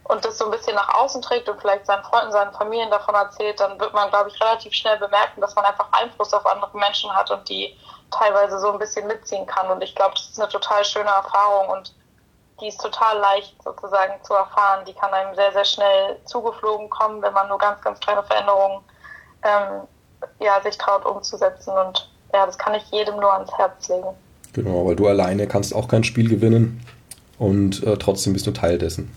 und 0.05 0.25
das 0.25 0.39
so 0.39 0.45
ein 0.47 0.51
bisschen 0.51 0.75
nach 0.75 0.95
außen 0.95 1.23
trägt 1.23 1.49
und 1.49 1.61
vielleicht 1.61 1.87
seinen 1.87 2.05
Freunden, 2.05 2.33
seinen 2.33 2.53
Familien 2.53 2.91
davon 2.91 3.15
erzählt, 3.15 3.59
dann 3.59 3.79
wird 3.81 3.95
man, 3.95 4.11
glaube 4.11 4.31
ich, 4.31 4.41
relativ 4.41 4.73
schnell 4.73 4.99
bemerken, 4.99 5.41
dass 5.41 5.55
man 5.55 5.65
einfach 5.65 5.89
Einfluss 5.93 6.33
auf 6.35 6.45
andere 6.47 6.77
Menschen 6.77 7.15
hat 7.15 7.31
und 7.31 7.49
die 7.49 7.75
teilweise 8.11 8.59
so 8.59 8.71
ein 8.73 8.79
bisschen 8.79 9.07
mitziehen 9.07 9.47
kann. 9.47 9.71
Und 9.71 9.83
ich 9.83 9.95
glaube, 9.95 10.15
das 10.15 10.29
ist 10.29 10.41
eine 10.41 10.51
total 10.51 10.85
schöne 10.85 11.09
Erfahrung 11.09 11.69
und 11.71 11.95
die 12.61 12.69
ist 12.69 12.81
total 12.81 13.19
leicht 13.19 13.57
sozusagen 13.65 14.13
zu 14.23 14.35
erfahren. 14.35 14.85
Die 14.87 14.93
kann 14.93 15.13
einem 15.13 15.35
sehr, 15.35 15.53
sehr 15.53 15.65
schnell 15.65 16.21
zugeflogen 16.27 16.91
kommen, 16.91 17.23
wenn 17.23 17.33
man 17.33 17.49
nur 17.49 17.59
ganz, 17.59 17.81
ganz 17.81 17.99
kleine 18.01 18.23
Veränderungen 18.23 18.81
ähm, 19.43 19.89
ja, 20.39 20.61
sich 20.63 20.77
traut 20.77 21.05
umzusetzen. 21.05 21.73
Und 21.73 22.11
ja, 22.33 22.45
das 22.45 22.59
kann 22.59 22.75
ich 22.75 22.85
jedem 22.91 23.17
nur 23.17 23.33
ans 23.33 23.51
Herz 23.57 23.89
legen. 23.89 24.15
Genau, 24.53 24.87
weil 24.87 24.97
du 24.97 25.09
alleine 25.09 25.49
kannst 25.49 25.75
auch 25.75 25.89
kein 25.89 26.05
Spiel 26.05 26.29
gewinnen 26.29 26.87
und 27.39 27.83
äh, 27.83 27.97
trotzdem 27.97 28.35
bist 28.35 28.47
du 28.47 28.53
Teil 28.53 28.79
dessen. 28.79 29.15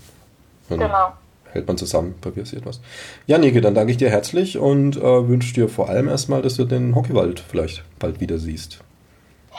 Und 0.70 0.80
genau. 0.80 1.14
Hält 1.52 1.68
man 1.68 1.78
zusammen, 1.78 2.20
passiert 2.20 2.66
was. 2.66 2.82
Ja, 3.26 3.38
Nike, 3.38 3.62
dann 3.62 3.74
danke 3.74 3.92
ich 3.92 3.98
dir 3.98 4.10
herzlich 4.10 4.58
und 4.58 4.98
äh, 4.98 5.28
wünsche 5.28 5.54
dir 5.54 5.70
vor 5.70 5.90
allem 5.90 6.10
erstmal, 6.10 6.42
dass 6.42 6.56
du 6.56 6.66
den 6.66 6.94
Hockeywald 6.94 7.40
vielleicht 7.40 7.84
bald 8.00 8.20
wieder 8.20 8.38
siehst. 8.38 8.80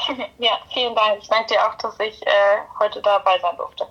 ja, 0.38 0.50
vielen 0.72 0.94
Dank. 0.94 1.18
Ich 1.20 1.28
danke 1.28 1.54
dir 1.54 1.66
auch, 1.66 1.74
dass 1.76 1.98
ich 2.00 2.22
äh, 2.22 2.30
heute 2.78 3.00
dabei 3.02 3.38
sein 3.40 3.56
durfte. 3.56 3.86